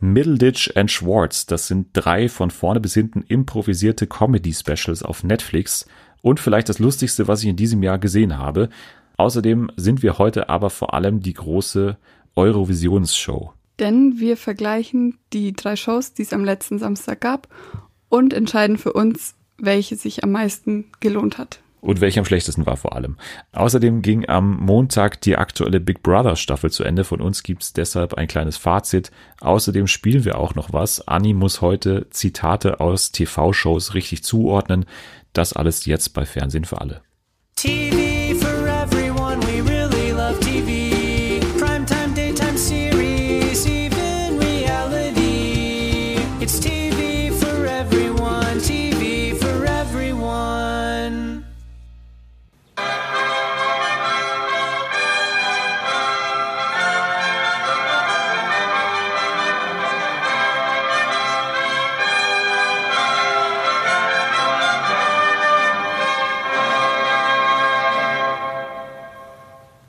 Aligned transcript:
Middleditch 0.00 0.76
and 0.76 0.90
Schwartz, 0.90 1.46
das 1.46 1.66
sind 1.66 1.88
drei 1.92 2.28
von 2.28 2.50
vorne 2.50 2.80
bis 2.80 2.94
hinten 2.94 3.22
improvisierte 3.22 4.06
Comedy-Specials 4.06 5.02
auf 5.02 5.24
Netflix 5.24 5.86
und 6.22 6.38
vielleicht 6.38 6.68
das 6.68 6.78
lustigste, 6.78 7.26
was 7.26 7.42
ich 7.42 7.48
in 7.48 7.56
diesem 7.56 7.82
Jahr 7.82 7.98
gesehen 7.98 8.38
habe. 8.38 8.68
Außerdem 9.16 9.70
sind 9.76 10.02
wir 10.02 10.18
heute 10.18 10.48
aber 10.48 10.70
vor 10.70 10.94
allem 10.94 11.20
die 11.20 11.34
große 11.34 11.96
Eurovisionsshow. 12.36 13.52
Denn 13.80 14.18
wir 14.18 14.36
vergleichen 14.36 15.18
die 15.32 15.52
drei 15.52 15.74
Shows, 15.74 16.14
die 16.14 16.22
es 16.22 16.32
am 16.32 16.44
letzten 16.44 16.78
Samstag 16.78 17.20
gab 17.20 17.48
und 18.08 18.32
entscheiden 18.32 18.78
für 18.78 18.92
uns, 18.92 19.34
welche 19.58 19.96
sich 19.96 20.22
am 20.22 20.30
meisten 20.30 20.86
gelohnt 21.00 21.38
hat. 21.38 21.60
Und 21.80 22.00
welche 22.00 22.20
am 22.20 22.26
schlechtesten 22.26 22.66
war 22.66 22.76
vor 22.76 22.96
allem. 22.96 23.16
Außerdem 23.52 24.02
ging 24.02 24.28
am 24.28 24.58
Montag 24.58 25.20
die 25.20 25.36
aktuelle 25.36 25.80
Big 25.80 26.02
Brother 26.02 26.36
Staffel 26.36 26.70
zu 26.70 26.84
Ende. 26.84 27.04
Von 27.04 27.20
uns 27.20 27.42
gibt's 27.42 27.72
deshalb 27.72 28.14
ein 28.14 28.26
kleines 28.26 28.56
Fazit. 28.56 29.10
Außerdem 29.40 29.86
spielen 29.86 30.24
wir 30.24 30.38
auch 30.38 30.54
noch 30.54 30.72
was. 30.72 31.06
Anni 31.06 31.34
muss 31.34 31.60
heute 31.60 32.08
Zitate 32.10 32.80
aus 32.80 33.12
TV-Shows 33.12 33.94
richtig 33.94 34.24
zuordnen. 34.24 34.86
Das 35.32 35.52
alles 35.52 35.86
jetzt 35.86 36.14
bei 36.14 36.26
Fernsehen 36.26 36.64
für 36.64 36.80
alle. 36.80 37.02
TV 37.54 38.34
for 38.38 38.66
everyone, 38.68 39.40
we 39.46 39.60
really 39.62 40.12
love 40.12 40.38
TV. 40.40 40.87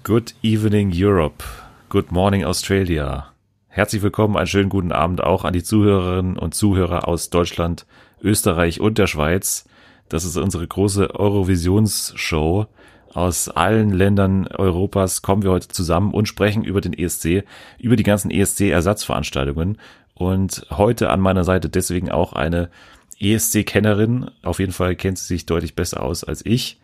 Good 0.09 0.33
evening 0.41 0.91
Europe. 0.91 1.43
Good 1.87 2.11
morning 2.11 2.43
Australia. 2.43 3.31
Herzlich 3.67 4.01
willkommen, 4.01 4.37
einen 4.37 4.47
schönen 4.47 4.69
guten 4.69 4.91
Abend 4.91 5.21
auch 5.21 5.43
an 5.45 5.53
die 5.53 5.61
Zuhörerinnen 5.61 6.35
und 6.35 6.55
Zuhörer 6.55 7.07
aus 7.07 7.29
Deutschland, 7.29 7.85
Österreich 8.19 8.81
und 8.81 8.97
der 8.97 9.05
Schweiz. 9.05 9.65
Das 10.09 10.25
ist 10.25 10.35
unsere 10.35 10.67
große 10.67 11.13
Eurovisionsshow. 11.13 12.65
Aus 13.13 13.49
allen 13.49 13.91
Ländern 13.91 14.47
Europas 14.47 15.21
kommen 15.21 15.43
wir 15.43 15.51
heute 15.51 15.67
zusammen 15.67 16.11
und 16.11 16.27
sprechen 16.27 16.63
über 16.63 16.81
den 16.81 16.93
ESC, 16.93 17.43
über 17.77 17.95
die 17.95 18.01
ganzen 18.01 18.31
ESC-Ersatzveranstaltungen. 18.31 19.77
Und 20.15 20.65
heute 20.71 21.11
an 21.11 21.19
meiner 21.19 21.43
Seite 21.43 21.69
deswegen 21.69 22.09
auch 22.09 22.33
eine 22.33 22.71
ESC-Kennerin. 23.19 24.31
Auf 24.41 24.57
jeden 24.57 24.73
Fall 24.73 24.95
kennt 24.95 25.19
sie 25.19 25.27
sich 25.27 25.45
deutlich 25.45 25.75
besser 25.75 26.01
aus 26.01 26.23
als 26.23 26.43
ich. 26.43 26.79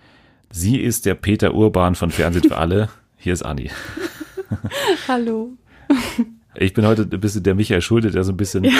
Sie 0.52 0.78
ist 0.78 1.08
der 1.08 1.16
Peter 1.16 1.56
Urban 1.56 1.96
von 1.96 2.12
Fernsehen 2.12 2.48
für 2.48 2.58
alle. 2.60 2.90
Hier 3.26 3.34
ist 3.34 3.42
Anni. 3.42 3.72
Hallo. 5.08 5.54
Ich 6.54 6.76
bin 6.76 6.86
heute 6.86 7.10
ein 7.12 7.20
bisschen 7.20 7.42
der 7.42 7.56
Michael 7.56 7.82
Schulte, 7.82 8.12
der 8.12 8.24
so 8.24 8.32
ein 8.32 8.38
bisschen 8.38 8.66
ja. 8.66 8.72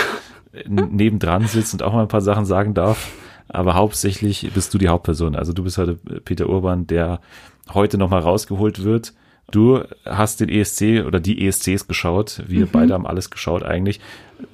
nebendran 0.68 1.48
sitzt 1.48 1.74
und 1.74 1.82
auch 1.82 1.94
mal 1.94 2.04
ein 2.04 2.08
paar 2.08 2.22
Sachen 2.22 2.46
sagen 2.46 2.76
darf. 2.76 3.12
Aber 3.48 3.74
hauptsächlich 3.74 4.52
bist 4.54 4.72
du 4.72 4.78
die 4.78 4.88
Hauptperson. 4.88 5.36
Also 5.36 5.52
du 5.52 5.64
bist 5.64 5.80
heute 5.80 5.96
Peter 5.96 6.48
Urban, 6.48 6.86
der 6.86 7.22
heute 7.74 7.98
nochmal 7.98 8.20
rausgeholt 8.20 8.84
wird. 8.84 9.16
Du 9.50 9.84
hast 10.06 10.42
den 10.42 10.50
ESC 10.50 11.04
oder 11.08 11.20
die 11.20 11.48
ESCs 11.48 11.88
geschaut. 11.88 12.44
Wir 12.46 12.68
mhm. 12.68 12.72
beide 12.72 12.94
haben 12.94 13.08
alles 13.08 13.32
geschaut 13.32 13.64
eigentlich. 13.64 14.00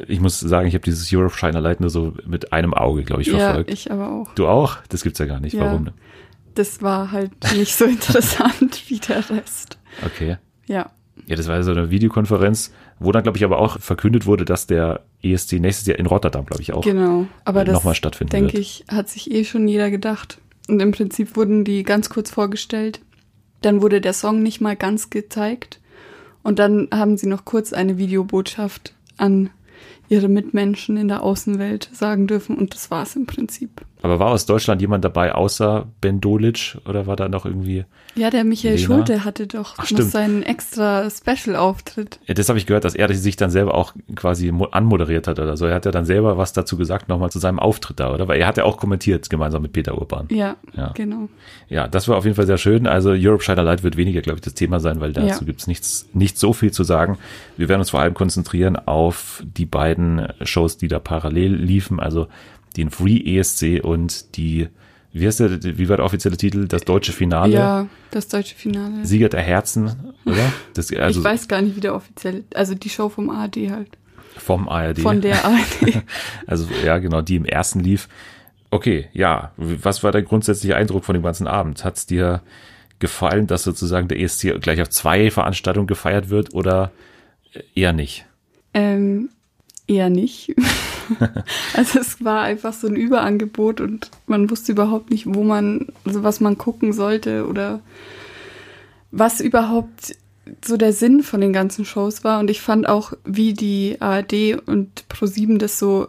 Ich 0.07 0.21
muss 0.21 0.39
sagen, 0.39 0.69
ich 0.69 0.73
habe 0.73 0.85
dieses 0.85 1.11
Europe 1.11 1.35
Shiner 1.35 1.59
Light 1.59 1.81
nur 1.81 1.89
so 1.89 2.13
mit 2.25 2.53
einem 2.53 2.73
Auge, 2.73 3.03
glaube 3.03 3.23
ich, 3.23 3.31
verfolgt. 3.31 3.69
Ja, 3.69 3.73
ich 3.73 3.91
aber 3.91 4.09
auch. 4.09 4.33
Du 4.35 4.47
auch? 4.47 4.77
Das 4.87 5.03
gibt's 5.03 5.19
ja 5.19 5.25
gar 5.25 5.41
nicht. 5.41 5.51
Ja. 5.51 5.65
Warum? 5.65 5.89
Das 6.55 6.81
war 6.81 7.11
halt 7.11 7.31
nicht 7.57 7.75
so 7.75 7.83
interessant 7.85 8.83
wie 8.87 8.99
der 8.99 9.29
Rest. 9.29 9.80
Okay. 10.05 10.37
Ja. 10.67 10.91
Ja, 11.27 11.35
das 11.35 11.47
war 11.47 11.61
so 11.63 11.71
eine 11.71 11.89
Videokonferenz, 11.89 12.71
wo 12.99 13.11
dann, 13.11 13.23
glaube 13.23 13.37
ich, 13.37 13.43
aber 13.43 13.59
auch 13.59 13.79
verkündet 13.79 14.25
wurde, 14.25 14.45
dass 14.45 14.67
der 14.67 15.01
ESC 15.21 15.53
nächstes 15.53 15.87
Jahr 15.87 15.99
in 15.99 16.05
Rotterdam, 16.05 16.45
glaube 16.45 16.61
ich, 16.61 16.73
auch 16.73 16.83
genau. 16.83 17.27
aber 17.45 17.63
das, 17.63 17.73
nochmal 17.73 17.95
stattfinden 17.95 18.31
denke 18.31 18.53
wird. 18.53 18.61
ich, 18.61 18.85
hat 18.89 19.09
sich 19.09 19.29
eh 19.31 19.43
schon 19.43 19.67
jeder 19.67 19.91
gedacht. 19.91 20.39
Und 20.67 20.81
im 20.81 20.91
Prinzip 20.91 21.35
wurden 21.35 21.63
die 21.63 21.83
ganz 21.83 22.09
kurz 22.09 22.31
vorgestellt. 22.31 23.01
Dann 23.61 23.81
wurde 23.81 24.01
der 24.01 24.13
Song 24.13 24.41
nicht 24.41 24.61
mal 24.61 24.75
ganz 24.75 25.09
gezeigt. 25.09 25.79
Und 26.43 26.59
dann 26.59 26.87
haben 26.91 27.17
sie 27.17 27.27
noch 27.27 27.45
kurz 27.45 27.73
eine 27.73 27.97
Videobotschaft 27.97 28.95
an 29.17 29.51
ihre 30.09 30.27
Mitmenschen 30.27 30.97
in 30.97 31.07
der 31.07 31.23
Außenwelt 31.23 31.89
sagen 31.93 32.27
dürfen. 32.27 32.57
Und 32.57 32.73
das 32.73 32.89
war 32.89 33.03
es 33.03 33.15
im 33.15 33.25
Prinzip. 33.25 33.81
Aber 34.03 34.17
war 34.19 34.31
aus 34.31 34.45
Deutschland 34.47 34.81
jemand 34.81 35.05
dabei, 35.05 35.33
außer 35.35 35.85
Ben 36.01 36.19
Dolic? 36.21 36.77
Oder 36.87 37.05
war 37.05 37.15
da 37.15 37.29
noch 37.29 37.45
irgendwie. 37.45 37.85
Ja, 38.15 38.29
der 38.31 38.43
Michael 38.43 38.75
Lena? 38.75 38.85
Schulte 38.87 39.23
hatte 39.23 39.45
doch 39.47 39.73
Ach, 39.75 39.79
noch 39.79 39.85
stimmt. 39.85 40.09
seinen 40.11 40.43
extra 40.43 41.07
Special-Auftritt. 41.09 42.19
Ja, 42.25 42.33
das 42.33 42.49
habe 42.49 42.57
ich 42.59 42.65
gehört, 42.65 42.83
dass 42.85 42.95
er 42.95 43.13
sich 43.13 43.35
dann 43.35 43.49
selber 43.51 43.73
auch 43.75 43.93
quasi 44.15 44.51
mo- 44.51 44.65
anmoderiert 44.71 45.27
hat 45.27 45.39
oder 45.39 45.55
so. 45.57 45.65
Er 45.65 45.75
hat 45.75 45.85
ja 45.85 45.91
dann 45.91 46.05
selber 46.05 46.37
was 46.37 46.53
dazu 46.53 46.77
gesagt, 46.77 47.09
nochmal 47.09 47.29
zu 47.31 47.39
seinem 47.39 47.59
Auftritt 47.59 47.99
da, 47.99 48.13
oder? 48.13 48.27
Weil 48.27 48.39
er 48.39 48.47
hat 48.47 48.57
ja 48.57 48.63
auch 48.63 48.77
kommentiert, 48.77 49.29
gemeinsam 49.29 49.61
mit 49.61 49.73
Peter 49.73 49.97
Urban. 49.97 50.27
Ja, 50.31 50.55
Ja. 50.75 50.91
genau. 50.93 51.29
Ja, 51.69 51.87
das 51.87 52.07
war 52.07 52.17
auf 52.17 52.23
jeden 52.25 52.35
Fall 52.35 52.47
sehr 52.47 52.57
schön. 52.57 52.87
Also 52.87 53.11
Europe 53.11 53.43
Shiner 53.43 53.63
Light 53.63 53.83
wird 53.83 53.97
weniger, 53.97 54.21
glaube 54.21 54.37
ich, 54.37 54.41
das 54.41 54.53
Thema 54.55 54.79
sein, 54.79 54.99
weil 54.99 55.13
dazu 55.13 55.41
Ja. 55.41 55.45
gibt's 55.45 55.67
nichts, 55.67 56.07
nicht 56.13 56.37
so 56.39 56.53
viel 56.53 56.71
zu 56.71 56.83
sagen. 56.83 57.17
Wir 57.57 57.69
werden 57.69 57.81
uns 57.81 57.91
vor 57.91 58.01
allem 58.01 58.13
konzentrieren 58.13 58.75
auf 58.77 59.43
die 59.45 59.65
beiden 59.65 60.27
Shows, 60.41 60.77
die 60.77 60.87
da 60.87 60.99
parallel 60.99 61.53
liefen, 61.55 61.99
also 61.99 62.27
den 62.77 62.89
Free 62.89 63.37
ESC 63.37 63.83
und 63.83 64.35
die, 64.37 64.67
wie 65.13 65.27
heißt 65.27 65.39
der, 65.41 65.63
wie 65.77 65.89
war 65.89 65.97
der 65.97 66.05
offizielle 66.05 66.37
Titel? 66.37 66.67
Das 66.67 66.81
deutsche 66.83 67.11
Finale. 67.11 67.53
Ja, 67.53 67.87
das 68.11 68.27
deutsche 68.27 68.55
Finale. 68.55 69.05
Sieger 69.05 69.29
der 69.29 69.41
Herzen, 69.41 70.13
oder? 70.25 70.53
Das, 70.73 70.93
also 70.93 71.19
ich 71.19 71.25
weiß 71.25 71.47
gar 71.47 71.61
nicht, 71.61 71.75
wie 71.75 71.81
der 71.81 71.95
offiziell, 71.95 72.43
also 72.53 72.75
die 72.75 72.89
Show 72.89 73.09
vom 73.09 73.29
ARD 73.29 73.57
halt. 73.69 73.97
vom 74.37 74.69
ARD. 74.69 74.99
Von 74.99 75.21
der 75.21 75.43
ARD. 75.43 76.03
Also 76.47 76.67
ja, 76.85 76.97
genau, 76.97 77.21
die 77.21 77.35
im 77.35 77.45
ersten 77.45 77.79
lief. 77.81 78.07
Okay, 78.69 79.09
ja, 79.11 79.51
was 79.57 80.01
war 80.03 80.11
der 80.13 80.21
grundsätzliche 80.21 80.75
Eindruck 80.77 81.03
von 81.03 81.13
dem 81.13 81.23
ganzen 81.23 81.47
Abend? 81.47 81.83
Hat 81.83 81.97
es 81.97 82.05
dir 82.05 82.41
gefallen, 82.99 83.47
dass 83.47 83.63
sozusagen 83.63 84.07
der 84.07 84.19
ESC 84.19 84.61
gleich 84.61 84.81
auf 84.81 84.89
zwei 84.89 85.29
Veranstaltungen 85.31 85.87
gefeiert 85.87 86.29
wird 86.29 86.53
oder 86.53 86.91
eher 87.75 87.91
nicht? 87.93 88.25
ähm, 88.73 89.29
eher 89.91 90.09
nicht. 90.09 90.55
also 91.73 91.99
es 91.99 92.23
war 92.23 92.41
einfach 92.41 92.73
so 92.73 92.87
ein 92.87 92.95
Überangebot 92.95 93.81
und 93.81 94.09
man 94.25 94.49
wusste 94.49 94.71
überhaupt 94.71 95.11
nicht, 95.11 95.25
wo 95.27 95.43
man, 95.43 95.87
also 96.05 96.23
was 96.23 96.39
man 96.39 96.57
gucken 96.57 96.93
sollte 96.93 97.45
oder 97.47 97.81
was 99.11 99.41
überhaupt 99.41 100.15
so 100.63 100.77
der 100.77 100.93
Sinn 100.93 101.23
von 101.23 101.41
den 101.41 101.53
ganzen 101.53 101.85
Shows 101.85 102.23
war. 102.23 102.39
Und 102.39 102.49
ich 102.49 102.61
fand 102.61 102.87
auch, 102.87 103.13
wie 103.25 103.53
die 103.53 103.97
ARD 103.99 104.57
und 104.65 105.07
ProSieben 105.09 105.59
das 105.59 105.77
so 105.77 106.07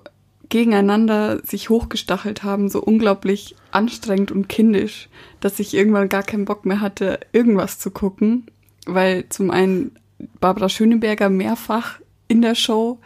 gegeneinander 0.48 1.40
sich 1.44 1.70
hochgestachelt 1.70 2.44
haben, 2.44 2.68
so 2.68 2.80
unglaublich 2.82 3.56
anstrengend 3.70 4.30
und 4.30 4.48
kindisch, 4.48 5.08
dass 5.40 5.58
ich 5.58 5.74
irgendwann 5.74 6.08
gar 6.08 6.22
keinen 6.22 6.44
Bock 6.44 6.66
mehr 6.66 6.80
hatte, 6.80 7.20
irgendwas 7.32 7.78
zu 7.78 7.90
gucken, 7.90 8.46
weil 8.86 9.24
zum 9.30 9.50
einen 9.50 9.92
Barbara 10.40 10.68
Schöneberger 10.68 11.30
mehrfach 11.30 12.00
in 12.28 12.42
der 12.42 12.54
Show 12.54 12.98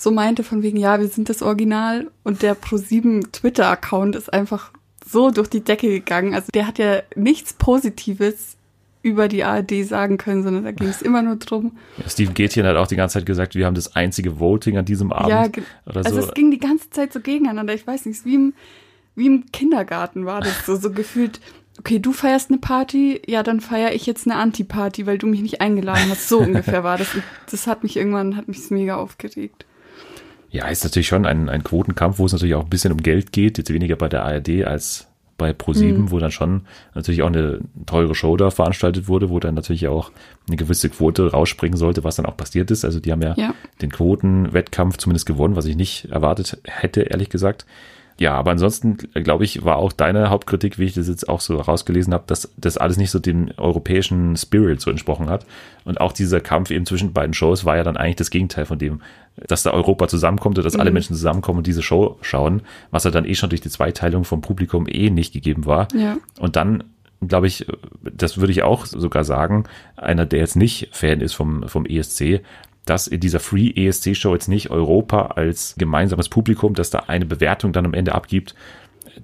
so 0.00 0.10
meinte 0.10 0.44
von 0.44 0.62
wegen, 0.62 0.78
ja, 0.78 0.98
wir 0.98 1.08
sind 1.08 1.28
das 1.28 1.42
Original 1.42 2.10
und 2.24 2.40
der 2.40 2.56
Pro7 2.56 3.32
Twitter-Account 3.32 4.16
ist 4.16 4.32
einfach 4.32 4.70
so 5.06 5.30
durch 5.30 5.48
die 5.48 5.60
Decke 5.60 5.88
gegangen. 5.88 6.34
Also 6.34 6.48
der 6.54 6.66
hat 6.66 6.78
ja 6.78 7.02
nichts 7.14 7.52
Positives 7.52 8.56
über 9.02 9.28
die 9.28 9.44
ARD 9.44 9.84
sagen 9.84 10.16
können, 10.16 10.42
sondern 10.42 10.64
da 10.64 10.72
ging 10.72 10.88
es 10.88 11.02
immer 11.02 11.20
nur 11.20 11.36
drum. 11.36 11.76
Ja, 11.98 12.08
Steven 12.08 12.32
Gätchen 12.32 12.64
hat 12.64 12.76
auch 12.76 12.86
die 12.86 12.96
ganze 12.96 13.14
Zeit 13.18 13.26
gesagt, 13.26 13.54
wir 13.54 13.66
haben 13.66 13.74
das 13.74 13.94
einzige 13.94 14.40
Voting 14.40 14.78
an 14.78 14.86
diesem 14.86 15.12
Abend 15.12 15.28
ja, 15.56 15.64
oder 15.84 16.06
also 16.06 16.22
so. 16.22 16.28
es 16.28 16.34
ging 16.34 16.50
die 16.50 16.58
ganze 16.58 16.88
Zeit 16.88 17.12
so 17.12 17.20
gegeneinander. 17.20 17.74
Ich 17.74 17.86
weiß 17.86 18.06
nicht, 18.06 18.24
wie 18.24 18.36
im, 18.36 18.54
wie 19.16 19.26
im 19.26 19.52
Kindergarten 19.52 20.24
war 20.24 20.40
das 20.40 20.64
so, 20.64 20.76
so 20.76 20.90
gefühlt. 20.92 21.40
Okay, 21.78 21.98
du 21.98 22.12
feierst 22.12 22.50
eine 22.50 22.58
Party, 22.58 23.20
ja, 23.26 23.42
dann 23.42 23.60
feiere 23.60 23.92
ich 23.92 24.06
jetzt 24.06 24.26
eine 24.26 24.36
Anti-Party, 24.36 25.06
weil 25.06 25.18
du 25.18 25.26
mich 25.26 25.42
nicht 25.42 25.60
eingeladen 25.60 26.08
hast. 26.08 26.26
So 26.26 26.38
ungefähr 26.40 26.84
war 26.84 26.96
das. 26.96 27.14
Und 27.14 27.22
das 27.50 27.66
hat 27.66 27.82
mich 27.82 27.98
irgendwann, 27.98 28.36
hat 28.36 28.48
mich 28.48 28.70
mega 28.70 28.96
aufgeregt. 28.96 29.66
Ja, 30.50 30.66
ist 30.68 30.84
natürlich 30.84 31.08
schon 31.08 31.26
ein, 31.26 31.48
ein 31.48 31.62
Quotenkampf, 31.64 32.18
wo 32.18 32.26
es 32.26 32.32
natürlich 32.32 32.54
auch 32.56 32.64
ein 32.64 32.70
bisschen 32.70 32.92
um 32.92 32.98
Geld 33.02 33.32
geht, 33.32 33.58
jetzt 33.58 33.72
weniger 33.72 33.96
bei 33.96 34.08
der 34.08 34.24
ARD 34.24 34.64
als 34.64 35.06
bei 35.38 35.52
Pro7, 35.52 35.92
Mhm. 35.94 36.10
wo 36.10 36.18
dann 36.18 36.30
schon 36.32 36.62
natürlich 36.94 37.22
auch 37.22 37.28
eine 37.28 37.60
teure 37.86 38.14
Show 38.14 38.36
da 38.36 38.50
veranstaltet 38.50 39.08
wurde, 39.08 39.30
wo 39.30 39.40
dann 39.40 39.54
natürlich 39.54 39.88
auch 39.88 40.10
eine 40.48 40.56
gewisse 40.56 40.90
Quote 40.90 41.30
rausspringen 41.30 41.78
sollte, 41.78 42.04
was 42.04 42.16
dann 42.16 42.26
auch 42.26 42.36
passiert 42.36 42.70
ist. 42.70 42.84
Also 42.84 43.00
die 43.00 43.10
haben 43.10 43.22
ja, 43.22 43.34
Ja. 43.38 43.54
den 43.80 43.90
Quotenwettkampf 43.90 44.98
zumindest 44.98 45.24
gewonnen, 45.26 45.56
was 45.56 45.64
ich 45.64 45.76
nicht 45.76 46.10
erwartet 46.10 46.58
hätte, 46.64 47.02
ehrlich 47.02 47.30
gesagt. 47.30 47.64
Ja, 48.18 48.34
aber 48.34 48.50
ansonsten, 48.50 48.98
glaube 49.14 49.44
ich, 49.44 49.64
war 49.64 49.78
auch 49.78 49.92
deine 49.94 50.28
Hauptkritik, 50.28 50.78
wie 50.78 50.84
ich 50.84 50.92
das 50.92 51.08
jetzt 51.08 51.26
auch 51.26 51.40
so 51.40 51.56
rausgelesen 51.56 52.12
habe, 52.12 52.24
dass 52.26 52.52
das 52.58 52.76
alles 52.76 52.98
nicht 52.98 53.10
so 53.10 53.18
dem 53.18 53.50
europäischen 53.56 54.36
Spirit 54.36 54.82
so 54.82 54.90
entsprochen 54.90 55.30
hat. 55.30 55.46
Und 55.86 56.02
auch 56.02 56.12
dieser 56.12 56.40
Kampf 56.42 56.70
eben 56.70 56.84
zwischen 56.84 57.14
beiden 57.14 57.32
Shows 57.32 57.64
war 57.64 57.78
ja 57.78 57.82
dann 57.82 57.96
eigentlich 57.96 58.16
das 58.16 58.28
Gegenteil 58.28 58.66
von 58.66 58.78
dem, 58.78 59.00
dass 59.36 59.62
da 59.62 59.70
Europa 59.70 60.08
zusammenkommt 60.08 60.58
und 60.58 60.64
dass 60.64 60.74
mhm. 60.74 60.80
alle 60.80 60.90
Menschen 60.90 61.14
zusammenkommen 61.16 61.58
und 61.58 61.66
diese 61.66 61.82
Show 61.82 62.18
schauen, 62.20 62.62
was 62.90 63.04
ja 63.04 63.10
dann 63.10 63.24
eh 63.24 63.34
schon 63.34 63.50
durch 63.50 63.60
die 63.60 63.70
Zweiteilung 63.70 64.24
vom 64.24 64.40
Publikum 64.40 64.86
eh 64.88 65.10
nicht 65.10 65.32
gegeben 65.32 65.66
war. 65.66 65.88
Ja. 65.94 66.18
Und 66.38 66.56
dann 66.56 66.84
glaube 67.26 67.46
ich, 67.46 67.66
das 68.02 68.38
würde 68.38 68.52
ich 68.52 68.62
auch 68.62 68.86
sogar 68.86 69.24
sagen, 69.24 69.64
einer, 69.96 70.26
der 70.26 70.40
jetzt 70.40 70.56
nicht 70.56 70.88
Fan 70.92 71.20
ist 71.20 71.34
vom, 71.34 71.68
vom 71.68 71.84
ESC, 71.84 72.40
dass 72.86 73.06
in 73.06 73.20
dieser 73.20 73.40
Free 73.40 73.70
ESC 73.70 74.16
Show 74.16 74.32
jetzt 74.32 74.48
nicht 74.48 74.70
Europa 74.70 75.26
als 75.36 75.74
gemeinsames 75.76 76.28
Publikum, 76.28 76.74
das 76.74 76.90
da 76.90 77.00
eine 77.00 77.26
Bewertung 77.26 77.72
dann 77.72 77.84
am 77.84 77.94
Ende 77.94 78.14
abgibt, 78.14 78.54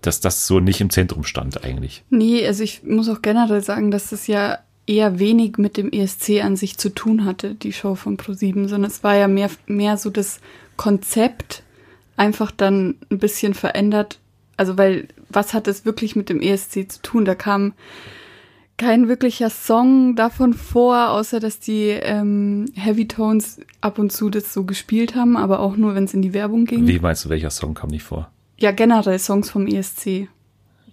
dass 0.03 0.21
das 0.21 0.47
so 0.47 0.61
nicht 0.61 0.81
im 0.81 0.91
Zentrum 0.91 1.25
stand 1.25 1.65
eigentlich. 1.65 2.05
Nee, 2.11 2.47
also 2.47 2.63
ich 2.63 2.83
muss 2.83 3.09
auch 3.09 3.23
generell 3.23 3.63
sagen, 3.63 3.91
dass 3.91 4.11
das 4.11 4.27
ja 4.27 4.59
eher 4.87 5.19
wenig 5.19 5.59
mit 5.59 5.77
dem 5.77 5.91
ESC 5.91 6.43
an 6.43 6.57
sich 6.57 6.79
zu 6.79 6.91
tun 6.91 7.25
hatte, 7.25 7.55
die 7.55 7.73
Show 7.73 7.95
von 7.95 8.17
Pro7, 8.17 8.69
sondern 8.69 8.91
es 8.91 9.03
war 9.03 9.17
ja 9.17 9.29
mehr, 9.29 9.51
mehr 9.67 9.97
so 9.97 10.11
das 10.11 10.41
Konzept 10.77 11.63
einfach 12.17 12.51
dann 12.51 12.97
ein 13.11 13.19
bisschen 13.19 13.55
verändert. 13.55 14.19
Also, 14.57 14.79
weil 14.79 15.09
was 15.29 15.55
hat 15.55 15.69
es 15.69 15.85
wirklich 15.85 16.17
mit 16.17 16.29
dem 16.29 16.41
ESC 16.41 16.91
zu 16.91 17.03
tun? 17.03 17.25
Da 17.25 17.35
kam 17.35 17.75
kein 18.79 19.09
wirklicher 19.09 19.51
Song 19.51 20.17
davon 20.17 20.53
vor, 20.53 21.11
außer 21.11 21.41
dass 21.41 21.61
die 21.61 21.89
ähm, 21.89 22.67
Heavy 22.75 23.09
Tones 23.09 23.61
ab 23.81 23.99
und 23.99 24.13
zu 24.13 24.31
das 24.31 24.53
so 24.53 24.65
gespielt 24.65 25.15
haben, 25.15 25.37
aber 25.37 25.61
auch 25.61 25.77
nur, 25.77 25.95
wenn 25.95 26.05
es 26.05 26.15
in 26.15 26.23
die 26.23 26.35
Werbung 26.35 26.67
ging. 26.67 26.87
Wie 26.87 26.99
meinst 26.99 27.25
du, 27.25 27.29
welcher 27.29 27.51
Song 27.51 27.75
kam 27.75 27.91
nicht 27.91 28.03
vor? 28.03 28.31
Ja, 28.59 28.73
generell 28.73 29.19
Songs 29.19 29.51
vom 29.51 29.67
ESC. 29.67 30.29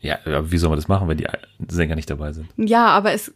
Ja, 0.02 0.20
aber 0.26 0.52
wie 0.52 0.58
soll 0.58 0.70
man 0.70 0.78
das 0.78 0.88
machen, 0.88 1.08
wenn 1.08 1.18
die 1.18 1.28
Sänger 1.70 1.96
nicht 1.96 2.10
dabei 2.10 2.34
sind? 2.34 2.48
Ja, 2.58 2.88
aber 2.88 3.14
es, 3.14 3.34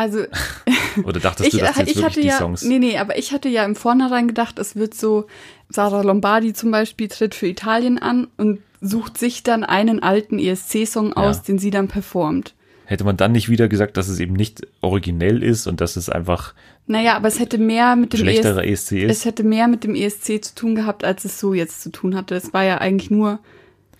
also. 0.00 0.24
Oder 1.04 1.20
dachtest 1.20 1.48
ich, 1.48 1.58
du, 1.58 1.64
dass 1.64 1.76
jetzt 1.76 1.96
ich 1.96 2.02
hatte 2.02 2.20
die 2.20 2.28
ja, 2.28 2.38
Songs. 2.38 2.62
Nee, 2.62 2.78
nee, 2.78 2.98
aber 2.98 3.18
ich 3.18 3.32
hatte 3.32 3.48
ja 3.48 3.64
im 3.64 3.76
Vornherein 3.76 4.26
gedacht, 4.26 4.58
es 4.58 4.76
wird 4.76 4.94
so, 4.94 5.26
Sarah 5.68 6.02
Lombardi 6.02 6.52
zum 6.52 6.70
Beispiel 6.70 7.08
tritt 7.08 7.34
für 7.34 7.46
Italien 7.46 7.98
an 7.98 8.28
und 8.36 8.60
sucht 8.80 9.18
sich 9.18 9.42
dann 9.42 9.62
einen 9.62 10.02
alten 10.02 10.38
ESC-Song 10.38 11.12
aus, 11.12 11.36
ja. 11.36 11.42
den 11.48 11.58
sie 11.58 11.70
dann 11.70 11.88
performt 11.88 12.54
hätte 12.90 13.04
man 13.04 13.16
dann 13.16 13.30
nicht 13.30 13.48
wieder 13.48 13.68
gesagt, 13.68 13.96
dass 13.96 14.08
es 14.08 14.18
eben 14.18 14.32
nicht 14.32 14.66
originell 14.80 15.44
ist 15.44 15.68
und 15.68 15.80
dass 15.80 15.94
es 15.94 16.08
einfach 16.08 16.54
naja, 16.88 17.14
aber 17.14 17.28
es 17.28 17.38
hätte 17.38 17.56
mehr 17.56 17.94
mit 17.94 18.12
dem 18.12 18.18
schlechterer 18.18 18.64
ESC, 18.64 18.92
ESC 18.92 18.92
ist. 19.04 19.10
Es 19.12 19.24
hätte 19.24 19.44
mehr 19.44 19.68
mit 19.68 19.84
dem 19.84 19.94
ESC 19.94 20.42
zu 20.44 20.56
tun 20.56 20.74
gehabt, 20.74 21.04
als 21.04 21.24
es 21.24 21.38
so 21.38 21.54
jetzt 21.54 21.82
zu 21.82 21.90
tun 21.90 22.16
hatte. 22.16 22.34
Es 22.34 22.52
war 22.52 22.64
ja 22.64 22.78
eigentlich 22.78 23.12
nur 23.12 23.38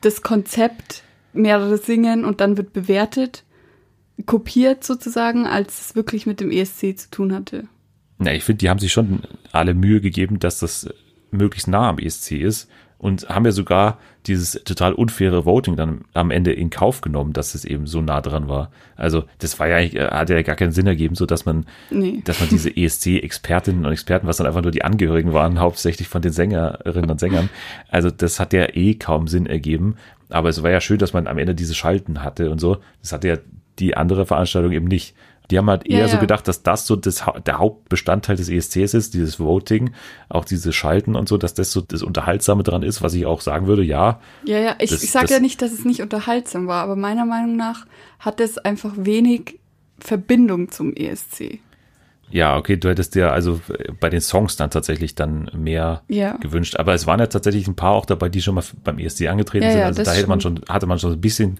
das 0.00 0.22
Konzept, 0.22 1.04
mehrere 1.32 1.78
singen 1.78 2.24
und 2.24 2.40
dann 2.40 2.56
wird 2.56 2.72
bewertet, 2.72 3.44
kopiert 4.26 4.84
sozusagen, 4.84 5.46
als 5.46 5.80
es 5.80 5.96
wirklich 5.96 6.26
mit 6.26 6.40
dem 6.40 6.50
ESC 6.50 6.98
zu 6.98 7.10
tun 7.10 7.34
hatte. 7.34 7.64
Na, 8.18 8.34
ich 8.34 8.44
finde, 8.44 8.58
die 8.58 8.70
haben 8.70 8.78
sich 8.78 8.92
schon 8.92 9.20
alle 9.52 9.74
Mühe 9.74 10.00
gegeben, 10.00 10.38
dass 10.38 10.58
das 10.58 10.88
möglichst 11.30 11.68
nah 11.68 11.88
am 11.88 11.98
ESC 11.98 12.32
ist 12.32 12.68
und 13.00 13.30
haben 13.30 13.46
ja 13.46 13.52
sogar 13.52 13.98
dieses 14.26 14.62
total 14.64 14.92
unfaire 14.92 15.46
Voting 15.46 15.74
dann 15.74 16.02
am 16.12 16.30
Ende 16.30 16.52
in 16.52 16.68
Kauf 16.68 17.00
genommen, 17.00 17.32
dass 17.32 17.54
es 17.54 17.64
eben 17.64 17.86
so 17.86 18.02
nah 18.02 18.20
dran 18.20 18.46
war. 18.46 18.70
Also 18.94 19.24
das 19.38 19.58
war 19.58 19.68
ja 19.68 19.78
äh, 19.78 20.10
hat 20.10 20.28
ja 20.28 20.42
gar 20.42 20.54
keinen 20.54 20.72
Sinn 20.72 20.86
ergeben, 20.86 21.14
so 21.14 21.24
dass 21.24 21.46
man, 21.46 21.64
nee. 21.90 22.20
dass 22.24 22.40
man 22.40 22.50
diese 22.50 22.68
ESC-Expertinnen 22.76 23.86
und 23.86 23.92
Experten, 23.92 24.26
was 24.26 24.36
dann 24.36 24.46
einfach 24.46 24.60
nur 24.60 24.70
die 24.70 24.84
Angehörigen 24.84 25.32
waren, 25.32 25.60
hauptsächlich 25.60 26.08
von 26.08 26.20
den 26.20 26.32
Sängerinnen 26.32 27.10
und 27.10 27.18
Sängern. 27.18 27.48
Also 27.88 28.10
das 28.10 28.38
hat 28.38 28.52
ja 28.52 28.66
eh 28.74 28.96
kaum 28.96 29.28
Sinn 29.28 29.46
ergeben. 29.46 29.96
Aber 30.28 30.50
es 30.50 30.62
war 30.62 30.70
ja 30.70 30.82
schön, 30.82 30.98
dass 30.98 31.14
man 31.14 31.26
am 31.26 31.38
Ende 31.38 31.54
diese 31.54 31.74
Schalten 31.74 32.22
hatte 32.22 32.50
und 32.50 32.60
so. 32.60 32.78
Das 33.00 33.12
hatte 33.12 33.28
ja 33.28 33.38
die 33.80 33.96
andere 33.96 34.26
Veranstaltung 34.26 34.72
eben 34.72 34.86
nicht. 34.86 35.14
Die 35.50 35.58
haben 35.58 35.68
halt 35.68 35.88
eher 35.88 36.00
ja, 36.00 36.08
so 36.08 36.18
gedacht, 36.18 36.46
dass 36.46 36.62
das 36.62 36.86
so 36.86 36.94
das, 36.94 37.24
der 37.44 37.58
Hauptbestandteil 37.58 38.36
des 38.36 38.48
ESCs 38.48 38.94
ist, 38.94 39.14
dieses 39.14 39.40
Voting, 39.40 39.90
auch 40.28 40.44
diese 40.44 40.72
Schalten 40.72 41.16
und 41.16 41.28
so, 41.28 41.38
dass 41.38 41.54
das 41.54 41.72
so 41.72 41.80
das 41.80 42.04
Unterhaltsame 42.04 42.62
dran 42.62 42.84
ist, 42.84 43.02
was 43.02 43.14
ich 43.14 43.26
auch 43.26 43.40
sagen 43.40 43.66
würde, 43.66 43.82
ja. 43.82 44.20
Ja, 44.44 44.58
ja, 44.60 44.76
ich, 44.78 44.92
ich 44.92 45.10
sage 45.10 45.32
ja 45.32 45.40
nicht, 45.40 45.60
dass 45.60 45.72
es 45.72 45.84
nicht 45.84 46.02
unterhaltsam 46.02 46.68
war, 46.68 46.84
aber 46.84 46.94
meiner 46.94 47.24
Meinung 47.26 47.56
nach 47.56 47.86
hat 48.20 48.40
es 48.40 48.58
einfach 48.58 48.92
wenig 48.96 49.58
Verbindung 49.98 50.70
zum 50.70 50.94
ESC. 50.94 51.58
Ja, 52.30 52.56
okay, 52.56 52.76
du 52.76 52.88
hättest 52.88 53.16
dir 53.16 53.32
also 53.32 53.60
bei 53.98 54.08
den 54.08 54.20
Songs 54.20 54.56
dann 54.56 54.70
tatsächlich 54.70 55.16
dann 55.16 55.50
mehr 55.52 56.02
ja. 56.06 56.36
gewünscht. 56.36 56.76
Aber 56.76 56.94
es 56.94 57.06
waren 57.06 57.18
ja 57.18 57.26
tatsächlich 57.26 57.66
ein 57.66 57.74
paar 57.74 57.92
auch 57.92 58.06
dabei, 58.06 58.28
die 58.28 58.40
schon 58.40 58.54
mal 58.54 58.62
beim 58.84 58.98
ESC 58.98 59.26
angetreten 59.26 59.64
ja, 59.64 59.72
sind. 59.72 59.82
Also 59.82 60.02
da 60.04 60.12
hätte 60.12 60.28
man 60.28 60.40
schon, 60.40 60.60
hatte 60.68 60.86
man 60.86 60.98
schon 61.00 61.12
ein 61.12 61.20
bisschen 61.20 61.58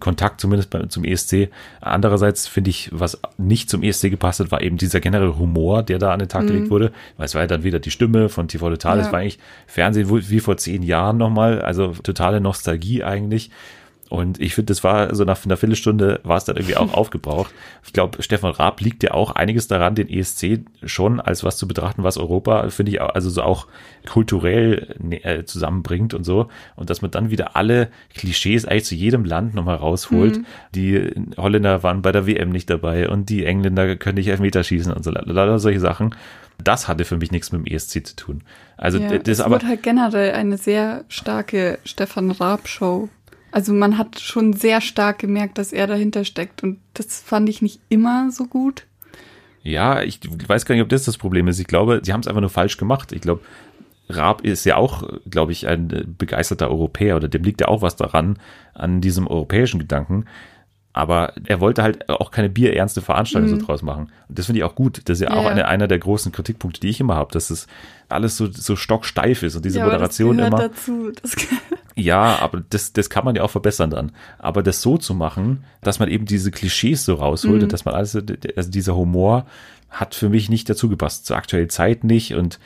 Kontakt 0.00 0.40
zumindest 0.40 0.70
bei, 0.70 0.82
zum 0.86 1.04
ESC. 1.04 1.50
Andererseits 1.80 2.46
finde 2.46 2.70
ich, 2.70 2.90
was 2.92 3.20
nicht 3.38 3.70
zum 3.70 3.82
ESC 3.82 4.10
gepasst 4.10 4.40
hat, 4.40 4.50
war 4.50 4.62
eben 4.62 4.76
dieser 4.76 5.00
generelle 5.00 5.38
Humor, 5.38 5.82
der 5.82 5.98
da 5.98 6.12
an 6.12 6.18
den 6.18 6.28
Tag 6.28 6.44
mhm. 6.44 6.46
gelegt 6.48 6.70
wurde. 6.70 6.92
Weil 7.16 7.26
es 7.26 7.34
war 7.34 7.42
ja 7.42 7.46
dann 7.46 7.64
wieder 7.64 7.80
die 7.80 7.90
Stimme 7.90 8.28
von 8.28 8.48
TV 8.48 8.70
Total. 8.70 8.98
Es 8.98 9.12
war 9.12 9.20
eigentlich 9.20 9.38
Fernsehen 9.66 10.08
wie 10.10 10.40
vor 10.40 10.56
zehn 10.56 10.82
Jahren 10.82 11.16
nochmal. 11.16 11.60
Also 11.62 11.88
totale 12.02 12.40
Nostalgie 12.40 13.04
eigentlich. 13.04 13.50
Und 14.10 14.40
ich 14.40 14.54
finde, 14.54 14.66
das 14.66 14.84
war 14.84 15.14
so 15.14 15.24
nach 15.24 15.44
einer 15.44 15.56
Viertelstunde 15.56 16.20
war 16.24 16.36
es 16.36 16.44
dann 16.44 16.56
irgendwie 16.56 16.76
auch 16.76 16.92
aufgebraucht. 16.94 17.52
Ich 17.84 17.92
glaube, 17.92 18.22
Stefan 18.22 18.52
Raab 18.52 18.80
liegt 18.80 19.02
ja 19.02 19.12
auch 19.12 19.32
einiges 19.32 19.66
daran, 19.66 19.94
den 19.94 20.08
ESC 20.08 20.60
schon 20.84 21.20
als 21.20 21.42
was 21.42 21.56
zu 21.56 21.66
betrachten, 21.66 22.02
was 22.02 22.18
Europa, 22.18 22.68
finde 22.70 22.92
ich, 22.92 23.00
also 23.00 23.30
so 23.30 23.42
auch 23.42 23.66
kulturell 24.06 24.94
äh, 25.22 25.44
zusammenbringt 25.44 26.14
und 26.14 26.24
so. 26.24 26.48
Und 26.76 26.90
dass 26.90 27.02
man 27.02 27.10
dann 27.10 27.30
wieder 27.30 27.56
alle 27.56 27.88
Klischees 28.14 28.66
eigentlich 28.66 28.84
zu 28.84 28.94
jedem 28.94 29.24
Land 29.24 29.54
nochmal 29.54 29.76
rausholt. 29.76 30.38
Mhm. 30.38 30.46
Die 30.74 31.10
Holländer 31.36 31.82
waren 31.82 32.02
bei 32.02 32.12
der 32.12 32.26
WM 32.26 32.50
nicht 32.50 32.68
dabei 32.68 33.08
und 33.08 33.30
die 33.30 33.44
Engländer 33.44 33.96
können 33.96 34.16
nicht 34.16 34.28
Elfmeter 34.28 34.62
schießen 34.62 34.92
und 34.92 35.02
so, 35.02 35.12
solche 35.58 35.80
Sachen. 35.80 36.14
Das 36.62 36.86
hatte 36.86 37.04
für 37.04 37.16
mich 37.16 37.32
nichts 37.32 37.50
mit 37.50 37.66
dem 37.66 37.72
ESC 37.72 38.06
zu 38.06 38.16
tun. 38.16 38.42
Also 38.76 38.98
ja, 38.98 39.18
das 39.18 39.40
aber 39.40 39.56
wird 39.56 39.66
halt 39.66 39.82
generell 39.82 40.32
eine 40.32 40.56
sehr 40.56 41.04
starke 41.08 41.78
Stefan 41.84 42.30
Raab 42.30 42.68
Show 42.68 43.08
also 43.54 43.72
man 43.72 43.98
hat 43.98 44.18
schon 44.18 44.52
sehr 44.52 44.80
stark 44.80 45.20
gemerkt, 45.20 45.58
dass 45.58 45.72
er 45.72 45.86
dahinter 45.86 46.24
steckt 46.24 46.64
und 46.64 46.80
das 46.92 47.20
fand 47.20 47.48
ich 47.48 47.62
nicht 47.62 47.80
immer 47.88 48.32
so 48.32 48.46
gut. 48.46 48.84
Ja, 49.62 50.02
ich 50.02 50.18
weiß 50.24 50.66
gar 50.66 50.74
nicht, 50.74 50.82
ob 50.82 50.88
das 50.88 51.04
das 51.04 51.16
Problem 51.16 51.46
ist. 51.46 51.60
Ich 51.60 51.68
glaube, 51.68 52.00
sie 52.02 52.12
haben 52.12 52.20
es 52.20 52.26
einfach 52.26 52.40
nur 52.40 52.50
falsch 52.50 52.78
gemacht. 52.78 53.12
Ich 53.12 53.20
glaube, 53.20 53.42
Raab 54.08 54.40
ist 54.40 54.64
ja 54.64 54.74
auch, 54.74 55.08
glaube 55.30 55.52
ich, 55.52 55.68
ein 55.68 56.16
begeisterter 56.18 56.68
Europäer 56.68 57.14
oder 57.14 57.28
dem 57.28 57.44
liegt 57.44 57.60
ja 57.60 57.68
auch 57.68 57.80
was 57.80 57.94
daran, 57.94 58.40
an 58.74 59.00
diesem 59.00 59.28
europäischen 59.28 59.78
Gedanken. 59.78 60.24
Aber 60.92 61.32
er 61.44 61.60
wollte 61.60 61.84
halt 61.84 62.08
auch 62.08 62.32
keine 62.32 62.48
bierernste 62.48 63.02
Veranstaltung 63.02 63.52
mhm. 63.52 63.60
so 63.60 63.66
draus 63.66 63.82
machen. 63.82 64.10
Und 64.28 64.36
das 64.36 64.46
finde 64.46 64.58
ich 64.58 64.64
auch 64.64 64.74
gut. 64.74 65.00
Das 65.04 65.18
ist 65.18 65.22
ja, 65.22 65.32
ja 65.32 65.40
auch 65.40 65.46
eine, 65.46 65.68
einer 65.68 65.86
der 65.86 66.00
großen 66.00 66.32
Kritikpunkte, 66.32 66.80
die 66.80 66.88
ich 66.88 66.98
immer 66.98 67.14
habe, 67.14 67.32
dass 67.32 67.50
es 67.50 67.68
alles 68.08 68.36
so, 68.36 68.50
so 68.50 68.74
stocksteif 68.74 69.44
ist 69.44 69.54
und 69.54 69.64
diese 69.64 69.78
ja, 69.78 69.84
Moderation 69.84 70.38
das 70.38 70.48
immer. 70.48 70.58
Dazu. 70.58 71.12
Das 71.22 71.36
ja, 71.96 72.38
aber 72.40 72.62
das, 72.70 72.92
das 72.92 73.08
kann 73.08 73.24
man 73.24 73.36
ja 73.36 73.42
auch 73.42 73.50
verbessern 73.50 73.90
dann. 73.90 74.12
Aber 74.38 74.62
das 74.62 74.82
so 74.82 74.98
zu 74.98 75.14
machen, 75.14 75.64
dass 75.80 75.98
man 76.00 76.08
eben 76.08 76.26
diese 76.26 76.50
Klischees 76.50 77.04
so 77.04 77.14
rausholt 77.14 77.56
mhm. 77.56 77.62
und 77.64 77.72
dass 77.72 77.84
man 77.84 77.94
alles, 77.94 78.16
also 78.16 78.70
dieser 78.70 78.96
Humor 78.96 79.46
hat 79.90 80.14
für 80.14 80.28
mich 80.28 80.48
nicht 80.48 80.68
dazu 80.68 80.88
gepasst, 80.88 81.26
zur 81.26 81.36
aktuellen 81.36 81.70
Zeit 81.70 82.02
nicht 82.02 82.34
und 82.34 82.58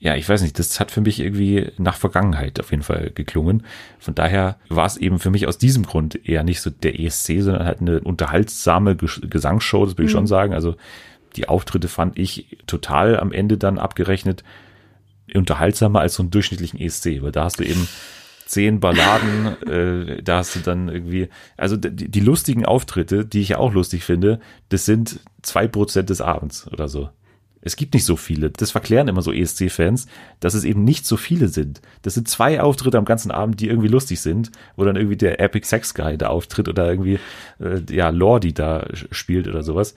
ja, 0.00 0.16
ich 0.16 0.28
weiß 0.28 0.42
nicht, 0.42 0.58
das 0.58 0.80
hat 0.80 0.90
für 0.90 1.00
mich 1.00 1.20
irgendwie 1.20 1.70
nach 1.78 1.96
Vergangenheit 1.96 2.60
auf 2.60 2.72
jeden 2.72 2.82
Fall 2.82 3.10
geklungen. 3.14 3.62
Von 3.98 4.14
daher 4.14 4.58
war 4.68 4.84
es 4.84 4.98
eben 4.98 5.18
für 5.18 5.30
mich 5.30 5.46
aus 5.46 5.56
diesem 5.56 5.86
Grund 5.86 6.28
eher 6.28 6.42
nicht 6.42 6.60
so 6.60 6.68
der 6.68 7.00
ESC, 7.00 7.40
sondern 7.40 7.64
halt 7.64 7.80
eine 7.80 8.00
unterhaltsame 8.00 8.96
Gesangsshow, 8.96 9.86
das 9.86 9.96
will 9.96 10.04
ich 10.04 10.10
mhm. 10.10 10.16
schon 10.16 10.26
sagen. 10.26 10.52
Also 10.52 10.76
die 11.36 11.48
Auftritte 11.48 11.88
fand 11.88 12.18
ich 12.18 12.58
total 12.66 13.18
am 13.18 13.32
Ende 13.32 13.56
dann 13.56 13.78
abgerechnet 13.78 14.44
unterhaltsamer 15.32 16.00
als 16.00 16.14
so 16.14 16.22
einen 16.22 16.30
durchschnittlichen 16.30 16.78
ESC, 16.78 17.22
weil 17.22 17.32
da 17.32 17.44
hast 17.44 17.60
du 17.60 17.64
eben 17.64 17.88
zehn 18.46 18.80
Balladen, 18.80 19.62
äh, 19.66 20.22
da 20.22 20.38
hast 20.38 20.56
du 20.56 20.60
dann 20.60 20.88
irgendwie, 20.88 21.28
also 21.56 21.76
die, 21.76 22.10
die 22.10 22.20
lustigen 22.20 22.64
Auftritte, 22.64 23.24
die 23.24 23.40
ich 23.40 23.50
ja 23.50 23.58
auch 23.58 23.72
lustig 23.72 24.04
finde, 24.04 24.40
das 24.68 24.84
sind 24.84 25.20
zwei 25.42 25.66
Prozent 25.66 26.10
des 26.10 26.20
Abends 26.20 26.68
oder 26.70 26.88
so. 26.88 27.08
Es 27.66 27.76
gibt 27.76 27.94
nicht 27.94 28.04
so 28.04 28.16
viele. 28.16 28.50
Das 28.50 28.72
verklären 28.72 29.08
immer 29.08 29.22
so 29.22 29.32
ESC-Fans, 29.32 30.06
dass 30.38 30.52
es 30.52 30.64
eben 30.64 30.84
nicht 30.84 31.06
so 31.06 31.16
viele 31.16 31.48
sind. 31.48 31.80
Das 32.02 32.12
sind 32.12 32.28
zwei 32.28 32.60
Auftritte 32.60 32.98
am 32.98 33.06
ganzen 33.06 33.30
Abend, 33.30 33.58
die 33.58 33.68
irgendwie 33.68 33.88
lustig 33.88 34.20
sind, 34.20 34.50
wo 34.76 34.84
dann 34.84 34.96
irgendwie 34.96 35.16
der 35.16 35.40
Epic 35.40 35.66
Sex 35.66 35.94
Guy 35.94 36.18
da 36.18 36.28
auftritt 36.28 36.68
oder 36.68 36.86
irgendwie, 36.90 37.18
äh, 37.60 37.80
ja, 37.90 38.10
Lordi 38.10 38.52
da 38.52 38.86
spielt 39.10 39.48
oder 39.48 39.62
sowas 39.62 39.94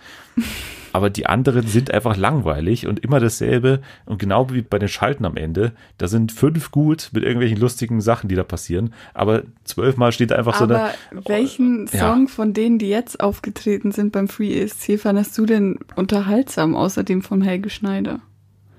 aber 0.97 1.11
die 1.11 1.27
anderen 1.27 1.67
sind 1.67 1.93
einfach 1.93 2.17
langweilig 2.17 2.87
und 2.87 2.99
immer 3.03 3.19
dasselbe. 3.19 3.81
Und 4.05 4.17
genau 4.17 4.49
wie 4.49 4.63
bei 4.63 4.79
den 4.79 4.89
Schalten 4.89 5.25
am 5.25 5.37
Ende, 5.37 5.73
da 5.99 6.07
sind 6.07 6.31
fünf 6.31 6.71
gut 6.71 7.09
mit 7.13 7.21
irgendwelchen 7.21 7.59
lustigen 7.59 8.01
Sachen, 8.01 8.29
die 8.29 8.35
da 8.35 8.43
passieren, 8.43 8.95
aber 9.13 9.43
zwölfmal 9.63 10.11
steht 10.11 10.33
einfach 10.33 10.59
aber 10.59 10.67
so 10.67 10.73
eine. 10.73 11.23
Welchen 11.27 11.83
oh, 11.83 11.97
Song 11.97 12.21
ja. 12.23 12.27
von 12.29 12.53
denen, 12.53 12.79
die 12.79 12.89
jetzt 12.89 13.19
aufgetreten 13.19 13.91
sind 13.91 14.11
beim 14.11 14.27
Free 14.27 14.59
ESC, 14.59 14.99
fandest 14.99 15.37
du 15.37 15.45
denn 15.45 15.77
unterhaltsam, 15.95 16.75
außer 16.75 17.03
dem 17.03 17.21
von 17.21 17.43
Helge 17.43 17.69
Schneider? 17.69 18.19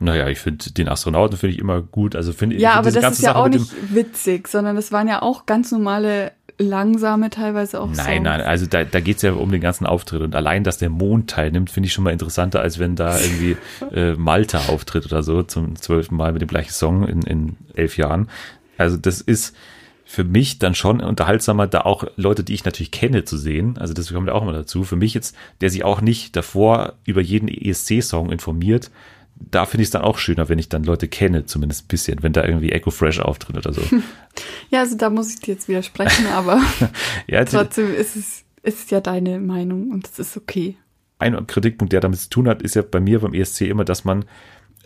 Naja, 0.00 0.28
ich 0.28 0.38
finde 0.38 0.70
den 0.72 0.88
Astronauten 0.88 1.36
finde 1.36 1.54
ich 1.54 1.60
immer 1.60 1.82
gut. 1.82 2.14
Also 2.14 2.32
finde 2.32 2.56
Ja, 2.56 2.74
aber 2.74 2.90
das 2.90 3.12
ist 3.12 3.22
ja 3.22 3.32
Sache 3.32 3.36
auch 3.36 3.48
nicht 3.48 3.94
witzig, 3.94 4.48
sondern 4.48 4.76
das 4.76 4.92
waren 4.92 5.08
ja 5.08 5.22
auch 5.22 5.46
ganz 5.46 5.72
normale, 5.72 6.32
langsame 6.58 7.30
teilweise 7.30 7.80
auch 7.80 7.86
Nein, 7.86 7.96
Songs. 7.96 8.22
nein, 8.22 8.40
also 8.40 8.66
da, 8.66 8.84
da 8.84 9.00
geht's 9.00 9.22
ja 9.22 9.32
um 9.32 9.50
den 9.50 9.60
ganzen 9.60 9.86
Auftritt. 9.86 10.22
Und 10.22 10.34
allein, 10.34 10.64
dass 10.64 10.78
der 10.78 10.90
Mond 10.90 11.30
teilnimmt, 11.30 11.70
finde 11.70 11.86
ich 11.86 11.92
schon 11.92 12.04
mal 12.04 12.12
interessanter, 12.12 12.60
als 12.60 12.78
wenn 12.78 12.96
da 12.96 13.18
irgendwie 13.20 13.56
äh, 13.92 14.14
Malta 14.14 14.66
auftritt 14.68 15.06
oder 15.06 15.22
so 15.22 15.42
zum 15.42 15.76
zwölften 15.76 16.16
Mal 16.16 16.32
mit 16.32 16.42
dem 16.42 16.48
gleichen 16.48 16.72
Song 16.72 17.06
in, 17.06 17.22
in 17.22 17.56
elf 17.74 17.96
Jahren. 17.96 18.28
Also 18.76 18.96
das 18.96 19.20
ist 19.20 19.54
für 20.04 20.24
mich 20.24 20.58
dann 20.58 20.74
schon 20.74 21.00
unterhaltsamer, 21.00 21.66
da 21.66 21.82
auch 21.82 22.04
Leute, 22.16 22.42
die 22.42 22.54
ich 22.54 22.64
natürlich 22.64 22.90
kenne, 22.90 23.24
zu 23.24 23.36
sehen. 23.36 23.76
Also 23.78 23.92
das 23.92 24.12
kommt 24.12 24.26
ja 24.26 24.32
auch 24.32 24.42
immer 24.42 24.54
dazu. 24.54 24.84
Für 24.84 24.96
mich 24.96 25.12
jetzt, 25.12 25.36
der 25.60 25.68
sich 25.68 25.84
auch 25.84 26.00
nicht 26.00 26.34
davor 26.34 26.94
über 27.04 27.20
jeden 27.20 27.48
ESC-Song 27.48 28.32
informiert, 28.32 28.90
da 29.40 29.66
finde 29.66 29.82
ich 29.82 29.88
es 29.88 29.92
dann 29.92 30.02
auch 30.02 30.18
schöner, 30.18 30.48
wenn 30.48 30.58
ich 30.58 30.68
dann 30.68 30.84
Leute 30.84 31.08
kenne, 31.08 31.46
zumindest 31.46 31.84
ein 31.84 31.88
bisschen, 31.88 32.22
wenn 32.22 32.32
da 32.32 32.44
irgendwie 32.44 32.72
Echo 32.72 32.90
Fresh 32.90 33.20
auftritt 33.20 33.56
oder 33.56 33.72
so. 33.72 33.82
Ja, 34.70 34.80
also 34.80 34.96
da 34.96 35.10
muss 35.10 35.30
ich 35.30 35.40
dir 35.40 35.54
jetzt 35.54 35.66
widersprechen, 35.66 36.26
aber 36.28 36.62
ja, 37.26 37.44
trotzdem 37.44 37.92
ist 37.92 38.14
es 38.14 38.44
ist 38.62 38.92
ja 38.92 39.00
deine 39.00 39.40
Meinung 39.40 39.90
und 39.90 40.06
es 40.06 40.20
ist 40.20 40.36
okay. 40.36 40.76
ein 41.18 41.46
Kritikpunkt, 41.48 41.92
der 41.92 42.00
damit 42.00 42.20
zu 42.20 42.28
tun 42.28 42.48
hat, 42.48 42.62
ist 42.62 42.76
ja 42.76 42.82
bei 42.82 43.00
mir 43.00 43.18
beim 43.18 43.34
ESC 43.34 43.62
immer, 43.62 43.84
dass 43.84 44.04
man 44.04 44.26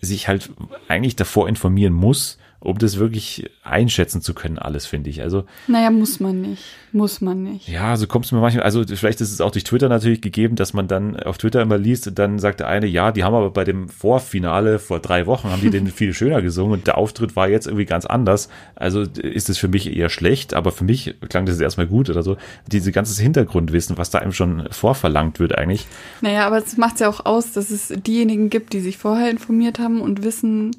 sich 0.01 0.27
halt 0.29 0.51
eigentlich 0.89 1.17
davor 1.17 1.49
informieren 1.49 1.93
muss, 1.93 2.39
um 2.63 2.79
das 2.79 2.99
wirklich 2.99 3.51
einschätzen 3.65 4.23
zu 4.23 4.35
können, 4.35 4.57
alles, 4.57 4.87
finde 4.87 5.11
ich. 5.11 5.21
Also, 5.21 5.45
Naja, 5.67 5.91
muss 5.91 6.21
man 6.21 6.41
nicht. 6.41 6.63
Muss 6.93 7.21
man 7.21 7.43
nicht. 7.43 7.69
ja, 7.69 7.97
so 7.97 8.07
kommt 8.07 8.27
es 8.27 8.33
mir 8.33 8.39
manchmal, 8.39 8.65
also 8.65 8.85
vielleicht 8.87 9.21
ist 9.21 9.33
es 9.33 9.41
auch 9.41 9.51
durch 9.51 9.65
Twitter 9.65 9.89
natürlich 9.89 10.21
gegeben, 10.21 10.57
dass 10.57 10.73
man 10.73 10.87
dann 10.87 11.17
auf 11.19 11.39
Twitter 11.39 11.61
immer 11.61 11.79
liest 11.79 12.07
und 12.07 12.19
dann 12.19 12.39
sagt 12.39 12.61
der 12.61 12.69
eine, 12.69 12.87
ja, 12.87 13.11
die 13.11 13.25
haben 13.25 13.35
aber 13.35 13.51
bei 13.51 13.65
dem 13.65 13.89
Vorfinale 13.89 14.79
vor 14.79 15.01
drei 15.01 15.27
Wochen, 15.27 15.51
haben 15.51 15.63
die 15.63 15.71
den 15.71 15.87
viel 15.89 16.15
schöner 16.15 16.41
gesungen 16.41 16.75
und 16.75 16.87
der 16.87 16.99
Auftritt 16.99 17.35
war 17.35 17.49
jetzt 17.49 17.67
irgendwie 17.67 17.87
ganz 17.87 18.07
anders. 18.07 18.49
Also 18.77 19.03
ist 19.03 19.49
es 19.49 19.59
für 19.59 19.69
mich 19.69 19.97
eher 19.97 20.09
schlecht, 20.09 20.55
aber 20.55 20.71
für 20.71 20.85
mich 20.85 21.17
klang 21.29 21.47
das 21.47 21.59
erstmal 21.59 21.89
gut 21.89 22.11
oder 22.11 22.23
so. 22.23 22.37
Diese 22.71 22.93
ganzes 22.93 23.19
Hintergrundwissen, 23.19 23.99
was 23.99 24.11
da 24.11 24.19
einem 24.19 24.33
schon 24.33 24.69
vorverlangt 24.71 25.41
wird 25.41 25.59
eigentlich. 25.59 25.87
Naja, 26.21 26.47
aber 26.47 26.59
es 26.59 26.77
macht 26.77 27.01
ja 27.01 27.09
auch 27.09 27.27
aus, 27.27 27.53
dass 27.53 27.71
es 27.71 27.89
diejenigen 27.89 28.51
gibt, 28.51 28.73
die 28.73 28.81
sich 28.81 28.99
vorher 28.99 29.31
informiert 29.31 29.81
haben 29.81 30.01
und 30.01 30.23
wissen, 30.23 30.77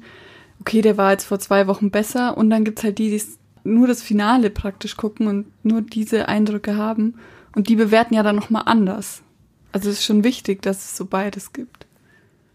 okay, 0.66 0.80
der 0.80 0.96
war 0.96 1.12
jetzt 1.12 1.24
vor 1.24 1.38
zwei 1.38 1.66
Wochen 1.66 1.90
besser. 1.90 2.36
Und 2.38 2.48
dann 2.48 2.64
gibt's 2.64 2.82
halt 2.82 2.98
die, 2.98 3.10
die 3.10 3.22
nur 3.64 3.86
das 3.86 4.02
Finale 4.02 4.48
praktisch 4.50 4.96
gucken 4.96 5.26
und 5.26 5.46
nur 5.62 5.82
diese 5.82 6.28
Eindrücke 6.28 6.76
haben. 6.76 7.14
Und 7.54 7.68
die 7.68 7.76
bewerten 7.76 8.14
ja 8.14 8.22
dann 8.22 8.36
nochmal 8.36 8.62
anders. 8.66 9.22
Also 9.72 9.90
es 9.90 9.98
ist 9.98 10.04
schon 10.04 10.24
wichtig, 10.24 10.62
dass 10.62 10.78
es 10.78 10.96
so 10.96 11.04
beides 11.04 11.52
gibt. 11.52 11.86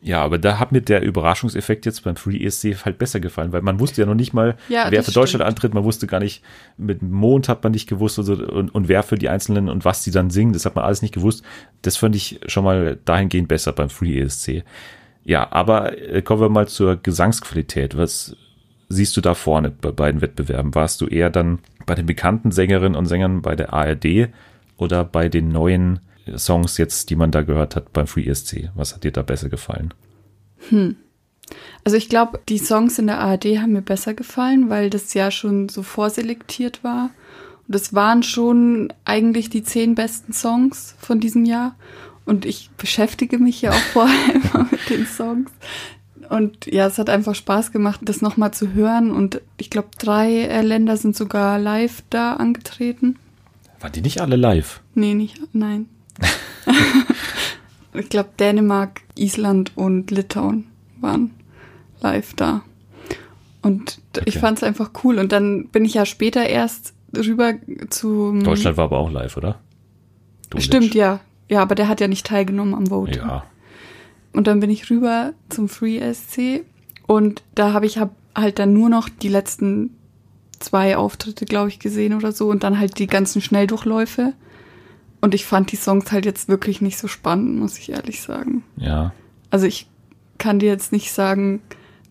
Ja, 0.01 0.23
aber 0.23 0.37
da 0.37 0.59
hat 0.59 0.71
mir 0.71 0.81
der 0.81 1.01
Überraschungseffekt 1.03 1.85
jetzt 1.85 2.05
beim 2.05 2.15
Free 2.15 2.37
ESC 2.43 2.85
halt 2.85 2.97
besser 2.97 3.19
gefallen, 3.19 3.51
weil 3.51 3.61
man 3.61 3.81
wusste 3.81 4.01
ja 4.01 4.07
noch 4.07 4.15
nicht 4.15 4.33
mal, 4.33 4.55
Ja, 4.69 4.87
wer 4.89 5.03
für 5.03 5.11
Deutschland 5.11 5.41
stimmt. 5.41 5.43
antritt. 5.43 5.73
Man 5.73 5.83
wusste 5.83 6.07
gar 6.07 6.21
nicht, 6.21 6.41
mit 6.77 7.01
dem 7.01 7.11
Mond 7.11 7.49
hat 7.49 7.61
man 7.63 7.73
nicht 7.73 7.89
gewusst 7.89 8.17
und, 8.17 8.29
und, 8.29 8.69
und 8.73 8.87
wer 8.87 9.03
für 9.03 9.17
die 9.17 9.27
Einzelnen 9.27 9.67
und 9.67 9.83
was 9.83 10.03
die 10.03 10.11
dann 10.11 10.29
singen, 10.29 10.53
das 10.53 10.65
hat 10.65 10.75
man 10.75 10.85
alles 10.85 11.01
nicht 11.01 11.13
gewusst. 11.13 11.43
Das 11.81 11.97
fand 11.97 12.15
ich 12.15 12.39
schon 12.47 12.63
mal 12.63 12.97
dahingehend 13.03 13.49
besser 13.49 13.73
beim 13.73 13.89
Free 13.89 14.19
ESC. 14.19 14.63
Ja, 15.23 15.51
aber 15.51 15.97
äh, 15.97 16.21
kommen 16.21 16.41
wir 16.41 16.49
mal 16.49 16.67
zur 16.67 16.95
Gesangsqualität. 16.95 17.97
Was 17.97 18.35
siehst 18.89 19.15
du 19.15 19.21
da 19.21 19.35
vorne 19.35 19.69
bei 19.69 19.91
beiden 19.91 20.21
Wettbewerben? 20.21 20.73
Warst 20.75 21.01
du 21.01 21.07
eher 21.07 21.29
dann 21.29 21.59
bei 21.85 21.95
den 21.95 22.05
bekannten 22.05 22.51
Sängerinnen 22.51 22.95
und 22.95 23.05
Sängern 23.05 23.41
bei 23.41 23.55
der 23.55 23.73
ARD 23.73 24.29
oder 24.77 25.03
bei 25.03 25.29
den 25.29 25.49
neuen 25.49 25.99
Songs 26.35 26.77
jetzt, 26.77 27.09
die 27.09 27.15
man 27.15 27.31
da 27.31 27.41
gehört 27.41 27.75
hat 27.75 27.93
beim 27.93 28.07
Free 28.07 28.25
ESC? 28.25 28.69
Was 28.75 28.93
hat 28.93 29.03
dir 29.03 29.11
da 29.11 29.21
besser 29.21 29.49
gefallen? 29.49 29.93
Also 31.83 31.97
ich 31.97 32.09
glaube, 32.09 32.39
die 32.49 32.57
Songs 32.57 32.99
in 32.99 33.07
der 33.07 33.19
ARD 33.19 33.45
haben 33.59 33.73
mir 33.73 33.81
besser 33.81 34.13
gefallen, 34.13 34.69
weil 34.69 34.89
das 34.89 35.13
ja 35.13 35.31
schon 35.31 35.69
so 35.69 35.83
vorselektiert 35.83 36.83
war. 36.83 37.11
Und 37.67 37.75
das 37.75 37.93
waren 37.93 38.23
schon 38.23 38.93
eigentlich 39.05 39.49
die 39.49 39.63
zehn 39.63 39.95
besten 39.95 40.33
Songs 40.33 40.95
von 40.99 41.19
diesem 41.19 41.45
Jahr. 41.45 41.75
Und 42.25 42.45
ich 42.45 42.69
beschäftige 42.77 43.37
mich 43.39 43.61
ja 43.61 43.71
auch 43.71 43.75
vorher 43.93 44.35
immer 44.53 44.67
mit 44.71 44.89
den 44.89 45.05
Songs. 45.05 45.51
Und 46.29 46.67
ja, 46.67 46.85
es 46.85 46.99
hat 46.99 47.09
einfach 47.09 47.33
Spaß 47.33 47.71
gemacht, 47.71 48.01
das 48.03 48.21
nochmal 48.21 48.53
zu 48.53 48.73
hören. 48.73 49.09
Und 49.11 49.41
ich 49.57 49.69
glaube, 49.71 49.89
drei 49.97 50.31
äh, 50.43 50.61
Länder 50.61 50.95
sind 50.95 51.15
sogar 51.15 51.57
live 51.57 52.03
da 52.11 52.33
angetreten. 52.33 53.17
Waren 53.79 53.93
die 53.93 54.01
nicht 54.01 54.21
alle 54.21 54.35
live? 54.35 54.81
Nee, 54.93 55.15
nicht, 55.15 55.41
nein. 55.53 55.87
ich 57.93 58.09
glaube, 58.09 58.29
Dänemark, 58.39 59.01
Island 59.15 59.71
und 59.75 60.11
Litauen 60.11 60.65
waren 61.01 61.31
live 62.01 62.33
da. 62.35 62.61
Und 63.61 63.99
d- 64.15 64.21
ich 64.25 64.35
Okay. 64.35 64.39
fand 64.39 64.57
es 64.59 64.63
einfach 64.63 64.91
cool. 65.03 65.17
Und 65.17 65.31
dann 65.31 65.67
bin 65.69 65.83
ich 65.85 65.95
ja 65.95 66.05
später 66.05 66.45
erst 66.45 66.93
rüber 67.15 67.53
zu. 67.89 68.39
Deutschland 68.43 68.77
war 68.77 68.85
aber 68.85 68.99
auch 68.99 69.09
live, 69.11 69.35
oder? 69.37 69.59
Dolic. 70.49 70.63
Stimmt, 70.65 70.93
ja. 70.95 71.19
Ja, 71.49 71.61
aber 71.61 71.75
der 71.75 71.87
hat 71.87 71.99
ja 71.99 72.07
nicht 72.07 72.25
teilgenommen 72.27 72.73
am 72.75 72.87
Vote. 72.87 73.19
Ja. 73.19 73.43
Und 74.33 74.47
dann 74.47 74.59
bin 74.59 74.69
ich 74.69 74.89
rüber 74.89 75.33
zum 75.49 75.67
Free 75.67 75.99
SC 76.13 76.63
und 77.07 77.43
da 77.55 77.73
habe 77.73 77.85
ich 77.87 77.97
hab 77.97 78.11
halt 78.35 78.59
dann 78.59 78.73
nur 78.73 78.89
noch 78.89 79.09
die 79.09 79.27
letzten 79.27 79.95
zwei 80.59 80.95
Auftritte, 80.97 81.45
glaube 81.45 81.69
ich, 81.69 81.79
gesehen 81.79 82.13
oder 82.13 82.31
so 82.31 82.49
und 82.49 82.63
dann 82.63 82.79
halt 82.79 82.99
die 82.99 83.07
ganzen 83.07 83.41
Schnelldurchläufe. 83.41 84.33
Und 85.21 85.33
ich 85.33 85.45
fand 85.45 85.71
die 85.71 85.75
Songs 85.77 86.11
halt 86.11 86.25
jetzt 86.25 86.47
wirklich 86.47 86.79
nicht 86.81 86.97
so 86.97 87.07
spannend, 87.07 87.57
muss 87.59 87.77
ich 87.77 87.91
ehrlich 87.91 88.21
sagen. 88.21 88.63
Ja. 88.77 89.13
Also 89.49 89.65
ich 89.65 89.87
kann 90.37 90.59
dir 90.59 90.69
jetzt 90.69 90.91
nicht 90.91 91.11
sagen, 91.11 91.61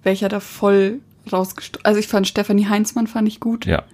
welcher 0.02 0.28
da 0.28 0.40
voll 0.40 1.00
rausgestoßen. 1.32 1.84
Also 1.84 2.00
ich 2.00 2.08
fand 2.08 2.26
Stefanie 2.26 2.66
Heinzmann 2.68 3.06
fand 3.06 3.28
ich 3.28 3.38
gut 3.40 3.64
Ja. 3.64 3.84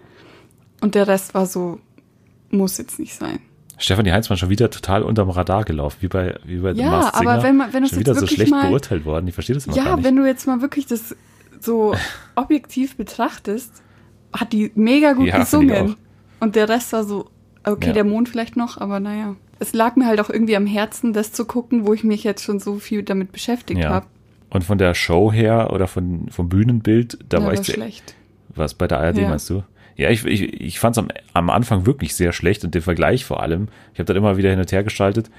und 0.81 0.95
der 0.95 1.07
Rest 1.07 1.35
war 1.35 1.47
so, 1.47 1.79
muss 2.51 2.79
jetzt 2.79 2.99
nicht 2.99 3.15
sein. 3.15 3.39
Stefanie 3.85 4.13
Heinzmann 4.13 4.37
schon 4.39 4.49
wieder 4.51 4.71
total 4.71 5.03
unterm 5.03 5.31
Radar 5.31 5.65
gelaufen, 5.65 5.99
wie 6.01 6.09
bei, 6.09 6.39
wie 6.45 6.57
bei 6.59 6.75
The 6.75 6.81
Ja, 6.81 6.91
Masked 6.91 7.15
aber 7.15 7.31
Singer. 7.33 7.43
wenn 7.43 7.57
man- 7.57 7.73
wenn 7.73 7.83
du 7.83 7.89
schon 7.89 7.99
wieder 8.01 8.15
so 8.15 8.27
schlecht 8.27 8.51
mal- 8.51 8.69
beurteilt 8.69 9.05
worden. 9.05 9.29
Ich 9.29 9.35
verstehe 9.35 9.55
das 9.55 9.67
gar 9.67 9.77
Ja, 9.77 9.97
nicht. 9.97 10.05
wenn 10.05 10.17
du 10.17 10.27
jetzt 10.27 10.47
mal 10.47 10.61
wirklich 10.63 10.87
das 10.87 11.15
so 11.61 11.95
objektiv 12.35 12.97
betrachtest, 12.97 13.83
hat 14.33 14.53
die 14.53 14.73
mega 14.75 15.13
gut 15.13 15.27
Ja, 15.29 15.39
gesungen. 15.39 15.97
Und 16.41 16.57
der 16.57 16.69
Rest 16.69 16.93
war 16.93 17.05
so, 17.05 17.31
okay, 17.65 17.89
Ja. 17.89 17.93
der 17.93 18.05
Mond 18.05 18.29
vielleicht 18.29 18.57
noch, 18.57 18.79
aber 18.79 19.01
naja. 19.01 19.37
Es 19.61 19.73
lag 19.73 19.95
mir 19.97 20.07
halt 20.07 20.21
auch 20.21 20.31
irgendwie 20.31 20.57
am 20.57 20.67
Herzen, 20.67 21.13
das 21.13 21.33
zu 21.33 21.45
gucken, 21.45 21.87
wo 21.87 21.95
ich 21.95 22.03
mich 22.05 22.25
jetzt 22.25 22.43
schon 22.43 22.59
so 22.59 22.77
viel 22.81 23.03
damit 23.03 23.31
beschäftigt 23.33 23.81
ja. 23.81 23.89
habe. 23.91 24.07
Und 24.51 24.65
von 24.65 24.79
der 24.79 24.95
Show 24.95 25.33
her 25.33 25.71
oder 25.73 25.87
von, 25.87 26.29
vom 26.31 26.49
Bühnenbild, 26.49 27.19
da 27.29 27.39
Ja, 27.39 27.45
war 27.47 27.53
ich 27.55 27.65
schlecht. 27.67 28.15
was 28.55 28.75
bei 28.75 28.87
der 28.89 28.99
ARD 29.01 29.19
Ja. 29.19 29.29
meinst 29.29 29.49
du? 29.51 29.63
Ja, 29.97 30.11
ich, 30.11 30.25
ich, 30.25 30.43
ich 30.61 30.81
fand 30.81 30.97
es 30.97 31.03
am, 31.03 31.09
am 31.35 31.51
Anfang 31.51 31.87
wirklich 31.87 32.15
sehr 32.15 32.33
schlecht 32.33 32.65
und 32.65 32.75
den 32.75 32.83
Vergleich 32.83 33.25
vor 33.25 33.43
allem. 33.43 33.69
Ich 33.93 33.99
habe 34.01 34.07
dann 34.07 34.17
immer 34.17 34.37
wieder 34.37 34.51
hin 34.51 34.59
und 34.59 34.71
her 34.73 34.83
geschaltet. 34.83 35.31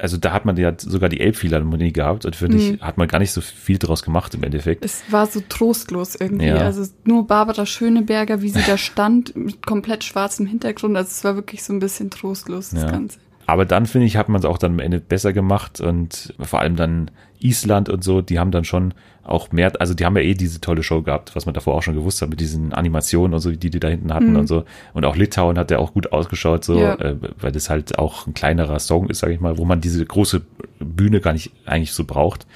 Also 0.00 0.16
da 0.16 0.32
hat 0.32 0.46
man 0.46 0.56
ja 0.56 0.72
sogar 0.78 1.10
die 1.10 1.20
Elbphilharmonie 1.20 1.92
gehabt 1.92 2.24
und 2.24 2.34
finde 2.34 2.56
ich, 2.56 2.72
Mhm. 2.72 2.80
hat 2.80 2.96
man 2.96 3.08
gar 3.08 3.18
nicht 3.18 3.32
so 3.32 3.42
viel 3.42 3.76
draus 3.78 4.02
gemacht 4.02 4.32
im 4.34 4.42
Endeffekt. 4.42 4.84
Es 4.84 5.02
war 5.10 5.26
so 5.26 5.42
trostlos 5.48 6.14
irgendwie. 6.14 6.46
Ja. 6.46 6.56
Also 6.58 6.90
nur 7.04 7.26
Barbara 7.26 7.66
Schöneberger, 7.66 8.40
wie 8.40 8.48
sie 8.48 8.62
da 8.66 8.78
stand, 8.78 9.36
mit 9.36 9.66
komplett 9.66 10.02
schwarzem 10.04 10.46
Hintergrund. 10.46 10.96
Also 10.96 11.10
es 11.10 11.24
war 11.24 11.34
wirklich 11.36 11.62
so 11.62 11.74
ein 11.74 11.78
bisschen 11.78 12.08
trostlos, 12.08 12.70
das 12.70 12.84
Ja. 12.84 12.90
Ganze. 12.90 13.18
Aber 13.44 13.66
dann 13.66 13.84
finde 13.86 14.06
ich, 14.06 14.16
hat 14.16 14.28
man 14.30 14.38
es 14.38 14.46
auch 14.46 14.56
dann 14.56 14.72
am 14.72 14.78
Ende 14.78 14.98
besser 15.00 15.32
gemacht 15.34 15.80
und 15.80 16.32
vor 16.40 16.60
allem 16.60 16.76
dann 16.76 17.10
Island 17.44 17.88
und 17.88 18.02
so, 18.04 18.20
die 18.22 18.38
haben 18.38 18.50
dann 18.50 18.64
schon 18.64 18.94
auch 19.24 19.52
mehr, 19.52 19.72
also 19.80 19.94
die 19.94 20.04
haben 20.04 20.16
ja 20.16 20.22
eh 20.22 20.34
diese 20.34 20.60
tolle 20.60 20.82
Show 20.82 21.02
gehabt, 21.02 21.36
was 21.36 21.46
man 21.46 21.54
davor 21.54 21.74
auch 21.74 21.82
schon 21.82 21.94
gewusst 21.94 22.20
hat 22.22 22.28
mit 22.30 22.40
diesen 22.40 22.72
Animationen 22.72 23.34
und 23.34 23.40
so, 23.40 23.50
die 23.52 23.70
die 23.70 23.78
da 23.80 23.88
hinten 23.88 24.12
hatten 24.12 24.30
Mhm. 24.32 24.36
und 24.36 24.46
so. 24.48 24.64
Und 24.94 25.04
auch 25.04 25.14
Litauen 25.16 25.58
hat 25.58 25.70
ja 25.70 25.78
auch 25.78 25.92
gut 25.92 26.12
ausgeschaut, 26.12 26.64
so, 26.64 26.78
Ja. 26.78 26.94
äh, 26.94 27.16
weil 27.40 27.52
das 27.52 27.70
halt 27.70 27.98
auch 27.98 28.26
ein 28.26 28.34
kleinerer 28.34 28.78
Song 28.80 29.08
ist, 29.10 29.20
sage 29.20 29.32
ich 29.34 29.40
mal, 29.40 29.58
wo 29.58 29.64
man 29.64 29.80
diese 29.80 30.04
große 30.04 30.42
Bühne 30.80 31.20
gar 31.20 31.32
nicht 31.34 31.52
eigentlich 31.66 31.92
so 31.92 32.04
braucht. 32.04 32.46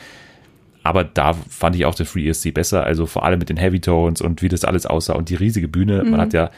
Aber 0.82 1.02
da 1.04 1.32
fand 1.34 1.74
ich 1.76 1.84
auch 1.84 1.94
den 1.94 2.06
Free 2.06 2.28
ESC 2.28 2.52
besser, 2.52 2.84
also 2.84 3.06
vor 3.06 3.24
allem 3.24 3.38
mit 3.38 3.48
den 3.48 3.56
Heavy 3.56 3.80
Tones 3.80 4.20
und 4.20 4.42
wie 4.42 4.48
das 4.48 4.64
alles 4.64 4.86
aussah 4.86 5.14
und 5.14 5.28
die 5.30 5.34
riesige 5.34 5.68
Bühne. 5.68 6.04
Man 6.04 6.20
hat 6.20 6.32
ja 6.32 6.50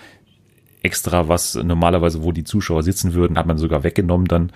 extra 0.83 1.29
was 1.29 1.55
normalerweise, 1.55 2.23
wo 2.23 2.33
die 2.33 2.45
Zuschauer 2.45 2.83
sitzen 2.83 3.15
würden, 3.15 3.37
hat 3.39 3.47
man 3.47 3.59
sogar 3.59 3.85
weggenommen 3.85 4.27
dann, 4.29 4.53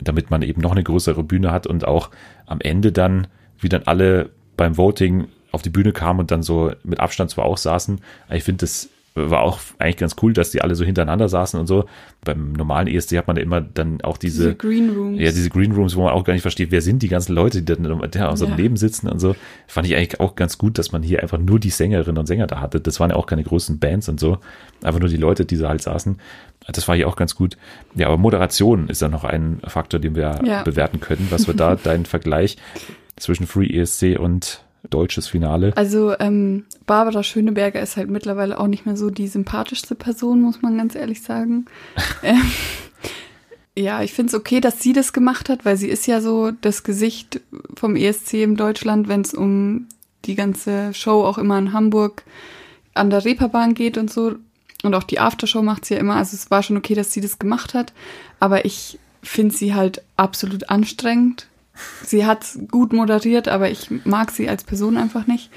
damit 0.00 0.30
man 0.30 0.42
eben 0.42 0.60
noch 0.60 0.72
eine 0.72 0.84
größere 0.84 1.24
Bühne 1.24 1.52
hat 1.52 1.66
und 1.66 1.86
auch 1.86 2.10
am 2.46 2.60
Ende 2.60 2.92
dann, 2.92 3.26
wie 3.58 3.68
dann 3.68 3.82
alle 3.84 4.30
beim 4.56 4.76
Voting 4.76 5.28
auf 5.52 5.62
die 5.62 5.70
Bühne 5.70 5.92
kamen 5.92 6.20
und 6.20 6.30
dann 6.30 6.42
so 6.42 6.72
mit 6.84 7.00
Abstand 7.00 7.30
zwar 7.30 7.44
auch 7.44 7.56
saßen. 7.56 8.00
aber 8.26 8.36
Ich 8.36 8.44
finde, 8.44 8.60
das 8.60 8.90
war 9.30 9.40
auch 9.42 9.58
eigentlich 9.78 9.96
ganz 9.98 10.16
cool, 10.22 10.32
dass 10.32 10.50
die 10.50 10.62
alle 10.62 10.74
so 10.74 10.84
hintereinander 10.84 11.28
saßen 11.28 11.58
und 11.58 11.66
so. 11.66 11.84
Beim 12.24 12.52
normalen 12.52 12.88
ESC 12.88 13.16
hat 13.16 13.26
man 13.26 13.36
ja 13.36 13.42
immer 13.42 13.60
dann 13.60 14.00
auch 14.02 14.16
Diese 14.16 14.38
diese, 14.38 14.54
Green 14.54 14.90
Rooms. 14.90 15.18
ja, 15.20 15.30
diese 15.30 15.50
Green 15.50 15.72
Rooms, 15.72 15.96
wo 15.96 16.02
man 16.02 16.12
auch 16.12 16.24
gar 16.24 16.32
nicht 16.32 16.42
versteht, 16.42 16.70
wer 16.70 16.80
sind 16.82 17.02
die 17.02 17.08
ganzen 17.08 17.34
Leute, 17.34 17.62
die 17.62 17.74
dann 17.74 17.84
da 18.10 18.36
so 18.36 18.44
Ja. 18.44 18.50
daneben 18.50 18.76
sitzen 18.76 19.08
und 19.08 19.18
so. 19.18 19.34
Fand 19.66 19.86
ich 19.86 19.96
eigentlich 19.96 20.20
auch 20.20 20.34
ganz 20.36 20.58
gut, 20.58 20.78
dass 20.78 20.92
man 20.92 21.02
hier 21.02 21.22
einfach 21.22 21.38
nur 21.38 21.58
die 21.60 21.70
Sängerinnen 21.70 22.18
und 22.18 22.26
Sänger 22.26 22.46
da 22.46 22.60
hatte. 22.60 22.80
Das 22.80 23.00
waren 23.00 23.10
ja 23.10 23.16
auch 23.16 23.26
keine 23.26 23.42
großen 23.44 23.78
Bands 23.78 24.08
und 24.08 24.18
so. 24.20 24.38
Einfach 24.82 25.00
nur 25.00 25.08
die 25.08 25.16
Leute, 25.16 25.44
die 25.44 25.56
da 25.58 25.68
halt 25.68 25.82
saßen. 25.82 26.18
Das 26.72 26.86
war 26.88 26.96
hier 26.96 27.08
auch 27.08 27.16
ganz 27.16 27.34
gut. 27.34 27.56
Ja, 27.94 28.08
aber 28.08 28.18
Moderation 28.18 28.88
ist 28.88 29.00
ja 29.02 29.08
noch 29.08 29.24
ein 29.24 29.60
Faktor, 29.66 29.98
den 30.00 30.14
wir 30.14 30.40
Ja. 30.44 30.62
bewerten 30.62 31.00
können. 31.00 31.26
Was 31.30 31.46
wir 31.46 31.54
da, 31.54 31.76
dein 31.82 32.04
Vergleich 32.04 32.56
zwischen 33.16 33.46
Free 33.46 33.66
ESC 33.66 34.18
und 34.18 34.62
deutsches 34.90 35.28
Finale. 35.28 35.72
Also 35.76 36.18
ähm, 36.18 36.64
Barbara 36.86 37.22
Schöneberger 37.22 37.80
ist 37.80 37.96
halt 37.96 38.10
mittlerweile 38.10 38.58
auch 38.58 38.66
nicht 38.66 38.86
mehr 38.86 38.96
so 38.96 39.10
die 39.10 39.28
sympathischste 39.28 39.94
Person, 39.94 40.40
muss 40.40 40.62
man 40.62 40.76
ganz 40.76 40.94
ehrlich 40.94 41.22
sagen. 41.22 41.66
ähm, 42.22 42.50
ja, 43.76 44.02
ich 44.02 44.12
finde 44.12 44.30
es 44.30 44.34
okay, 44.34 44.60
dass 44.60 44.80
sie 44.80 44.92
das 44.92 45.12
gemacht 45.12 45.48
hat, 45.48 45.64
weil 45.64 45.76
sie 45.76 45.88
ist 45.88 46.06
ja 46.06 46.20
so 46.20 46.50
das 46.50 46.82
Gesicht 46.82 47.40
vom 47.76 47.96
ESC 47.96 48.34
in 48.34 48.56
Deutschland, 48.56 49.08
wenn 49.08 49.20
es 49.20 49.34
um 49.34 49.86
die 50.24 50.34
ganze 50.34 50.92
Show 50.94 51.24
auch 51.24 51.38
immer 51.38 51.58
in 51.58 51.72
Hamburg 51.72 52.24
an 52.94 53.10
der 53.10 53.24
Reeperbahn 53.24 53.74
geht 53.74 53.96
und 53.96 54.10
so. 54.10 54.34
Und 54.82 54.94
auch 54.94 55.02
die 55.02 55.18
Aftershow 55.18 55.62
macht 55.62 55.84
sie 55.84 55.94
ja 55.94 56.00
immer. 56.00 56.16
Also 56.16 56.34
es 56.34 56.50
war 56.50 56.62
schon 56.62 56.76
okay, 56.76 56.94
dass 56.94 57.12
sie 57.12 57.20
das 57.20 57.38
gemacht 57.38 57.74
hat. 57.74 57.92
Aber 58.40 58.64
ich 58.64 58.98
finde 59.22 59.54
sie 59.54 59.74
halt 59.74 60.02
absolut 60.16 60.70
anstrengend. 60.70 61.47
Sie 62.04 62.26
hat 62.26 62.46
gut 62.70 62.92
moderiert, 62.92 63.48
aber 63.48 63.70
ich 63.70 63.88
mag 64.04 64.30
sie 64.30 64.48
als 64.48 64.64
Person 64.64 64.96
einfach 64.96 65.26
nicht. 65.26 65.50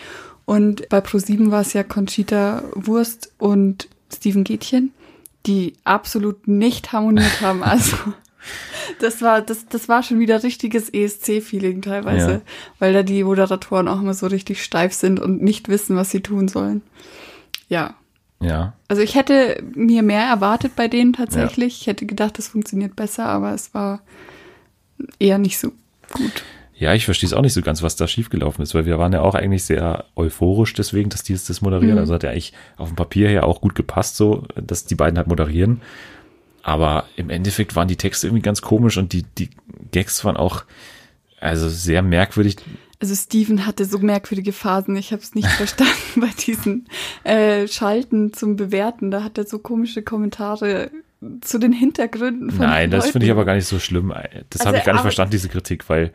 Und 0.45 0.89
bei 0.89 1.01
ProSieben 1.01 1.51
war 1.51 1.61
es 1.61 1.73
ja 1.73 1.83
Conchita 1.83 2.63
Wurst 2.75 3.31
und 3.37 3.87
Steven 4.13 4.43
Gätchen 4.43 4.91
die 5.45 5.73
absolut 5.83 6.47
nicht 6.47 6.91
harmoniert 6.91 7.41
haben. 7.41 7.63
Also 7.63 7.97
das 8.99 9.21
war, 9.21 9.41
das, 9.41 9.67
das 9.67 9.87
war 9.89 10.03
schon 10.03 10.19
wieder 10.19 10.43
richtiges 10.43 10.89
ESC-Feeling 10.89 11.81
teilweise, 11.81 12.31
ja. 12.31 12.41
weil 12.79 12.93
da 12.93 13.03
die 13.03 13.23
Moderatoren 13.23 13.87
auch 13.87 14.01
immer 14.01 14.13
so 14.13 14.27
richtig 14.27 14.63
steif 14.63 14.93
sind 14.93 15.19
und 15.19 15.41
nicht 15.41 15.69
wissen, 15.69 15.95
was 15.95 16.11
sie 16.11 16.21
tun 16.21 16.47
sollen. 16.47 16.81
Ja. 17.69 17.95
Ja. 18.39 18.73
Also 18.87 19.03
ich 19.03 19.13
hätte 19.13 19.63
mir 19.75 20.01
mehr 20.01 20.23
erwartet 20.23 20.75
bei 20.75 20.87
denen 20.87 21.13
tatsächlich. 21.13 21.73
Ja. 21.73 21.81
Ich 21.81 21.87
hätte 21.87 22.07
gedacht, 22.07 22.39
das 22.39 22.47
funktioniert 22.47 22.95
besser, 22.95 23.27
aber 23.27 23.53
es 23.53 23.73
war 23.75 24.01
eher 25.19 25.37
nicht 25.37 25.59
so 25.59 25.71
gut. 26.11 26.43
Ja, 26.81 26.95
ich 26.95 27.05
verstehe 27.05 27.27
es 27.27 27.33
auch 27.33 27.43
nicht 27.43 27.53
so 27.53 27.61
ganz, 27.61 27.83
was 27.83 27.95
da 27.95 28.07
schiefgelaufen 28.07 28.63
ist, 28.63 28.73
weil 28.73 28.87
wir 28.87 28.97
waren 28.97 29.13
ja 29.13 29.21
auch 29.21 29.35
eigentlich 29.35 29.63
sehr 29.63 30.05
euphorisch 30.15 30.73
deswegen, 30.73 31.11
dass 31.11 31.21
die 31.21 31.33
das 31.33 31.61
moderieren. 31.61 31.93
Mhm. 31.93 31.99
Also 31.99 32.15
hat 32.15 32.23
ja 32.23 32.31
eigentlich 32.31 32.53
auf 32.75 32.89
dem 32.89 32.95
Papier 32.95 33.29
her 33.29 33.45
auch 33.45 33.61
gut 33.61 33.75
gepasst, 33.75 34.17
so, 34.17 34.45
dass 34.55 34.85
die 34.85 34.95
beiden 34.95 35.15
halt 35.17 35.27
moderieren. 35.27 35.81
Aber 36.63 37.05
im 37.15 37.29
Endeffekt 37.29 37.75
waren 37.75 37.87
die 37.87 37.97
Texte 37.97 38.25
irgendwie 38.25 38.41
ganz 38.41 38.63
komisch 38.63 38.97
und 38.97 39.13
die, 39.13 39.23
die 39.37 39.51
Gags 39.91 40.25
waren 40.25 40.37
auch, 40.37 40.63
also 41.39 41.69
sehr 41.69 42.01
merkwürdig. 42.01 42.57
Also 42.99 43.13
Steven 43.13 43.67
hatte 43.67 43.85
so 43.85 43.99
merkwürdige 43.99 44.51
Phasen. 44.51 44.95
Ich 44.95 45.11
habe 45.11 45.21
es 45.21 45.35
nicht 45.35 45.47
verstanden 45.57 46.21
bei 46.21 46.29
diesen 46.45 46.87
äh, 47.23 47.67
Schalten 47.67 48.33
zum 48.33 48.55
Bewerten. 48.55 49.11
Da 49.11 49.23
hat 49.23 49.37
er 49.37 49.45
so 49.45 49.59
komische 49.59 50.01
Kommentare 50.01 50.89
zu 51.41 51.59
den 51.59 51.71
Hintergründen 51.71 52.49
von 52.49 52.65
Nein, 52.65 52.89
das 52.89 53.09
finde 53.09 53.25
ich 53.27 53.31
aber 53.31 53.45
gar 53.45 53.55
nicht 53.55 53.67
so 53.67 53.79
schlimm. 53.79 54.13
Das 54.49 54.61
also, 54.61 54.67
habe 54.67 54.77
ich 54.77 54.83
gar 54.83 54.93
nicht 54.93 55.01
verstanden, 55.01 55.31
diese 55.31 55.49
Kritik, 55.49 55.87
weil 55.89 56.11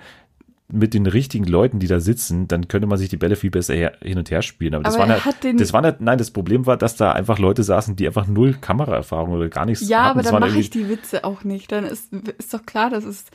mit 0.68 0.94
den 0.94 1.06
richtigen 1.06 1.44
Leuten, 1.44 1.78
die 1.78 1.86
da 1.86 2.00
sitzen, 2.00 2.48
dann 2.48 2.66
könnte 2.66 2.88
man 2.88 2.98
sich 2.98 3.08
die 3.08 3.16
Bälle 3.16 3.36
viel 3.36 3.50
besser 3.50 3.75
hin 3.75 4.18
und 4.18 4.30
her 4.32 4.42
spielen. 4.42 4.75
Aber 4.75 4.82
das 4.82 4.96
aber 4.96 5.08
war 5.08 5.25
halt, 5.25 5.60
das 5.60 5.72
war 5.72 5.82
nicht, 5.82 6.00
nein, 6.00 6.18
das 6.18 6.32
Problem 6.32 6.66
war, 6.66 6.76
dass 6.76 6.96
da 6.96 7.12
einfach 7.12 7.38
Leute 7.38 7.62
saßen, 7.62 7.94
die 7.94 8.06
einfach 8.06 8.26
null 8.26 8.54
Kameraerfahrung 8.60 9.30
oder 9.30 9.48
gar 9.48 9.64
nichts 9.64 9.88
ja, 9.88 9.98
hatten. 9.98 10.20
Ja, 10.20 10.30
aber 10.30 10.40
dann 10.40 10.40
mache 10.40 10.58
ich 10.58 10.70
die 10.70 10.88
Witze 10.88 11.25
auch 11.25 11.44
nicht. 11.44 11.70
Dann 11.70 11.84
ist, 11.84 12.12
ist 12.12 12.52
doch 12.52 12.66
klar, 12.66 12.90
dass 12.90 13.04
es 13.04 13.26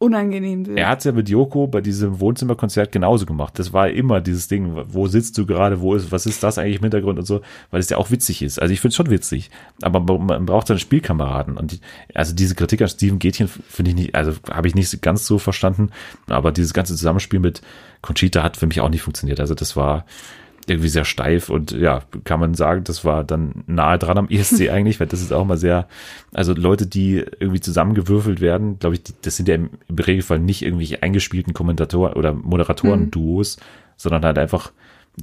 unangenehm 0.00 0.66
wird. 0.66 0.78
Er 0.78 0.88
hat 0.88 1.00
es 1.00 1.04
ja 1.04 1.12
mit 1.12 1.28
Joko 1.28 1.66
bei 1.66 1.82
diesem 1.82 2.20
Wohnzimmerkonzert 2.20 2.90
genauso 2.90 3.26
gemacht. 3.26 3.58
Das 3.58 3.74
war 3.74 3.90
immer 3.90 4.22
dieses 4.22 4.48
Ding, 4.48 4.72
wo 4.88 5.06
sitzt 5.06 5.36
du 5.36 5.44
gerade, 5.44 5.82
wo 5.82 5.94
ist, 5.94 6.10
was 6.10 6.24
ist 6.24 6.42
das 6.42 6.56
eigentlich 6.56 6.76
im 6.76 6.84
Hintergrund 6.84 7.18
und 7.18 7.26
so, 7.26 7.42
weil 7.70 7.80
es 7.80 7.90
ja 7.90 7.98
auch 7.98 8.10
witzig 8.10 8.40
ist. 8.40 8.62
Also 8.62 8.72
ich 8.72 8.80
finde 8.80 8.92
es 8.92 8.96
schon 8.96 9.10
witzig, 9.10 9.50
aber 9.82 10.00
man 10.00 10.46
braucht 10.46 10.68
seine 10.68 10.80
Spielkameraden 10.80 11.58
und 11.58 11.72
die, 11.72 11.80
also 12.14 12.34
diese 12.34 12.54
Kritik 12.54 12.80
an 12.80 12.88
Steven 12.88 13.18
Gätchen 13.18 13.46
finde 13.46 13.90
ich 13.90 13.94
nicht, 13.94 14.14
also 14.14 14.32
habe 14.50 14.68
ich 14.68 14.74
nicht 14.74 15.02
ganz 15.02 15.26
so 15.26 15.38
verstanden, 15.38 15.90
aber 16.28 16.50
dieses 16.50 16.72
ganze 16.72 16.96
Zusammenspiel 16.96 17.38
mit 17.38 17.60
Conchita 18.00 18.42
hat 18.42 18.56
für 18.56 18.66
mich 18.66 18.80
auch 18.80 18.88
nicht 18.88 19.02
funktioniert. 19.02 19.38
Also 19.38 19.54
das 19.54 19.76
war, 19.76 20.06
irgendwie 20.68 20.88
sehr 20.88 21.04
steif 21.04 21.48
und 21.48 21.72
ja, 21.72 22.02
kann 22.24 22.40
man 22.40 22.54
sagen, 22.54 22.84
das 22.84 23.04
war 23.04 23.24
dann 23.24 23.64
nahe 23.66 23.98
dran 23.98 24.18
am 24.18 24.28
ESC 24.28 24.68
eigentlich, 24.70 25.00
weil 25.00 25.06
das 25.06 25.20
ist 25.20 25.32
auch 25.32 25.44
mal 25.44 25.56
sehr, 25.56 25.88
also 26.32 26.52
Leute, 26.52 26.86
die 26.86 27.24
irgendwie 27.38 27.60
zusammengewürfelt 27.60 28.40
werden, 28.40 28.78
glaube 28.78 28.96
ich, 28.96 29.02
das 29.22 29.36
sind 29.36 29.48
ja 29.48 29.54
im, 29.56 29.70
Regelfall 29.90 30.38
nicht 30.38 30.62
irgendwelche 30.62 31.02
eingespielten 31.02 31.54
Kommentatoren 31.54 32.14
oder 32.14 32.32
Moderatoren-Duos, 32.32 33.56
mhm. 33.56 33.62
sondern 33.96 34.24
halt 34.24 34.38
einfach 34.38 34.72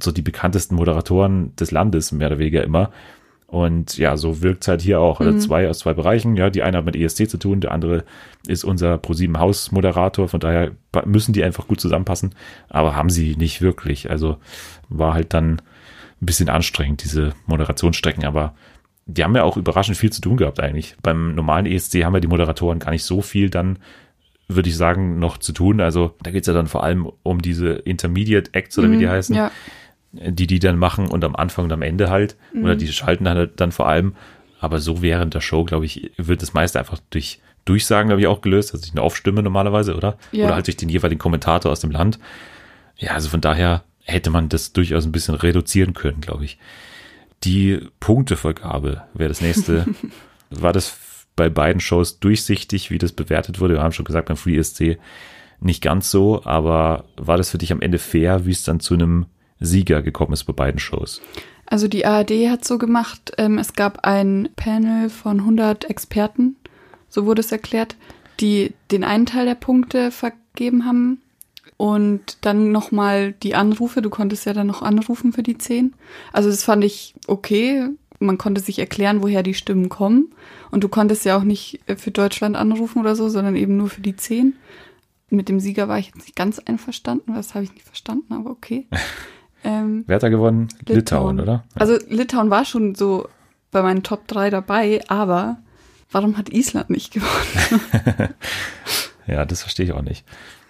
so 0.01 0.11
die 0.11 0.21
bekanntesten 0.21 0.75
Moderatoren 0.75 1.55
des 1.55 1.71
Landes, 1.71 2.11
mehr 2.11 2.27
oder 2.27 2.39
weniger 2.39 2.63
immer. 2.63 2.91
Und 3.47 3.97
ja, 3.97 4.17
so 4.17 4.41
wirkt 4.41 4.63
es 4.63 4.67
halt 4.67 4.81
hier 4.81 4.99
auch. 4.99 5.21
Also 5.21 5.31
mhm. 5.31 5.39
zwei 5.39 5.69
aus 5.69 5.79
zwei 5.79 5.93
Bereichen. 5.93 6.35
Ja, 6.35 6.49
die 6.49 6.63
eine 6.63 6.77
hat 6.77 6.85
mit 6.85 6.97
ESC 6.97 7.29
zu 7.29 7.37
tun, 7.37 7.61
der 7.61 7.71
andere 7.71 8.03
ist 8.45 8.65
unser 8.65 8.97
ProSieben 8.97 9.39
Haus 9.39 9.71
Moderator. 9.71 10.27
Von 10.27 10.41
daher 10.41 10.71
müssen 11.05 11.31
die 11.31 11.43
einfach 11.43 11.67
gut 11.67 11.79
zusammenpassen. 11.79 12.35
Aber 12.67 12.95
haben 12.95 13.09
sie 13.09 13.37
nicht 13.37 13.61
wirklich. 13.61 14.09
Also 14.09 14.37
war 14.89 15.13
halt 15.13 15.33
dann 15.33 15.61
ein 16.21 16.25
bisschen 16.25 16.49
anstrengend, 16.49 17.05
diese 17.05 17.33
Moderationsstrecken. 17.45 18.25
Aber 18.25 18.53
die 19.05 19.23
haben 19.23 19.35
ja 19.35 19.43
auch 19.43 19.55
überraschend 19.55 19.97
viel 19.97 20.11
zu 20.11 20.19
tun 20.19 20.35
gehabt 20.35 20.59
eigentlich. 20.59 20.97
Beim 21.01 21.33
normalen 21.33 21.65
ESC 21.65 22.03
haben 22.03 22.15
ja 22.15 22.19
die 22.19 22.27
Moderatoren 22.27 22.79
gar 22.79 22.91
nicht 22.91 23.05
so 23.05 23.21
viel 23.21 23.49
dann 23.49 23.79
würde 24.49 24.69
ich 24.69 24.77
sagen, 24.77 25.19
noch 25.19 25.37
zu 25.37 25.51
tun. 25.51 25.81
Also 25.81 26.15
da 26.23 26.31
geht's 26.31 26.47
ja 26.47 26.53
dann 26.53 26.67
vor 26.67 26.81
allem 26.81 27.11
um 27.21 27.41
diese 27.41 27.69
Intermediate 27.69 28.53
Acts 28.53 28.79
oder 28.79 28.87
mhm, 28.87 28.93
wie 28.93 28.97
die 28.99 29.05
mhm, 29.05 29.09
heißen. 29.09 29.35
Ja 29.35 29.51
die 30.11 30.47
die 30.47 30.59
dann 30.59 30.77
machen 30.77 31.07
und 31.07 31.23
am 31.23 31.35
Anfang 31.35 31.65
und 31.65 31.71
am 31.71 31.81
Ende 31.81 32.09
halt. 32.09 32.35
Mhm. 32.53 32.63
Oder 32.63 32.75
die 32.75 32.87
schalten 32.87 33.27
halt 33.27 33.59
dann 33.59 33.71
vor 33.71 33.87
allem. 33.87 34.15
Aber 34.59 34.79
so 34.79 35.01
während 35.01 35.33
der 35.33 35.41
Show, 35.41 35.63
glaube 35.63 35.85
ich, 35.85 36.11
wird 36.17 36.41
das 36.41 36.53
meiste 36.53 36.79
einfach 36.79 36.99
durch 37.09 37.39
Durchsagen, 37.65 38.07
glaube 38.07 38.21
ich, 38.21 38.27
auch 38.27 38.41
gelöst. 38.41 38.73
Also 38.73 38.83
durch 38.83 38.93
eine 38.93 39.01
Aufstimme 39.01 39.43
normalerweise, 39.43 39.95
oder? 39.95 40.17
Ja. 40.31 40.45
Oder 40.45 40.55
halt 40.55 40.67
durch 40.67 40.77
den 40.77 40.89
jeweiligen 40.89 41.19
Kommentator 41.19 41.71
aus 41.71 41.81
dem 41.81 41.91
Land. 41.91 42.19
Ja, 42.97 43.11
also 43.11 43.29
von 43.29 43.41
daher 43.41 43.83
hätte 44.03 44.29
man 44.29 44.49
das 44.49 44.73
durchaus 44.73 45.05
ein 45.05 45.11
bisschen 45.11 45.35
reduzieren 45.35 45.93
können, 45.93 46.21
glaube 46.21 46.45
ich. 46.45 46.57
Die 47.43 47.79
Punktevergabe 47.99 49.03
wäre 49.13 49.27
das 49.27 49.41
nächste. 49.41 49.85
War 50.49 50.73
das 50.73 50.97
bei 51.35 51.49
beiden 51.49 51.81
Shows 51.81 52.19
durchsichtig, 52.19 52.89
wie 52.89 52.97
das 52.97 53.11
bewertet 53.11 53.59
wurde? 53.59 53.75
Wir 53.75 53.83
haben 53.83 53.91
schon 53.91 54.05
gesagt, 54.05 54.29
beim 54.29 54.37
Free 54.37 54.57
ESC 54.57 54.97
nicht 55.59 55.83
ganz 55.83 56.09
so, 56.09 56.43
aber 56.45 57.05
war 57.15 57.37
das 57.37 57.49
für 57.49 57.57
dich 57.57 57.71
am 57.71 57.81
Ende 57.81 57.99
fair, 57.99 58.45
wie 58.45 58.51
es 58.51 58.63
dann 58.63 58.79
zu 58.79 58.93
einem 58.93 59.25
Sieger 59.59 60.01
gekommen 60.01 60.33
ist 60.33 60.43
bei 60.43 60.53
beiden 60.53 60.79
Shows. 60.79 61.21
Also 61.65 61.87
die 61.87 62.05
ARD 62.05 62.49
hat 62.49 62.65
so 62.65 62.77
gemacht, 62.77 63.33
ähm, 63.37 63.57
es 63.57 63.73
gab 63.73 64.05
ein 64.05 64.49
Panel 64.55 65.09
von 65.09 65.39
100 65.41 65.89
Experten, 65.89 66.55
so 67.09 67.25
wurde 67.25 67.41
es 67.41 67.51
erklärt, 67.51 67.95
die 68.39 68.73
den 68.91 69.03
einen 69.03 69.25
Teil 69.25 69.45
der 69.45 69.55
Punkte 69.55 70.11
vergeben 70.11 70.85
haben 70.85 71.21
und 71.75 72.37
dann 72.41 72.71
nochmal 72.71 73.33
die 73.33 73.55
Anrufe. 73.55 74.01
Du 74.01 74.09
konntest 74.09 74.45
ja 74.45 74.53
dann 74.53 74.67
noch 74.67 74.81
anrufen 74.81 75.33
für 75.33 75.43
die 75.43 75.57
10. 75.57 75.93
Also 76.31 76.49
das 76.49 76.63
fand 76.63 76.83
ich 76.83 77.15
okay. 77.27 77.89
Man 78.19 78.37
konnte 78.37 78.61
sich 78.61 78.79
erklären, 78.79 79.21
woher 79.21 79.43
die 79.43 79.53
Stimmen 79.53 79.89
kommen. 79.89 80.33
Und 80.71 80.83
du 80.83 80.89
konntest 80.89 81.23
ja 81.25 81.37
auch 81.37 81.43
nicht 81.43 81.81
für 81.97 82.11
Deutschland 82.11 82.55
anrufen 82.55 82.99
oder 82.99 83.15
so, 83.15 83.29
sondern 83.29 83.55
eben 83.55 83.77
nur 83.77 83.89
für 83.89 84.01
die 84.01 84.15
10. 84.15 84.55
Mit 85.29 85.49
dem 85.49 85.59
Sieger 85.59 85.87
war 85.87 85.99
ich 85.99 86.07
jetzt 86.07 86.19
nicht 86.19 86.35
ganz 86.35 86.59
einverstanden, 86.59 87.33
das 87.35 87.53
habe 87.53 87.65
ich 87.65 87.73
nicht 87.73 87.85
verstanden, 87.85 88.33
aber 88.33 88.49
okay. 88.49 88.87
Ähm, 89.67 90.05
Wer 90.07 90.15
hat 90.15 90.23
da 90.23 90.29
gewonnen? 90.29 90.69
Litauen, 90.87 90.95
Litauen 90.95 91.39
oder? 91.41 91.51
Ja. 91.75 91.81
Also 91.81 91.97
Litauen 92.07 92.49
war 92.49 92.63
schon 92.63 92.95
so 92.95 93.27
bei 93.69 93.81
meinen 93.81 94.01
Top 94.01 94.25
3 94.27 94.49
dabei, 94.49 95.03
aber 95.09 95.57
warum 96.09 96.37
hat 96.37 96.49
Island 96.49 96.89
nicht 96.89 97.11
gewonnen? 97.11 98.29
ja, 99.27 99.43
das 99.43 99.63
verstehe 99.63 99.85
ich 99.85 99.91
auch 99.91 100.01
nicht. 100.01 100.25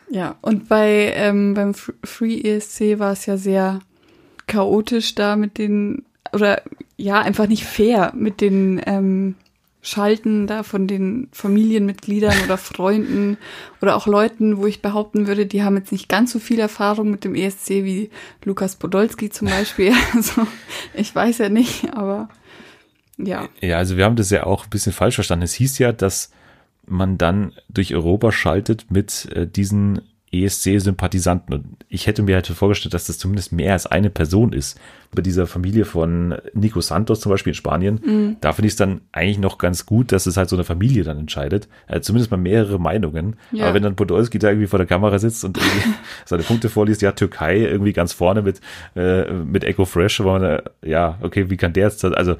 Ja, 0.09 0.35
und 0.41 0.67
bei 0.67 1.13
ähm, 1.15 1.53
beim 1.53 1.75
Free 1.75 2.41
ESC 2.41 2.97
war 2.97 3.11
es 3.11 3.27
ja 3.27 3.37
sehr 3.37 3.81
chaotisch 4.47 5.13
da 5.13 5.35
mit 5.35 5.59
den, 5.59 6.03
oder 6.33 6.61
ja, 6.95 7.21
einfach 7.21 7.47
nicht 7.47 7.65
fair 7.65 8.13
mit 8.15 8.41
den 8.41 8.81
ähm, 8.87 9.35
Schalten 9.87 10.47
da 10.47 10.63
von 10.63 10.85
den 10.87 11.29
Familienmitgliedern 11.31 12.35
oder 12.43 12.57
Freunden 12.57 13.37
oder 13.81 13.95
auch 13.95 14.05
Leuten, 14.05 14.57
wo 14.57 14.67
ich 14.67 14.81
behaupten 14.81 15.27
würde, 15.27 15.45
die 15.45 15.63
haben 15.63 15.77
jetzt 15.77 15.91
nicht 15.91 16.09
ganz 16.09 16.31
so 16.31 16.39
viel 16.39 16.59
Erfahrung 16.59 17.09
mit 17.09 17.23
dem 17.23 17.35
ESC 17.35 17.69
wie 17.69 18.09
Lukas 18.43 18.75
Podolski 18.75 19.29
zum 19.29 19.47
Beispiel. 19.47 19.93
Also 20.13 20.47
ich 20.93 21.13
weiß 21.13 21.37
ja 21.37 21.49
nicht, 21.49 21.93
aber 21.93 22.27
ja. 23.17 23.47
Ja, 23.61 23.77
also 23.77 23.97
wir 23.97 24.05
haben 24.05 24.15
das 24.15 24.29
ja 24.29 24.45
auch 24.45 24.65
ein 24.65 24.69
bisschen 24.69 24.93
falsch 24.93 25.15
verstanden. 25.15 25.45
Es 25.45 25.53
hieß 25.53 25.77
ja, 25.79 25.91
dass 25.91 26.31
man 26.85 27.17
dann 27.17 27.53
durch 27.69 27.93
Europa 27.93 28.31
schaltet 28.31 28.89
mit 28.89 29.29
äh, 29.33 29.47
diesen 29.47 30.01
ESC-Sympathisanten. 30.31 31.53
Und 31.53 31.65
ich 31.87 32.07
hätte 32.07 32.21
mir 32.21 32.35
halt 32.35 32.47
vorgestellt, 32.47 32.93
dass 32.93 33.07
das 33.07 33.17
zumindest 33.17 33.51
mehr 33.51 33.73
als 33.73 33.85
eine 33.85 34.09
Person 34.09 34.53
ist. 34.53 34.79
Bei 35.15 35.21
dieser 35.21 35.47
Familie 35.47 35.85
von 35.85 36.35
Nico 36.53 36.81
Santos 36.81 37.21
zum 37.21 37.31
Beispiel 37.31 37.51
in 37.51 37.55
Spanien, 37.55 38.01
mhm. 38.03 38.37
da 38.41 38.51
finde 38.51 38.67
ich 38.67 38.73
es 38.73 38.77
dann 38.77 39.01
eigentlich 39.13 39.39
noch 39.39 39.57
ganz 39.57 39.85
gut, 39.85 40.11
dass 40.11 40.25
es 40.25 40.35
halt 40.35 40.49
so 40.49 40.57
eine 40.57 40.65
Familie 40.65 41.03
dann 41.03 41.17
entscheidet. 41.17 41.69
Also 41.87 42.01
zumindest 42.01 42.31
mal 42.31 42.37
mehrere 42.37 42.77
Meinungen. 42.77 43.37
Ja. 43.51 43.65
Aber 43.65 43.75
wenn 43.75 43.83
dann 43.83 43.95
Podolski 43.95 44.37
da 44.37 44.49
irgendwie 44.49 44.67
vor 44.67 44.79
der 44.79 44.87
Kamera 44.87 45.17
sitzt 45.17 45.45
und 45.45 45.59
seine 46.25 46.43
Punkte 46.43 46.69
vorliest, 46.69 47.01
ja, 47.01 47.13
Türkei 47.13 47.59
irgendwie 47.59 47.93
ganz 47.93 48.11
vorne 48.11 48.41
mit, 48.41 48.59
äh, 48.95 49.31
mit 49.31 49.63
Echo 49.63 49.85
Fresh, 49.85 50.19
wo 50.19 50.31
man, 50.31 50.43
äh, 50.43 50.61
ja, 50.85 51.17
okay, 51.21 51.49
wie 51.49 51.57
kann 51.57 51.71
der 51.71 51.85
jetzt, 51.85 52.03
also 52.03 52.35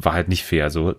war 0.00 0.12
halt 0.12 0.28
nicht 0.28 0.44
fair, 0.44 0.70
so, 0.70 0.94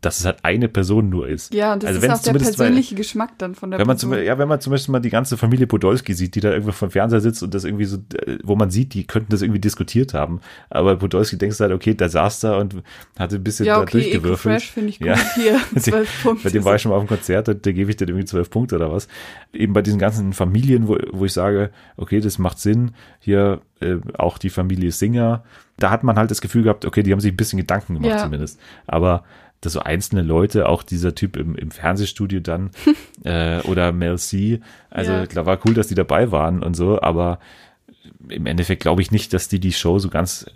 dass 0.00 0.20
es 0.20 0.24
halt 0.24 0.38
eine 0.42 0.68
Person 0.68 1.08
nur 1.08 1.28
ist. 1.28 1.54
Ja, 1.54 1.76
das 1.76 1.88
Also 1.88 2.06
ist 2.06 2.10
auch 2.10 2.22
der 2.22 2.38
persönliche 2.38 2.94
Geschmack 2.94 3.38
dann 3.38 3.54
von 3.54 3.70
der 3.70 3.78
Wenn 3.78 3.86
man, 3.86 3.96
Person. 3.96 4.12
zum, 4.12 4.22
ja, 4.22 4.38
wenn 4.38 4.48
man 4.48 4.60
zum 4.60 4.70
Beispiel 4.72 4.92
mal 4.92 5.00
die 5.00 5.10
ganze 5.10 5.36
Familie 5.36 5.66
Podolski 5.66 6.14
sieht, 6.14 6.34
die 6.34 6.40
da 6.40 6.50
irgendwo 6.50 6.72
vom 6.72 6.90
Fernseher 6.90 7.20
sitzt 7.20 7.42
und 7.42 7.54
das 7.54 7.64
irgendwie 7.64 7.84
so, 7.84 7.98
wo 8.42 8.56
man 8.56 8.70
sieht, 8.70 8.94
die 8.94 9.06
könnten 9.06 9.30
das 9.30 9.42
irgendwie 9.42 9.60
diskutiert 9.60 10.14
haben. 10.14 10.40
Aber 10.70 10.96
Podolski 10.96 11.38
denkst 11.38 11.60
halt, 11.60 11.72
okay, 11.72 11.94
da 11.94 12.08
saß 12.08 12.40
da 12.40 12.58
und 12.58 12.76
hatte 13.18 13.36
ein 13.36 13.44
bisschen 13.44 13.66
ja, 13.66 13.76
da 13.76 13.82
okay, 13.82 14.00
durchgewürfelt. 14.00 14.60
Fresh 14.60 14.70
finde 14.72 14.88
ich 14.90 14.98
gut. 14.98 15.08
Ja. 15.08 15.16
Hier, 15.34 15.60
zwölf 15.80 16.22
Punkte. 16.22 16.44
Bei 16.44 16.50
dem 16.50 16.64
war 16.64 16.74
ich 16.76 16.82
schon 16.82 16.90
mal 16.90 16.96
auf 16.96 17.04
dem 17.04 17.08
Konzert, 17.08 17.48
da, 17.48 17.54
da 17.54 17.72
gebe 17.72 17.90
ich 17.90 17.96
dir 17.96 18.08
irgendwie 18.08 18.26
zwölf 18.26 18.50
Punkte 18.50 18.76
oder 18.76 18.92
was. 18.92 19.08
Eben 19.52 19.72
bei 19.72 19.82
diesen 19.82 19.98
ganzen 19.98 20.32
Familien, 20.32 20.88
wo, 20.88 20.98
wo 21.12 21.24
ich 21.24 21.32
sage, 21.32 21.70
okay, 21.96 22.20
das 22.20 22.38
macht 22.38 22.58
Sinn. 22.58 22.92
Hier 23.20 23.60
äh, 23.80 23.96
auch 24.18 24.38
die 24.38 24.50
Familie 24.50 24.92
Singer. 24.92 25.44
Da 25.78 25.90
hat 25.90 26.04
man 26.04 26.16
halt 26.16 26.30
das 26.30 26.40
Gefühl 26.40 26.62
gehabt, 26.62 26.84
okay, 26.84 27.02
die 27.02 27.12
haben 27.12 27.20
sich 27.20 27.32
ein 27.32 27.36
bisschen 27.36 27.58
Gedanken 27.58 27.94
gemacht 27.94 28.12
Ja. 28.12 28.18
zumindest. 28.18 28.60
Aber 28.86 29.24
dass 29.60 29.72
so 29.72 29.80
einzelne 29.80 30.22
Leute, 30.22 30.68
auch 30.68 30.82
dieser 30.82 31.14
Typ 31.14 31.36
im, 31.36 31.54
im 31.56 31.70
Fernsehstudio 31.70 32.40
dann 32.40 32.70
äh, 33.24 33.60
oder 33.62 33.92
Mel 33.92 34.18
C, 34.18 34.60
also 34.90 35.12
Ja. 35.12 35.26
klar 35.26 35.46
war 35.46 35.58
cool, 35.64 35.74
dass 35.74 35.86
die 35.88 35.94
dabei 35.94 36.30
waren 36.30 36.62
und 36.62 36.74
so, 36.74 37.00
aber 37.00 37.38
im 38.28 38.46
Endeffekt 38.46 38.82
glaube 38.82 39.00
ich 39.02 39.10
nicht, 39.10 39.32
dass 39.32 39.48
die 39.48 39.60
die 39.60 39.72
Show 39.72 39.98
so 39.98 40.10
ganz, 40.10 40.46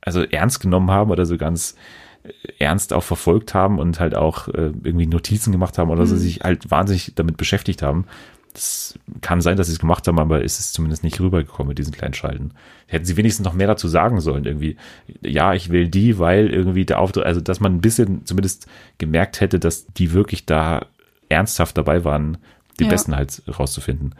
also 0.00 0.22
ernst 0.22 0.60
genommen 0.60 0.90
haben 0.90 1.10
oder 1.10 1.26
so 1.26 1.36
ganz 1.36 1.76
äh, 2.24 2.30
ernst 2.58 2.92
auch 2.94 3.02
verfolgt 3.04 3.52
haben 3.54 3.78
und 3.78 4.00
halt 4.00 4.14
auch 4.14 4.48
äh, 4.48 4.72
irgendwie 4.82 5.06
Notizen 5.06 5.52
gemacht 5.52 5.76
haben 5.78 5.90
oder 5.90 6.06
so, 6.06 6.14
Mhm. 6.14 6.18
sich 6.20 6.40
halt 6.40 6.70
wahnsinnig 6.70 7.12
damit 7.14 7.36
beschäftigt 7.36 7.82
haben. 7.82 8.06
Das 8.56 8.98
kann 9.20 9.42
sein, 9.42 9.58
dass 9.58 9.66
sie 9.66 9.74
es 9.74 9.78
gemacht 9.78 10.08
haben, 10.08 10.18
aber 10.18 10.42
es 10.42 10.58
ist 10.58 10.72
zumindest 10.72 11.04
nicht 11.04 11.20
rübergekommen 11.20 11.68
mit 11.68 11.76
diesen 11.78 11.92
kleinen 11.92 12.14
Schalten. 12.14 12.52
Hätten 12.86 13.04
sie 13.04 13.18
wenigstens 13.18 13.44
noch 13.44 13.52
mehr 13.52 13.66
dazu 13.66 13.86
sagen 13.86 14.18
sollen, 14.20 14.46
irgendwie. 14.46 14.76
Ja, 15.20 15.52
ich 15.52 15.68
will 15.68 15.88
die, 15.88 16.18
weil 16.18 16.48
irgendwie 16.48 16.86
der 16.86 16.98
Auftritt, 17.00 17.26
also 17.26 17.42
dass 17.42 17.60
man 17.60 17.74
ein 17.74 17.80
bisschen 17.82 18.24
zumindest 18.24 18.66
gemerkt 18.96 19.42
hätte, 19.42 19.58
dass 19.58 19.86
die 19.88 20.12
wirklich 20.14 20.46
da 20.46 20.86
ernsthaft 21.28 21.76
dabei 21.76 22.02
waren, 22.04 22.38
die 22.80 22.84
Ja. 22.84 22.90
Besten 22.90 23.14
halt 23.14 23.42
rauszufinden. 23.46 24.14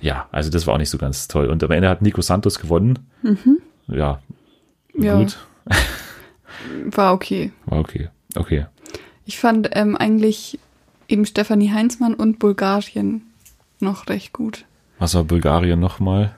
Ja, 0.00 0.28
also 0.32 0.50
das 0.50 0.66
war 0.66 0.74
auch 0.74 0.78
nicht 0.78 0.90
so 0.90 0.98
ganz 0.98 1.28
toll. 1.28 1.46
Und 1.46 1.62
am 1.62 1.70
Ende 1.70 1.88
hat 1.88 2.02
Nico 2.02 2.20
Santos 2.20 2.58
gewonnen. 2.58 2.98
Ja, 3.22 3.30
Mhm. 3.32 5.04
Ja. 5.04 5.18
gut. 5.18 5.38
War 6.86 7.12
okay. 7.12 7.52
War 7.66 7.78
okay. 7.78 8.08
Okay. 8.34 8.66
Ich 9.24 9.38
fand 9.38 9.70
ähm, 9.74 9.96
eigentlich 9.96 10.58
eben 11.06 11.24
Stefanie 11.26 11.70
Heinzmann 11.70 12.14
und 12.14 12.38
Bulgarien 12.38 13.22
noch 13.82 14.08
recht 14.08 14.32
gut. 14.32 14.64
Was 14.98 15.14
war 15.14 15.24
Bulgarien 15.24 15.80
nochmal? 15.80 16.34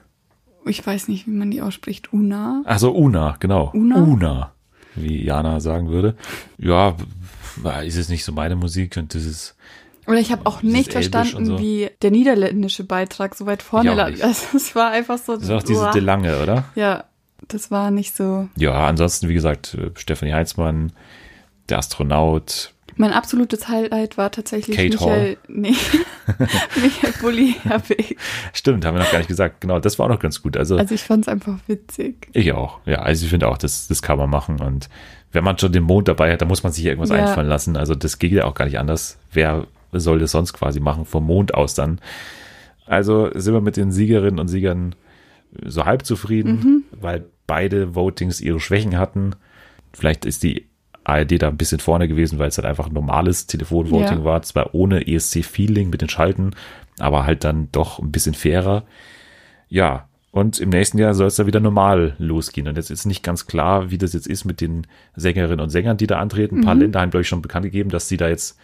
Ich 0.66 0.87
weiß 0.87 1.09
nicht, 1.09 1.26
wie 1.26 1.31
man 1.31 1.50
die 1.50 1.62
ausspricht. 1.62 2.12
Una? 2.12 2.62
Achso, 2.66 2.90
Una, 2.90 3.37
genau. 3.40 3.70
Una? 3.72 3.96
Una, 3.96 4.53
wie 4.94 5.24
Jana 5.24 5.61
sagen 5.61 5.88
würde. 5.88 6.14
Ja, 6.59 6.96
ist 7.83 7.96
es 7.96 8.09
nicht 8.09 8.24
so 8.24 8.33
meine 8.33 8.57
Musik 8.57 8.96
und 8.96 9.14
das 9.14 9.24
ist, 9.24 9.57
Oder 10.07 10.18
ich 10.18 10.31
habe 10.31 10.46
auch 10.46 10.62
nicht 10.62 10.92
verstanden, 10.92 11.46
so. 11.46 11.59
wie 11.59 11.90
der 12.03 12.11
niederländische 12.11 12.85
Beitrag 12.85 13.35
so 13.35 13.46
weit 13.46 13.62
vorne 13.62 13.94
lag. 13.94 14.12
Also 14.22 14.57
es 14.57 14.74
war 14.74 14.90
einfach 14.90 15.18
so. 15.18 15.35
das 15.35 15.44
ist 15.44 15.50
auch 15.50 15.62
diese 15.62 15.81
Uah. 15.81 15.92
Delange, 15.92 16.40
oder? 16.42 16.64
Ja, 16.74 17.05
das 17.48 17.70
war 17.70 17.90
nicht 17.90 18.14
so. 18.14 18.48
Ja, 18.57 18.87
ansonsten, 18.87 19.29
wie 19.29 19.35
gesagt, 19.35 19.74
äh, 19.74 19.90
Stefanie 19.96 20.35
Heitzmann, 20.35 20.92
der 21.68 21.79
Astronaut, 21.79 22.74
Mein 22.96 23.12
absolutes 23.12 23.68
Highlight 23.68 24.18
war 24.18 24.31
tatsächlich 24.31 24.76
Kate 24.76 24.88
Michael, 24.90 25.37
nee, 25.48 25.74
Michael 26.83 27.12
Bulli 27.20 27.55
Herbig. 27.62 28.16
stimmt, 28.53 28.85
haben 28.85 28.96
wir 28.96 29.03
noch 29.03 29.11
gar 29.11 29.18
nicht 29.18 29.29
gesagt. 29.29 29.61
Genau, 29.61 29.79
das 29.81 29.98
war 29.98 30.07
auch 30.07 30.11
noch 30.11 30.18
ganz 30.20 30.42
gut. 30.42 30.57
Also, 30.57 30.76
Also 30.76 30.94
ich 30.94 31.03
fand 31.03 31.24
es 31.24 31.29
einfach 31.29 31.59
witzig. 31.66 32.29
ich 32.33 32.53
auch. 32.53 32.79
Ja, 32.87 33.03
also 33.03 33.24
ich 33.24 33.31
finde 33.31 33.48
auch, 33.48 33.59
das, 33.59 33.88
das 33.88 34.03
kann 34.03 34.18
man 34.18 34.31
machen 34.31 34.61
und 34.61 34.88
wenn 35.33 35.44
man 35.44 35.57
schon 35.59 35.72
den 35.72 35.85
Mond 35.85 36.09
dabei 36.09 36.33
hat, 36.33 36.40
dann 36.40 36.48
muss 36.48 36.62
man 36.62 36.72
sich 36.72 36.85
irgendwas 36.85 37.11
Ja. 37.11 37.16
einfallen 37.16 37.48
lassen. 37.48 37.76
Also 37.76 37.94
das 37.94 38.18
geht 38.18 38.33
ja 38.33 38.44
auch 38.46 38.55
gar 38.55 38.64
nicht 38.64 38.79
anders. 38.79 39.18
Wer 39.33 39.66
soll 39.92 40.18
das 40.18 40.33
sonst 40.33 40.53
quasi 40.53 40.81
machen 40.81 41.05
vom 41.05 41.24
Mond 41.26 41.55
aus 41.55 41.74
dann? 41.74 42.00
Also 42.87 43.31
sind 43.35 43.55
wir 43.55 43.61
mit 43.61 43.76
den 43.76 43.92
Siegerinnen 43.92 44.40
und 44.40 44.48
Siegern 44.48 44.94
so 45.64 45.85
halb 45.85 46.05
zufrieden, 46.05 46.53
Mhm. 46.55 46.83
weil 47.00 47.24
beide 47.46 47.94
Votings 47.94 48.40
ihre 48.40 48.61
Schwächen 48.61 48.98
hatten. 48.98 49.35
Vielleicht 49.92 50.24
ist 50.24 50.42
die 50.42 50.66
ARD 51.05 51.41
da 51.43 51.49
ein 51.49 51.57
bisschen 51.57 51.81
vorne 51.81 52.09
gewesen, 52.09 52.39
weil 52.39 52.49
es 52.49 52.59
halt 52.59 52.67
einfach 52.67 52.87
ein 52.89 52.93
normales 52.93 53.47
Telefonvoting 53.47 54.19
Ja. 54.19 54.25
war, 54.25 54.43
zwar 54.43 54.75
ohne 54.75 55.07
ESC-Feeling 55.07 55.91
mit 55.91 56.03
den 56.03 56.09
Schalten, 56.09 56.51
aber 56.99 57.25
halt 57.27 57.45
dann 57.45 57.69
doch 57.73 57.99
ein 57.99 58.13
bisschen 58.13 58.35
fairer. 58.35 58.85
Ja, 59.69 60.09
und 60.33 60.61
im 60.61 60.69
nächsten 60.69 60.99
Jahr 60.99 61.15
soll 61.15 61.27
es 61.27 61.37
da 61.37 61.47
wieder 61.47 61.59
normal 61.61 62.15
losgehen. 62.19 62.69
Und 62.69 62.77
jetzt 62.77 62.91
ist 62.91 63.05
nicht 63.07 63.23
ganz 63.25 63.47
klar, 63.47 63.91
wie 63.91 63.99
das 63.99 64.13
jetzt 64.13 64.29
ist 64.29 64.45
mit 64.45 64.61
den 64.61 64.87
Sängerinnen 65.17 65.61
und 65.61 65.71
Sängern, 65.71 65.97
die 65.97 66.07
da 66.07 66.19
antreten. 66.21 66.59
Ein 66.59 66.65
paar 66.65 66.75
Länder 66.77 67.01
haben, 67.01 67.11
glaube 67.11 67.23
ich, 67.23 67.29
schon 67.29 67.43
bekannt 67.43 67.65
gegeben, 67.65 67.91
dass 67.91 68.09
sie 68.09 68.17
da 68.17 68.29
jetzt 68.29 68.57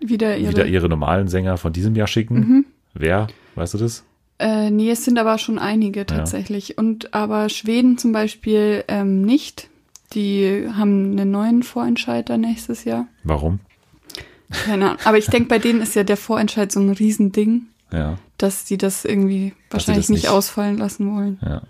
Wieder 0.00 0.36
ihre. 0.38 0.50
wieder 0.52 0.66
ihre 0.66 0.88
normalen 0.88 1.28
Sänger 1.28 1.58
von 1.58 1.72
diesem 1.74 1.94
Jahr 1.94 2.06
schicken. 2.06 2.64
Wer? 2.94 3.26
Weißt 3.54 3.74
du 3.74 3.78
das? 3.78 4.04
Äh, 4.38 4.70
nee, 4.70 4.90
es 4.90 5.04
sind 5.04 5.18
aber 5.18 5.36
schon 5.36 5.58
einige 5.58 6.06
tatsächlich. 6.06 6.78
Und 6.78 7.12
aber 7.12 7.50
Schweden 7.50 7.98
zum 7.98 8.12
Beispiel 8.12 8.84
ähm, 8.88 9.20
nicht. 9.20 9.68
Die 10.12 10.66
haben 10.74 11.12
einen 11.12 11.30
neuen 11.30 11.62
Vorentscheider 11.62 12.36
nächstes 12.36 12.84
Jahr. 12.84 13.06
Warum? 13.24 13.60
Keine 14.50 14.86
Ahnung. 14.86 14.98
Aber 15.04 15.18
ich 15.18 15.26
denke, 15.26 15.48
bei 15.48 15.58
denen 15.58 15.80
ist 15.80 15.94
ja 15.94 16.02
der 16.02 16.16
Vorentscheid 16.16 16.72
so 16.72 16.80
ein 16.80 16.90
Riesending, 16.90 17.66
Ja, 17.92 18.18
dass 18.38 18.66
sie 18.66 18.76
das 18.78 19.04
irgendwie 19.04 19.52
wahrscheinlich 19.70 20.06
das 20.06 20.10
nicht 20.10 20.22
nicht- 20.24 20.30
ausfallen 20.32 20.78
lassen 20.78 21.14
wollen. 21.14 21.38
ja. 21.44 21.62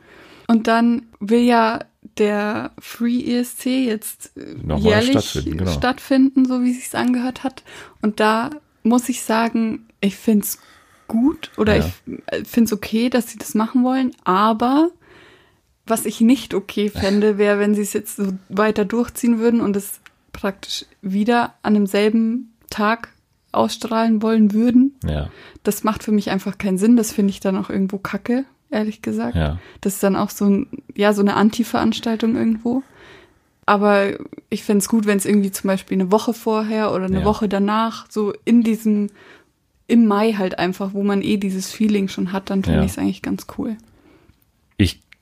Und 0.49 0.67
dann 0.67 1.03
will 1.21 1.43
ja 1.43 1.81
der 2.19 2.73
Free 2.81 3.21
ESC 3.21 3.67
jetzt 3.87 4.37
äh, 4.37 4.55
Nochmal 4.65 4.81
jährlich 5.05 5.11
stattfinden, 5.31 5.59
genau. 5.59 5.71
stattfinden, 5.73 6.45
so 6.47 6.63
wie 6.65 6.71
es 6.73 6.83
sich 6.85 6.97
angehört 6.97 7.45
hat. 7.45 7.63
Und 8.03 8.19
da 8.21 8.51
muss 8.83 9.09
ich 9.11 9.23
sagen, 9.23 9.87
ich 10.01 10.17
find's 10.17 10.59
gut 11.07 11.51
oder 11.59 11.77
Ja. 11.77 11.91
ich 12.41 12.49
find's 12.49 12.73
okay, 12.73 13.11
dass 13.11 13.29
sie 13.31 13.39
das 13.39 13.55
machen 13.55 13.85
wollen, 13.85 14.13
aber 14.25 14.91
was 15.91 16.07
ich 16.07 16.21
nicht 16.21 16.55
okay 16.55 16.89
fände, 16.95 17.37
wäre, 17.39 17.59
wenn 17.59 17.75
sie 17.75 17.83
es 17.83 17.93
jetzt 17.93 18.17
so 18.17 18.33
weiter 18.49 18.85
durchziehen 18.85 19.39
würden 19.39 19.61
und 19.61 19.77
es 19.77 20.01
praktisch 20.33 20.87
wieder 21.03 21.55
an 21.63 21.75
demselben 21.75 22.53
Tag 22.71 23.09
ausstrahlen 23.53 24.23
wollen 24.23 24.53
würden. 24.53 24.95
Ja, 25.05 25.29
Das 25.65 25.83
macht 25.83 26.05
für 26.05 26.13
mich 26.13 26.31
einfach 26.31 26.57
keinen 26.57 26.79
Sinn. 26.79 26.97
Das 26.97 27.13
finde 27.13 27.31
ich 27.31 27.41
dann 27.41 27.57
auch 27.57 27.69
irgendwo 27.69 27.99
kacke, 27.99 28.45
ehrlich 28.71 29.03
gesagt. 29.03 29.35
ja. 29.35 29.59
Das 29.81 29.95
ist 29.95 30.03
dann 30.05 30.15
auch 30.15 30.31
so, 30.31 30.45
ein, 30.47 30.67
ja, 30.95 31.13
so 31.13 31.21
eine 31.23 31.35
Anti-Veranstaltung 31.35 32.37
irgendwo. 32.37 32.83
Aber 33.67 34.13
ich 34.51 34.63
fände 34.65 34.79
es 34.79 34.89
gut, 34.89 35.07
wenn 35.07 35.19
es 35.19 35.27
irgendwie 35.27 35.51
zum 35.51 35.69
Beispiel 35.69 35.97
eine 36.01 36.11
Woche 36.13 36.33
vorher 36.33 36.93
oder 36.93 37.05
eine 37.07 37.21
Ja. 37.21 37.25
Woche 37.25 37.49
danach, 37.49 38.07
so 38.09 38.33
in 38.45 38.63
diesem, 38.63 39.09
im 39.89 40.07
Mai 40.07 40.33
halt 40.35 40.59
einfach, 40.61 40.95
wo 40.95 41.03
man 41.03 41.21
eh 41.23 41.37
dieses 41.37 41.71
Feeling 41.73 42.07
schon 42.09 42.33
hat, 42.33 42.51
dann 42.51 42.63
finde 42.65 42.85
ich 42.85 42.93
es 42.93 42.99
eigentlich 42.99 43.23
ganz 43.23 43.47
cool. 43.59 43.77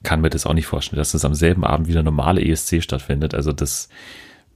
Kann 0.02 0.20
mir 0.20 0.30
das 0.30 0.46
auch 0.46 0.54
nicht 0.54 0.66
vorstellen, 0.66 0.98
dass 0.98 1.12
das 1.12 1.24
am 1.24 1.34
selben 1.34 1.64
Abend 1.64 1.88
wieder 1.88 2.02
normale 2.02 2.40
ESC 2.44 2.82
stattfindet. 2.82 3.34
Also 3.34 3.52
das, 3.52 3.88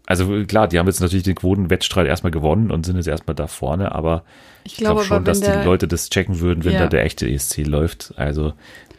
also 0.07 0.45
klar, 0.47 0.69
die 0.69 0.79
haben 0.79 0.87
jetzt 0.87 1.01
natürlich 1.01 1.25
den 1.25 1.35
Quotenwettstreit 1.35 2.07
erstmal 2.07 2.31
gewonnen 2.31 2.71
und 2.71 2.87
sind 2.87 2.97
jetzt 2.97 3.09
erstmal 3.09 3.35
da 3.35 3.47
vorne, 3.49 3.93
aber 3.93 4.25
Ich 4.65 4.73
ich 4.73 4.79
glaube 4.79 5.01
glaube 5.01 5.07
schon, 5.07 5.25
dass 5.25 5.41
die 5.41 5.47
der, 5.47 5.65
Leute 5.65 5.89
das 5.89 6.11
checken 6.11 6.41
würden, 6.41 6.65
wenn 6.65 6.75
Ja. 6.75 6.81
da 6.81 6.87
der 6.89 7.05
echte 7.05 7.29
ESC 7.29 7.67
läuft. 7.67 8.15
Also 8.17 8.53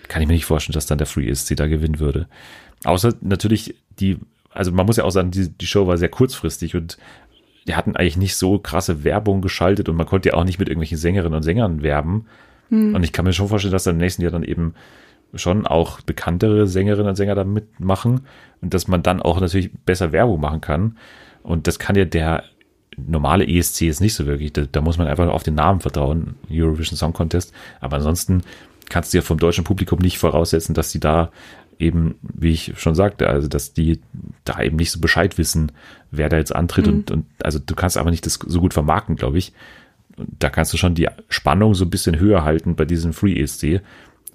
kann 0.10 0.22
ich 0.22 0.28
mir 0.28 0.34
nicht 0.34 0.46
vorstellen, 0.46 0.74
dass 0.74 0.86
dann 0.86 0.98
der 0.98 1.08
Free 1.08 1.30
ESC 1.30 1.56
da 1.56 1.68
gewinnen 1.68 2.00
würde. 2.00 2.28
Außer 2.84 3.14
natürlich 3.22 3.76
die, 4.00 4.18
also 4.52 4.72
man 4.72 4.86
muss 4.86 4.98
ja 4.98 5.06
auch 5.06 5.12
sagen, 5.12 5.32
die, 5.32 5.50
die 5.50 5.66
Show 5.68 5.88
war 5.88 5.98
sehr 5.98 6.10
kurzfristig 6.10 6.76
und 6.76 6.98
die 7.68 7.76
hatten 7.76 7.96
eigentlich 7.96 8.18
nicht 8.18 8.36
so 8.36 8.60
krasse 8.60 9.06
Werbung 9.06 9.42
geschaltet 9.42 9.88
und 9.88 9.96
man 9.96 10.06
konnte 10.06 10.30
ja 10.30 10.36
auch 10.36 10.44
nicht 10.44 10.60
mit 10.60 10.68
irgendwelchen 10.68 10.98
Sängerinnen 10.98 11.38
und 11.38 11.44
Sängern 11.44 11.82
werben. 11.82 12.26
Hm. 12.70 12.94
Und 12.94 13.04
ich 13.04 13.14
kann 13.14 13.24
mir 13.24 13.32
schon 13.32 13.48
vorstellen, 13.48 13.72
dass 13.72 13.86
dann 13.86 13.96
im 13.96 14.02
nächsten 14.02 14.22
Jahr 14.22 14.32
dann 14.32 14.44
eben 14.44 14.74
schon 15.36 15.66
auch 15.66 16.02
bekanntere 16.02 16.68
Sängerinnen 16.68 17.10
und 17.10 17.16
Sänger 17.16 17.36
da 17.36 17.44
mitmachen 17.44 18.22
und 18.62 18.74
dass 18.74 18.88
man 18.88 19.04
dann 19.04 19.22
auch 19.22 19.40
natürlich 19.42 19.72
besser 19.86 20.12
Werbung 20.12 20.40
machen 20.40 20.62
kann. 20.62 20.98
Und 21.42 21.68
das 21.68 21.80
kann 21.80 21.96
ja 21.96 22.06
der 22.06 22.44
normale 22.98 23.48
ESC 23.48 23.82
jetzt 23.82 24.02
nicht 24.02 24.14
so 24.14 24.26
wirklich. 24.26 24.54
Da, 24.54 24.64
da 24.72 24.82
muss 24.82 24.98
man 24.98 25.08
einfach 25.08 25.28
auf 25.28 25.44
den 25.44 25.56
Namen 25.56 25.80
vertrauen, 25.80 26.36
Eurovision 26.50 26.98
Song 26.98 27.14
Contest. 27.14 27.54
Aber 27.80 27.98
ansonsten 27.98 28.44
kannst 28.90 29.14
du 29.14 29.18
ja 29.18 29.22
vom 29.22 29.40
deutschen 29.40 29.64
Publikum 29.64 30.00
nicht 30.00 30.18
voraussetzen, 30.18 30.74
dass 30.74 30.92
die 30.92 31.00
da 31.00 31.32
eben, 31.80 32.16
wie 32.22 32.52
ich 32.52 32.74
schon 32.78 32.96
sagte, 32.96 33.28
also 33.28 33.48
dass 33.48 33.74
die 33.74 34.00
da 34.46 34.62
eben 34.62 34.78
nicht 34.78 34.92
so 34.92 35.00
Bescheid 35.00 35.38
wissen, 35.38 35.72
wer 36.12 36.30
da 36.30 36.38
jetzt 36.38 36.56
antritt 36.56 36.88
und, 36.88 37.12
und 37.12 37.26
also 37.42 37.60
du 37.60 37.76
kannst 37.76 37.98
aber 37.98 38.12
nicht 38.12 38.26
das 38.26 38.36
so 38.46 38.62
gut 38.62 38.74
vermarkten, 38.74 39.16
glaube 39.16 39.38
ich. 39.38 39.54
Und 40.16 40.30
da 40.40 40.50
kannst 40.50 40.72
du 40.74 40.78
schon 40.78 40.96
die 40.96 41.08
Spannung 41.30 41.74
so 41.74 41.86
ein 41.86 41.90
bisschen 41.90 42.20
höher 42.20 42.44
halten 42.44 42.76
bei 42.76 42.86
diesem 42.86 43.14
Free 43.14 43.40
ESC. 43.40 43.82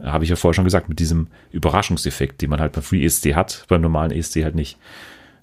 Habe 0.03 0.25
ich 0.25 0.31
ja 0.31 0.37
vorher 0.37 0.55
schon 0.55 0.65
gesagt, 0.65 0.89
mit 0.89 0.99
diesem 1.01 1.27
Überraschungseffekt, 1.51 2.41
den 2.43 2.51
man 2.51 2.61
halt 2.61 2.73
beim 2.73 2.83
Free 2.83 3.05
ESC 3.05 3.35
hat, 3.35 3.65
beim 3.69 3.81
normalen 3.81 4.11
ESC 4.13 4.45
halt 4.45 4.55
nicht. 4.55 4.79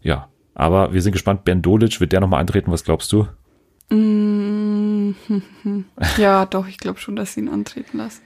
Ja, 0.01 0.29
aber 0.53 0.93
wir 0.93 1.01
sind 1.01 1.11
gespannt. 1.11 1.43
Ben 1.43 1.61
Dolic, 1.61 1.99
wird 1.99 2.11
der 2.13 2.21
nochmal 2.21 2.39
antreten? 2.41 2.71
Was 2.71 2.83
glaubst 2.83 3.11
du? 3.11 3.27
Mm, 3.89 5.11
ja, 6.17 6.45
doch, 6.45 6.67
ich 6.67 6.77
glaube 6.77 6.99
schon, 6.99 7.15
dass 7.15 7.33
sie 7.33 7.41
ihn 7.41 7.49
antreten 7.49 7.97
lassen. 7.97 8.21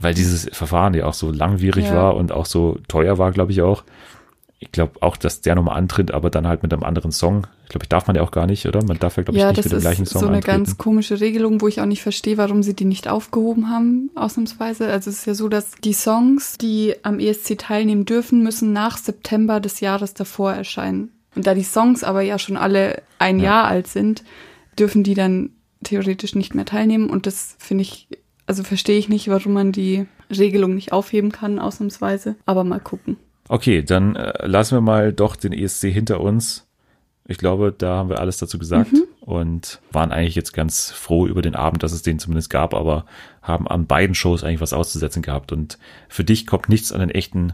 Weil 0.00 0.14
dieses 0.14 0.48
Verfahren 0.56 0.94
ja 0.94 1.06
auch 1.06 1.14
so 1.14 1.32
langwierig 1.32 1.86
Ja. 1.86 1.94
war 1.94 2.16
und 2.16 2.30
auch 2.30 2.46
so 2.46 2.78
teuer 2.86 3.18
war, 3.18 3.32
glaube 3.32 3.50
ich 3.52 3.62
auch. 3.62 3.82
Ich 4.60 4.72
glaube 4.72 5.00
auch, 5.02 5.16
dass 5.16 5.40
der 5.40 5.54
nochmal 5.54 5.76
antritt, 5.76 6.10
aber 6.10 6.30
dann 6.30 6.46
halt 6.46 6.62
mit 6.64 6.72
einem 6.72 6.82
anderen 6.82 7.12
Song. 7.12 7.46
Ich 7.64 7.68
glaube, 7.68 7.84
ich 7.84 7.88
darf 7.88 8.06
man 8.08 8.16
ja 8.16 8.22
auch 8.22 8.32
gar 8.32 8.46
nicht, 8.46 8.66
oder? 8.66 8.82
Man 8.84 8.98
darf 8.98 9.16
ja, 9.16 9.22
glaube 9.22 9.38
ja, 9.38 9.50
ich, 9.50 9.56
nicht 9.56 9.66
mit 9.66 9.72
dem 9.74 9.80
gleichen 9.80 10.06
Song 10.06 10.20
so 10.20 10.26
eine 10.26 10.38
antreten. 10.38 10.64
ganz 10.64 10.78
komische 10.78 11.20
Regelung, 11.20 11.60
wo 11.60 11.68
ich 11.68 11.80
auch 11.80 11.86
nicht 11.86 12.02
verstehe, 12.02 12.38
warum 12.38 12.62
sie 12.64 12.74
die 12.74 12.84
nicht 12.84 13.06
aufgehoben 13.06 13.70
haben, 13.70 14.10
ausnahmsweise. 14.16 14.88
Also 14.90 15.10
es 15.10 15.20
ist 15.20 15.26
ja 15.26 15.34
so, 15.34 15.48
dass 15.48 15.72
die 15.84 15.92
Songs, 15.92 16.58
die 16.58 16.94
am 17.02 17.20
ESC 17.20 17.56
teilnehmen 17.56 18.04
dürfen, 18.04 18.42
müssen 18.42 18.72
nach 18.72 18.96
September 18.98 19.60
des 19.60 19.78
Jahres 19.78 20.14
davor 20.14 20.52
erscheinen. 20.52 21.12
Und 21.36 21.46
da 21.46 21.54
die 21.54 21.62
Songs 21.62 22.02
aber 22.02 22.22
ja 22.22 22.38
schon 22.38 22.56
alle 22.56 23.02
ein 23.20 23.38
Ja. 23.38 23.44
Jahr 23.44 23.64
alt 23.66 23.86
sind, 23.86 24.24
dürfen 24.76 25.04
die 25.04 25.14
dann 25.14 25.50
theoretisch 25.84 26.34
nicht 26.34 26.56
mehr 26.56 26.64
teilnehmen. 26.64 27.10
Und 27.10 27.26
das 27.26 27.54
finde 27.58 27.82
ich, 27.82 28.08
also 28.46 28.64
verstehe 28.64 28.98
ich 28.98 29.08
nicht, 29.08 29.28
warum 29.28 29.52
man 29.52 29.70
die 29.70 30.06
Regelung 30.36 30.74
nicht 30.74 30.92
aufheben 30.92 31.30
kann, 31.30 31.60
ausnahmsweise. 31.60 32.34
Aber 32.44 32.64
mal 32.64 32.80
gucken. 32.80 33.18
Okay, 33.48 33.82
dann 33.82 34.16
äh, 34.16 34.46
lassen 34.46 34.76
wir 34.76 34.80
mal 34.80 35.12
doch 35.12 35.36
den 35.36 35.52
ESC 35.52 35.82
hinter 35.92 36.20
uns. 36.20 36.66
Ich 37.26 37.38
glaube, 37.38 37.74
da 37.76 37.96
haben 37.96 38.08
wir 38.08 38.20
alles 38.20 38.38
dazu 38.38 38.58
gesagt 38.58 38.92
Mhm. 38.92 39.04
und 39.20 39.80
waren 39.92 40.12
eigentlich 40.12 40.34
jetzt 40.34 40.52
ganz 40.52 40.90
froh 40.90 41.26
über 41.26 41.42
den 41.42 41.54
Abend, 41.54 41.82
dass 41.82 41.92
es 41.92 42.02
den 42.02 42.18
zumindest 42.18 42.48
gab, 42.50 42.72
aber 42.74 43.04
haben 43.42 43.68
an 43.68 43.86
beiden 43.86 44.14
Shows 44.14 44.44
eigentlich 44.44 44.60
was 44.62 44.72
auszusetzen 44.72 45.22
gehabt. 45.22 45.52
Und 45.52 45.78
für 46.08 46.24
dich 46.24 46.46
kommt 46.46 46.68
nichts 46.68 46.92
an 46.92 47.00
den 47.00 47.10
echten 47.10 47.52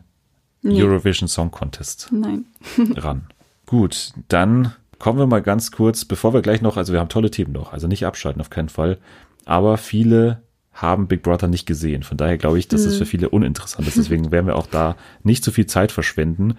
Nee. 0.63 0.83
Eurovision 0.83 1.29
Song 1.29 1.51
Contest 1.51 2.09
Nein. 2.11 2.47
ran. 2.97 3.27
Gut, 3.67 4.13
dann 4.29 4.73
kommen 4.99 5.19
wir 5.19 5.27
mal 5.27 5.43
ganz 5.43 5.71
kurz, 5.73 6.05
bevor 6.07 6.33
wir 6.33 6.41
gleich 6.41 6.63
noch, 6.63 6.77
also 6.79 6.93
wir 6.95 7.01
haben 7.01 7.11
tolle 7.11 7.31
Themen 7.31 7.53
noch, 7.53 7.73
also 7.75 7.87
nicht 7.87 8.07
abschalten 8.07 8.41
auf 8.41 8.49
keinen 8.49 8.71
Fall, 8.71 8.97
aber 9.45 9.77
viele 9.77 10.41
haben 10.75 11.07
Big 11.07 11.23
Brother 11.23 11.47
nicht 11.49 11.67
gesehen. 11.67 12.03
Von 12.03 12.17
daher 12.17 12.37
glaube 12.37 12.59
ich, 12.59 12.69
dass 12.69 12.83
es 12.83 12.97
für 12.99 13.07
viele 13.07 13.29
uninteressant 13.31 13.87
ist. 13.89 13.97
Deswegen 13.99 14.31
werden 14.33 14.47
wir 14.47 14.57
auch 14.57 14.67
da 14.67 14.97
nicht 15.23 15.45
so 15.45 15.51
viel 15.53 15.67
Zeit 15.67 15.93
verschwenden. 15.93 16.59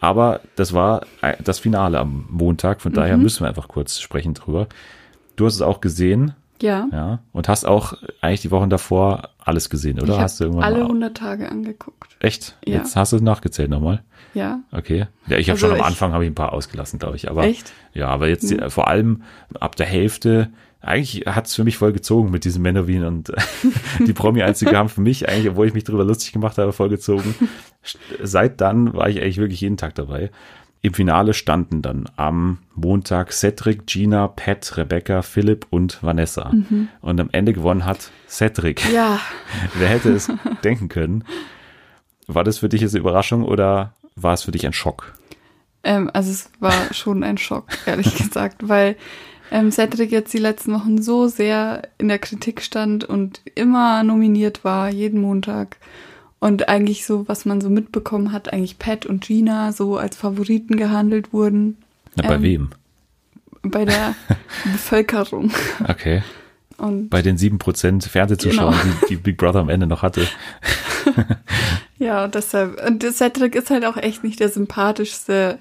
Aber 0.00 0.40
das 0.56 0.72
war 0.72 1.02
äh, 1.20 1.34
das 1.44 1.58
Finale 1.58 1.98
am 1.98 2.24
Montag, 2.30 2.80
von 2.80 2.92
daher 2.92 3.18
müssen 3.18 3.44
wir 3.44 3.48
einfach 3.48 3.68
kurz 3.68 4.00
sprechen 4.00 4.32
drüber. 4.34 4.66
Du 5.36 5.44
hast 5.44 5.54
es 5.56 5.60
auch 5.62 5.80
gesehen, 5.82 6.32
Ja. 6.62 6.88
ja, 6.90 7.18
und 7.32 7.48
hast 7.48 7.66
auch 7.66 7.92
eigentlich 8.22 8.40
die 8.40 8.50
Wochen 8.50 8.70
davor 8.70 9.28
alles 9.38 9.68
gesehen, 9.68 10.00
oder? 10.00 10.14
ich 10.14 10.20
hast 10.20 10.40
du 10.40 10.44
irgendwann 10.44 10.64
alle 10.64 10.78
mal, 10.78 10.84
100 10.86 11.16
Tage 11.16 11.50
angeguckt. 11.50 12.16
echt? 12.20 12.56
Ja. 12.64 12.78
Jetzt 12.78 12.96
hast 12.96 13.12
du 13.12 13.16
es 13.16 13.22
nachgezählt 13.22 13.68
nochmal. 13.70 14.02
Ja. 14.32 14.60
Okay. 14.72 15.06
Ja, 15.26 15.36
ich 15.36 15.50
habe 15.50 15.56
Also 15.56 15.66
schon 15.68 15.76
am 15.78 15.84
Anfang 15.84 16.12
habe 16.12 16.24
ich 16.24 16.30
ein 16.30 16.34
paar 16.34 16.52
ausgelassen, 16.54 16.98
glaube 16.98 17.16
ich. 17.16 17.30
Aber 17.30 17.44
Echt? 17.44 17.72
ja, 17.92 18.08
aber 18.08 18.28
jetzt 18.28 18.50
äh, 18.52 18.70
vor 18.70 18.88
allem 18.88 19.22
ab 19.58 19.76
der 19.76 19.86
Hälfte. 19.86 20.50
Eigentlich 20.80 21.26
hat 21.26 21.46
es 21.46 21.54
für 21.54 21.64
mich 21.64 21.76
voll 21.76 21.92
gezogen 21.92 22.30
mit 22.30 22.44
diesem 22.44 22.62
Menowin 22.62 23.04
und 23.04 23.32
die 24.06 24.12
Promi-Einzige 24.12 24.76
haben 24.76 24.88
für 24.88 25.02
mich 25.02 25.28
eigentlich, 25.28 25.50
obwohl 25.50 25.66
ich 25.66 25.74
mich 25.74 25.84
darüber 25.84 26.04
lustig 26.04 26.32
gemacht 26.32 26.56
habe, 26.56 26.72
voll 26.72 26.88
gezogen. 26.88 27.34
Seit 28.22 28.60
dann 28.60 28.94
war 28.94 29.08
ich 29.08 29.20
eigentlich 29.20 29.38
wirklich 29.38 29.60
jeden 29.60 29.76
Tag 29.76 29.94
dabei. 29.94 30.30
Im 30.82 30.94
Finale 30.94 31.34
standen 31.34 31.82
dann 31.82 32.08
am 32.16 32.58
Montag 32.74 33.32
Cedric, 33.32 33.86
Gina, 33.86 34.28
Pat, 34.28 34.78
Rebecca, 34.78 35.20
Philipp 35.20 35.66
und 35.68 36.02
Vanessa. 36.02 36.50
Und 37.02 37.20
am 37.20 37.28
Ende 37.32 37.52
gewonnen 37.52 37.84
hat 37.84 38.10
Cedric. 38.26 38.90
Ja. 38.90 39.20
Wer 39.74 39.88
hätte 39.88 40.10
es 40.12 40.32
denken 40.64 40.88
können? 40.88 41.24
War 42.26 42.44
das 42.44 42.58
für 42.58 42.70
dich 42.70 42.80
jetzt 42.80 42.94
eine 42.94 43.00
Überraschung 43.00 43.44
oder 43.44 43.92
war 44.16 44.32
es 44.32 44.44
für 44.44 44.52
dich 44.52 44.64
ein 44.64 44.72
Schock? 44.72 45.12
Ähm, 45.82 46.10
also 46.14 46.30
es 46.30 46.50
war 46.60 46.94
schon 46.94 47.22
ein 47.24 47.36
Schock, 47.36 47.66
ehrlich 47.84 48.14
gesagt, 48.16 48.68
weil 48.68 48.96
ähm, 49.50 49.70
Cedric 49.70 50.10
jetzt 50.12 50.32
die 50.32 50.38
letzten 50.38 50.72
Wochen 50.72 51.00
so 51.02 51.26
sehr 51.28 51.82
in 51.98 52.08
der 52.08 52.18
Kritik 52.18 52.62
stand 52.62 53.04
und 53.04 53.40
immer 53.54 54.02
nominiert 54.02 54.64
war, 54.64 54.90
jeden 54.90 55.20
Montag. 55.20 55.76
Und 56.38 56.68
eigentlich 56.68 57.04
so, 57.04 57.28
was 57.28 57.44
man 57.44 57.60
so 57.60 57.68
mitbekommen 57.68 58.32
hat, 58.32 58.52
eigentlich 58.52 58.78
Pat 58.78 59.04
und 59.06 59.22
Gina 59.26 59.72
so 59.72 59.98
als 59.98 60.16
Favoriten 60.16 60.76
gehandelt 60.76 61.32
wurden 61.32 61.76
Na, 62.16 62.26
bei 62.28 62.34
Ähm, 62.36 62.42
wem? 62.42 62.70
bei 63.62 63.84
der 63.84 64.14
Bevölkerung. 64.72 65.50
Okay. 65.86 66.22
Und 66.78 67.10
Bei 67.10 67.20
den 67.20 67.36
sieben 67.36 67.58
Prozent 67.58 68.04
Fernsehzuschauern, 68.04 68.72
Genau. 68.80 68.94
die, 69.02 69.06
die 69.08 69.16
Big 69.16 69.36
Brother 69.36 69.60
am 69.60 69.68
Ende 69.68 69.86
noch 69.86 70.00
hatte. 70.02 70.26
ja, 72.00 72.26
deshalb, 72.26 72.84
und 72.84 73.02
Cedric 73.12 73.54
ist 73.54 73.70
halt 73.70 73.84
auch 73.84 73.96
echt 73.96 74.24
nicht 74.24 74.40
der 74.40 74.48
sympathischste 74.48 75.58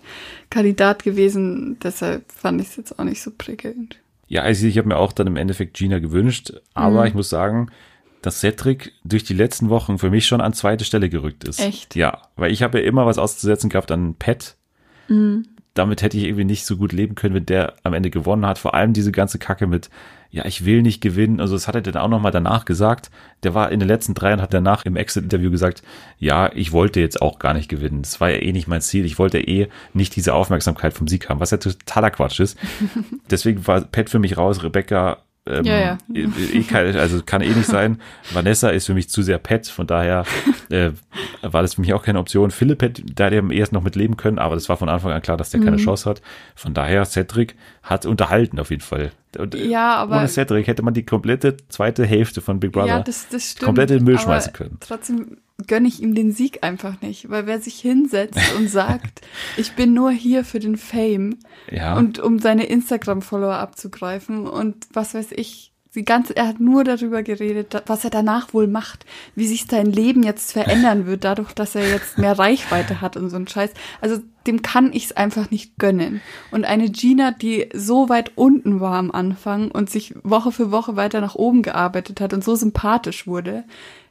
Kandidat 0.50 1.04
gewesen, 1.04 1.78
deshalb 1.84 2.32
fand 2.32 2.60
ich 2.62 2.70
es 2.70 2.76
jetzt 2.78 2.98
auch 2.98 3.04
nicht 3.04 3.22
so 3.22 3.30
prickelnd. 3.38 3.98
Ja, 4.28 4.42
also 4.44 4.66
ich 4.66 4.78
habe 4.78 4.88
mir 4.88 4.98
auch 4.98 5.12
dann 5.12 5.28
im 5.28 5.36
Endeffekt 5.36 5.76
Gina 5.78 6.00
gewünscht, 6.00 6.54
aber 6.74 7.02
Mhm. 7.02 7.08
ich 7.08 7.14
muss 7.14 7.30
sagen, 7.30 7.70
dass 8.22 8.40
Cedric 8.40 8.94
durch 9.04 9.24
die 9.24 9.34
letzten 9.34 9.70
Wochen 9.70 9.98
für 9.98 10.10
mich 10.10 10.28
schon 10.28 10.42
an 10.42 10.54
zweite 10.54 10.86
Stelle 10.86 11.10
gerückt 11.10 11.44
ist. 11.44 11.60
Echt? 11.60 11.96
Ja, 11.96 12.22
weil 12.36 12.52
ich 12.52 12.64
habe 12.64 12.80
ja 12.80 12.86
immer 12.86 13.06
was 13.06 13.18
auszusetzen 13.18 13.70
gehabt 13.70 13.92
an 13.92 14.16
Pat. 14.16 14.56
Mhm. 15.08 15.46
Damit 15.74 16.02
hätte 16.02 16.18
ich 16.18 16.24
irgendwie 16.24 16.46
nicht 16.46 16.66
so 16.66 16.78
gut 16.78 16.92
leben 16.94 17.16
können, 17.16 17.36
wenn 17.36 17.46
der 17.46 17.76
am 17.84 17.94
Ende 17.94 18.10
gewonnen 18.10 18.46
hat. 18.46 18.58
Vor 18.60 18.74
allem 18.74 18.94
diese 18.94 19.12
ganze 19.12 19.40
Kacke 19.40 19.68
mit, 19.68 19.90
ja, 20.32 20.46
ich 20.46 20.66
will 20.66 20.82
nicht 20.82 21.02
gewinnen. 21.02 21.40
Also 21.40 21.56
das 21.56 21.68
hat 21.68 21.76
er 21.76 21.82
dann 21.82 21.98
auch 21.98 22.08
nochmal 22.08 22.32
danach 22.32 22.66
gesagt. 22.66 23.10
Der 23.44 23.56
war 23.56 23.72
in 23.72 23.80
den 23.80 23.88
letzten 23.88 24.14
drei 24.14 24.34
und 24.34 24.42
hat 24.42 24.54
danach 24.54 24.86
im 24.86 24.96
Exit-Interview 24.96 25.50
gesagt, 25.50 25.82
ja, 26.20 26.52
ich 26.54 26.72
wollte 26.72 27.00
jetzt 27.00 27.22
auch 27.22 27.40
gar 27.40 27.54
nicht 27.54 27.70
gewinnen. 27.70 28.04
Das 28.04 28.22
war 28.22 28.30
ja 28.30 28.38
eh 28.38 28.52
nicht 28.52 28.68
mein 28.68 28.82
Ziel. 28.82 29.06
Ich 29.06 29.18
wollte 29.18 29.40
eh 29.40 29.70
nicht 29.94 30.16
diese 30.16 30.36
Aufmerksamkeit 30.36 30.94
vom 30.94 31.08
Sieg 31.08 31.30
haben, 31.30 31.40
was 31.40 31.52
ja 31.52 31.58
totaler 31.58 32.12
Quatsch 32.12 32.40
ist. 32.40 32.58
Deswegen 33.32 33.66
war 33.66 33.82
Pat 33.82 34.10
für 34.10 34.20
mich 34.20 34.38
raus, 34.38 34.64
Rebecca 34.64 35.18
ähm, 35.48 35.64
Ja, 35.66 35.80
ja. 35.80 35.98
eh- 36.14 36.28
eh 36.60 36.64
kein- 36.64 36.96
also 36.96 37.22
kann 37.26 37.42
eh 37.42 37.50
nicht 37.50 37.66
sein. 37.66 38.00
Vanessa 38.34 38.70
ist 38.70 38.86
für 38.86 38.94
mich 38.94 39.10
zu 39.10 39.22
sehr 39.22 39.38
Pet, 39.40 39.68
von 39.68 39.88
daher 39.88 40.24
äh, 40.70 40.92
war 41.42 41.62
das 41.62 41.76
für 41.76 41.82
mich 41.82 41.94
auch 41.94 42.04
keine 42.04 42.20
Option. 42.20 42.52
Philipp 42.52 42.82
hätte 42.82 43.04
da 43.04 43.30
der 43.30 43.40
am 43.40 43.52
ehesten 43.52 43.76
noch 43.76 43.84
mit 43.84 43.96
leben 43.96 44.18
können, 44.18 44.40
aber 44.40 44.56
das 44.56 44.70
war 44.70 44.78
von 44.78 44.90
Anfang 44.90 45.12
an 45.12 45.22
klar, 45.22 45.38
dass 45.38 45.50
der 45.50 45.60
keine 45.62 45.78
Mhm. 45.78 45.82
Chance 45.86 46.10
hat. 46.10 46.22
Von 46.56 46.74
daher, 46.74 47.06
Cedric 47.06 47.56
hat 47.84 48.06
unterhalten 48.06 48.60
auf 48.60 48.70
jeden 48.70 48.82
Fall. 48.82 49.12
Und, 49.38 49.56
äh, 49.56 49.66
Ja, 49.68 49.96
aber- 49.96 50.18
Ohne 50.18 50.28
Cedric 50.28 50.68
hätte 50.68 50.82
man 50.84 50.94
die 50.94 51.06
komplette 51.06 51.58
zweite 51.70 52.06
Hälfte 52.06 52.42
von 52.42 52.60
Big 52.60 52.72
Brother 52.72 52.88
Ja, 52.88 53.00
das, 53.02 53.28
das 53.30 53.52
stimmt. 53.52 53.66
komplett 53.66 53.92
in 53.92 53.98
den 54.00 54.06
Müll 54.06 54.20
schmeißen 54.20 54.54
können. 54.54 54.78
Trotzdem 54.80 55.38
gönne 55.68 55.88
ich 55.88 56.02
ihm 56.02 56.16
den 56.16 56.32
Sieg 56.32 56.64
einfach 56.64 57.02
nicht, 57.02 57.30
weil 57.30 57.46
wer 57.48 57.60
sich 57.60 57.80
hinsetzt 57.80 58.40
und 58.58 58.68
sagt, 58.70 59.22
ich 59.58 59.74
bin 59.74 59.94
nur 59.94 60.12
hier 60.12 60.44
für 60.46 60.60
den 60.60 60.78
Fame 60.78 61.38
Ja. 61.72 61.98
und 61.98 62.20
um 62.20 62.40
seine 62.40 62.66
Instagram-Follower 62.66 63.56
abzugreifen 63.56 64.48
und 64.48 64.88
was 64.94 65.14
weiß 65.14 65.28
ich, 65.32 65.72
die 65.96 66.06
ganze, 66.06 66.36
er 66.38 66.48
hat 66.48 66.60
nur 66.60 66.84
darüber 66.84 67.24
geredet, 67.24 67.82
was 67.88 68.04
er 68.04 68.12
danach 68.12 68.54
wohl 68.54 68.68
macht, 68.68 69.08
wie 69.34 69.48
sich 69.48 69.66
sein 69.66 69.88
Leben 69.88 70.22
jetzt 70.22 70.52
verändern 70.52 71.08
wird, 71.08 71.24
dadurch, 71.24 71.52
dass 71.54 71.74
er 71.74 71.90
jetzt 71.90 72.20
mehr 72.20 72.34
Reichweite 72.38 73.02
hat 73.02 73.18
und 73.18 73.32
so 73.32 73.38
ein 73.38 73.48
Scheiß. 73.48 73.72
Also 74.00 74.20
dem 74.46 74.62
kann 74.62 74.94
ich 74.94 75.06
es 75.06 75.12
einfach 75.18 75.50
nicht 75.50 75.80
gönnen. 75.80 76.22
Und 76.52 76.64
eine 76.66 76.92
Gina, 76.92 77.32
die 77.32 77.70
so 77.74 78.08
weit 78.08 78.34
unten 78.36 78.80
war 78.80 78.98
am 79.00 79.10
Anfang 79.10 79.72
und 79.72 79.90
sich 79.90 80.14
Woche 80.24 80.52
für 80.52 80.70
Woche 80.72 80.96
weiter 80.96 81.22
nach 81.22 81.34
oben 81.34 81.64
gearbeitet 81.64 82.22
hat 82.22 82.34
und 82.36 82.44
so 82.44 82.54
sympathisch 82.56 83.26
wurde, 83.26 83.64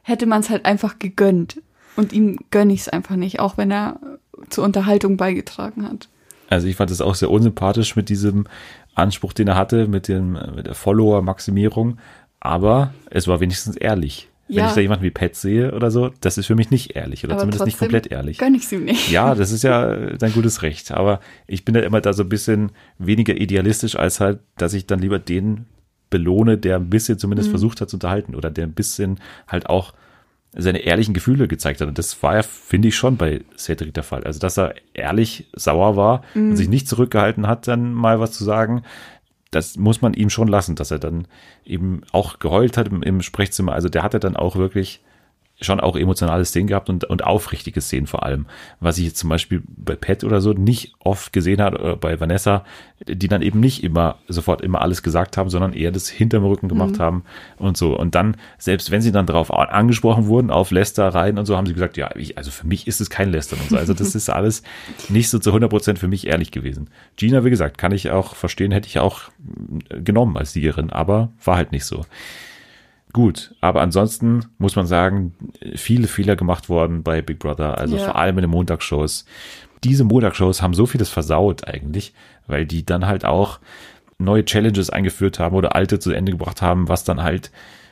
hätte 0.03 0.25
man 0.25 0.41
es 0.41 0.49
halt 0.49 0.65
einfach 0.65 0.99
gegönnt. 0.99 1.61
Und 1.95 2.13
ihm 2.13 2.37
gönne 2.51 2.73
ich 2.73 2.81
es 2.81 2.89
einfach 2.89 3.15
nicht, 3.15 3.39
auch 3.39 3.57
wenn 3.57 3.71
er 3.71 3.99
zur 4.49 4.63
Unterhaltung 4.63 5.17
beigetragen 5.17 5.83
hat. 5.87 6.07
Also 6.49 6.67
ich 6.67 6.75
fand 6.77 6.91
es 6.91 7.01
auch 7.01 7.15
sehr 7.15 7.29
unsympathisch 7.29 7.95
mit 7.95 8.09
diesem 8.09 8.47
Anspruch, 8.95 9.33
den 9.33 9.47
er 9.47 9.55
hatte, 9.55 9.87
mit, 9.87 10.07
dem, 10.07 10.33
mit 10.55 10.65
der 10.65 10.75
Follower-Maximierung. 10.75 11.97
Aber 12.39 12.93
es 13.09 13.27
war 13.27 13.39
wenigstens 13.39 13.75
ehrlich. 13.75 14.27
Wenn 14.47 14.57
Ja. 14.57 14.69
ich 14.69 14.73
da 14.73 14.81
jemanden 14.81 15.03
wie 15.03 15.11
Pat 15.11 15.35
sehe 15.35 15.73
oder 15.75 15.91
so, 15.91 16.09
das 16.21 16.37
ist 16.39 16.47
für 16.47 16.55
mich 16.55 16.71
nicht 16.71 16.95
ehrlich 16.95 17.23
oder 17.23 17.33
Aber 17.33 17.41
zumindest 17.41 17.65
nicht 17.65 17.77
komplett 17.77 18.07
ehrlich. 18.07 18.39
Gönne 18.39 18.57
ich 18.57 18.63
es 18.63 18.71
ihm 18.71 18.85
nicht. 18.85 19.11
Ja, 19.11 19.35
das 19.35 19.51
ist 19.51 19.63
ja 19.63 19.93
dein 20.17 20.33
gutes 20.33 20.63
Recht. 20.63 20.91
Aber 20.91 21.19
ich 21.45 21.65
bin 21.65 21.75
da 21.75 21.81
immer 21.81 22.01
da 22.01 22.13
so 22.13 22.23
ein 22.23 22.29
bisschen 22.29 22.71
weniger 22.97 23.35
idealistisch, 23.35 23.95
als 23.95 24.19
halt, 24.19 24.39
dass 24.57 24.73
ich 24.73 24.87
dann 24.87 24.99
lieber 24.99 25.19
den 25.19 25.65
belohne, 26.09 26.57
der 26.57 26.77
ein 26.77 26.89
bisschen 26.89 27.19
zumindest 27.19 27.49
versucht 27.49 27.81
hat 27.81 27.89
zu 27.89 27.97
unterhalten 27.97 28.35
oder 28.35 28.49
der 28.49 28.65
ein 28.65 28.73
bisschen 28.73 29.19
halt 29.47 29.67
auch 29.67 29.93
seine 30.53 30.79
ehrlichen 30.79 31.13
Gefühle 31.13 31.47
gezeigt 31.47 31.79
hat. 31.79 31.87
Und 31.87 31.97
das 31.97 32.21
war 32.23 32.35
ja, 32.35 32.41
finde 32.41 32.87
ich, 32.87 32.95
schon 32.95 33.17
bei 33.17 33.41
Cedric 33.55 33.93
der 33.93 34.03
Fall. 34.03 34.23
Also, 34.23 34.39
dass 34.39 34.57
er 34.57 34.73
ehrlich 34.93 35.47
sauer 35.53 35.95
war 35.95 36.23
und 36.33 36.55
sich 36.55 36.69
nicht 36.69 36.87
zurückgehalten 36.87 37.47
hat, 37.47 37.67
dann 37.67 37.93
mal 37.93 38.19
was 38.19 38.31
zu 38.31 38.43
sagen, 38.43 38.83
das 39.51 39.77
muss 39.77 40.01
man 40.01 40.13
ihm 40.13 40.29
schon 40.29 40.47
lassen, 40.47 40.75
dass 40.75 40.91
er 40.91 40.99
dann 40.99 41.27
eben 41.65 42.01
auch 42.11 42.39
geheult 42.39 42.77
hat 42.77 42.87
im, 42.87 43.03
im 43.03 43.21
Sprechzimmer. 43.21 43.73
Also 43.73 43.89
der 43.89 44.03
hatte 44.03 44.19
dann 44.19 44.35
auch 44.35 44.55
wirklich 44.55 45.01
schon 45.61 45.79
auch 45.79 45.95
emotionale 45.97 46.45
Szenen 46.45 46.67
gehabt 46.67 46.89
und, 46.89 47.03
und 47.03 47.23
aufrichtige 47.23 47.81
Szenen 47.81 48.07
vor 48.07 48.23
allem. 48.23 48.45
Was 48.79 48.97
ich 48.97 49.05
jetzt 49.05 49.17
zum 49.17 49.29
Beispiel 49.29 49.61
bei 49.67 49.95
Pat 49.95 50.23
oder 50.23 50.39
so 50.41 50.53
nicht 50.53 50.93
oft 50.99 51.33
gesehen 51.33 51.61
habe, 51.61 51.79
oder 51.79 51.95
bei 51.97 52.19
Vanessa, 52.19 52.63
die 53.07 53.27
dann 53.27 53.41
eben 53.41 53.59
nicht 53.59 53.83
immer 53.83 54.15
sofort 54.27 54.61
immer 54.61 54.81
alles 54.81 55.03
gesagt 55.03 55.37
haben, 55.37 55.49
sondern 55.49 55.73
eher 55.73 55.91
das 55.91 56.07
hinterm 56.09 56.45
Rücken 56.45 56.69
gemacht 56.69 56.99
haben 56.99 57.23
und 57.57 57.77
so. 57.77 57.97
Und 57.97 58.15
dann, 58.15 58.37
selbst 58.57 58.89
wenn 58.91 59.01
sie 59.01 59.11
dann 59.11 59.25
darauf 59.25 59.53
a- 59.53 59.63
angesprochen 59.65 60.27
wurden, 60.27 60.49
auf 60.49 60.71
Lästereien 60.71 61.37
und 61.37 61.45
so, 61.45 61.57
haben 61.57 61.65
sie 61.67 61.73
gesagt, 61.73 61.97
ja, 61.97 62.09
ich, 62.15 62.37
also 62.37 62.51
für 62.51 62.65
mich 62.67 62.87
ist 62.87 63.01
es 63.01 63.09
kein 63.09 63.29
Lästern 63.29 63.59
und 63.61 63.69
so. 63.69 63.77
Also 63.77 63.93
das 63.93 64.15
ist 64.15 64.29
alles 64.29 64.63
nicht 65.09 65.29
so 65.29 65.39
zu 65.39 65.49
100 65.49 65.69
Prozent 65.69 65.99
für 65.99 66.07
mich 66.07 66.27
ehrlich 66.27 66.51
gewesen. 66.51 66.89
Gina, 67.17 67.43
wie 67.43 67.49
gesagt, 67.49 67.77
kann 67.77 67.91
ich 67.91 68.11
auch 68.11 68.35
verstehen, 68.35 68.71
hätte 68.71 68.87
ich 68.87 68.99
auch 68.99 69.23
äh, 69.89 69.99
genommen 70.01 70.37
als 70.37 70.53
Siegerin, 70.53 70.89
aber 70.89 71.29
war 71.43 71.57
halt 71.57 71.71
nicht 71.73 71.85
so. 71.85 72.05
Gut, 73.11 73.55
aber 73.59 73.81
ansonsten 73.81 74.45
muss 74.59 74.75
man 74.75 74.85
sagen, 74.85 75.33
viele 75.75 76.07
Fehler 76.07 76.35
gemacht 76.35 76.69
worden 76.69 77.01
bei 77.01 77.21
Big 77.23 77.39
Brother, 77.39 77.77
also 77.77 77.97
Ja. 77.97 78.05
vor 78.05 78.15
allem 78.15 78.37
in 78.37 78.43
den 78.43 78.51
Montagsshows. 78.51 79.25
diese 79.85 80.03
Montagshows 80.03 80.61
haben 80.61 80.73
so 80.73 80.85
vieles 80.85 81.09
versaut 81.09 81.65
eigentlich, 81.67 82.13
weil 82.47 82.65
die 82.65 82.85
dann 82.85 83.07
halt 83.07 83.23
auch 83.23 83.59
neue 84.17 84.43
Challenges 84.43 84.89
eingeführt 84.89 85.39
haben 85.39 85.55
oder 85.55 85.73
alte 85.73 85.99
zu 85.99 86.11
Ende 86.11 86.33
gebracht 86.33 86.61
haben, 86.61 86.89
was 86.89 87.05
dann 87.05 87.23
halt 87.23 87.49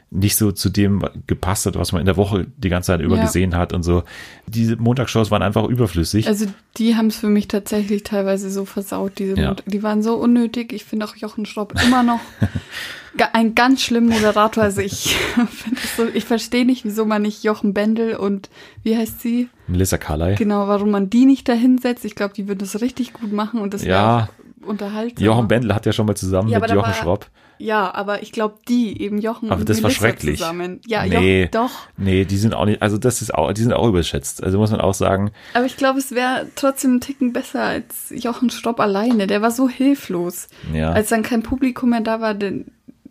nicht 0.10 0.38
so 0.38 0.54
zu 0.54 0.70
dem 0.70 1.04
gepasst 1.28 1.66
hat, 1.66 1.76
was 1.78 1.92
man 1.92 2.00
in 2.00 2.06
der 2.06 2.16
Woche 2.16 2.48
die 2.58 2.70
ganze 2.70 2.88
Zeit 2.88 3.02
über 3.02 3.18
Ja. 3.18 3.24
gesehen 3.24 3.56
hat 3.58 3.74
und 3.74 3.84
so. 3.84 4.04
Diese 4.48 4.78
Montagsshows 4.78 5.32
waren 5.32 5.42
einfach 5.44 5.66
überflüssig. 5.68 6.28
Also 6.28 6.46
die 6.78 6.96
haben 6.96 7.08
es 7.08 7.18
für 7.18 7.28
mich 7.28 7.50
tatsächlich 7.50 8.04
teilweise 8.04 8.50
so 8.50 8.64
versaut, 8.64 9.20
diese 9.20 9.36
Ja. 9.38 9.56
Die 9.66 9.84
waren 9.84 10.02
so 10.02 10.16
unnötig. 10.16 10.72
Ich 10.72 10.86
finde 10.86 11.06
auch 11.06 11.16
Jochen 11.18 11.46
Schropp 11.46 11.74
immer 11.86 12.04
noch 12.04 12.22
ein 13.34 13.54
ganz 13.56 13.82
schlimmer 13.82 14.14
Moderator. 14.16 14.64
Also 14.64 14.80
ich 14.82 15.18
so, 15.98 16.06
ich 16.14 16.24
verstehe 16.24 16.66
nicht, 16.66 16.86
wieso 16.86 17.06
man 17.06 17.22
nicht 17.24 17.44
Jochen 17.44 17.74
Bendel 17.74 18.16
und 18.16 18.50
wie 18.84 18.96
heißt 18.96 19.20
sie? 19.22 19.50
Melissa 19.68 19.98
Carley. 19.98 20.36
Genau, 20.36 20.68
warum 20.70 20.90
man 20.92 21.10
die 21.10 21.26
nicht 21.26 21.50
da 21.50 21.54
hinsetzt. 21.54 22.06
Ich 22.06 22.16
glaube, 22.16 22.34
die 22.34 22.48
würden 22.48 22.60
das 22.60 22.80
richtig 22.82 23.12
gut 23.14 23.34
machen 23.34 23.60
und 23.60 23.74
das 23.74 23.84
wäre 23.84 23.90
Ja. 23.98 24.30
auch 24.64 24.68
unterhaltsam. 24.68 25.26
Jochen 25.26 25.48
Bendel 25.50 25.74
hat 25.76 25.86
ja 25.86 25.92
schon 25.92 26.06
mal 26.06 26.16
zusammen 26.16 26.48
Ja, 26.50 26.60
mit 26.60 26.72
Jochen 26.72 26.94
Schropp. 26.94 27.28
Ja, 27.60 27.94
aber 27.94 28.22
ich 28.24 28.32
glaube, 28.32 28.56
die, 28.68 29.02
eben 29.02 29.18
Jochen 29.20 29.50
Aber 29.52 29.62
und 29.62 29.70
das 29.70 29.78
war 29.78 29.90
Melissa 29.90 30.00
schrecklich. 30.08 30.40
zusammen. 30.40 30.82
Ja, 30.86 31.06
Nee. 31.06 31.42
Jochen, 31.44 31.52
doch. 31.52 31.72
Nee, 31.98 32.26
die 32.26 32.38
sind 32.38 32.54
auch 32.54 32.66
nicht, 32.66 32.82
also 32.82 32.98
das 32.98 33.22
ist 33.22 33.34
auch, 33.34 33.52
die 33.54 33.62
sind 33.62 33.74
auch 33.74 33.88
überschätzt. 33.88 34.44
Also 34.44 34.58
muss 34.58 34.72
man 34.72 34.82
auch 34.82 34.94
sagen, 34.94 35.32
Aber 35.54 35.66
ich 35.66 35.78
glaube, 35.78 36.00
es 36.00 36.12
wäre 36.12 36.48
trotzdem 36.56 36.96
ein 36.96 37.02
Ticken 37.02 37.34
besser 37.34 37.64
als 37.64 38.12
Jochen 38.12 38.50
Schropp 38.50 38.80
alleine. 38.80 39.28
Der 39.28 39.42
war 39.42 39.52
so 39.52 39.68
hilflos. 39.70 40.48
ja. 40.74 40.92
Als 40.92 41.10
dann 41.10 41.24
kein 41.24 41.44
Publikum 41.44 41.90
mehr 41.90 42.02
da 42.02 42.22
war, 42.22 42.34
der, 42.34 42.54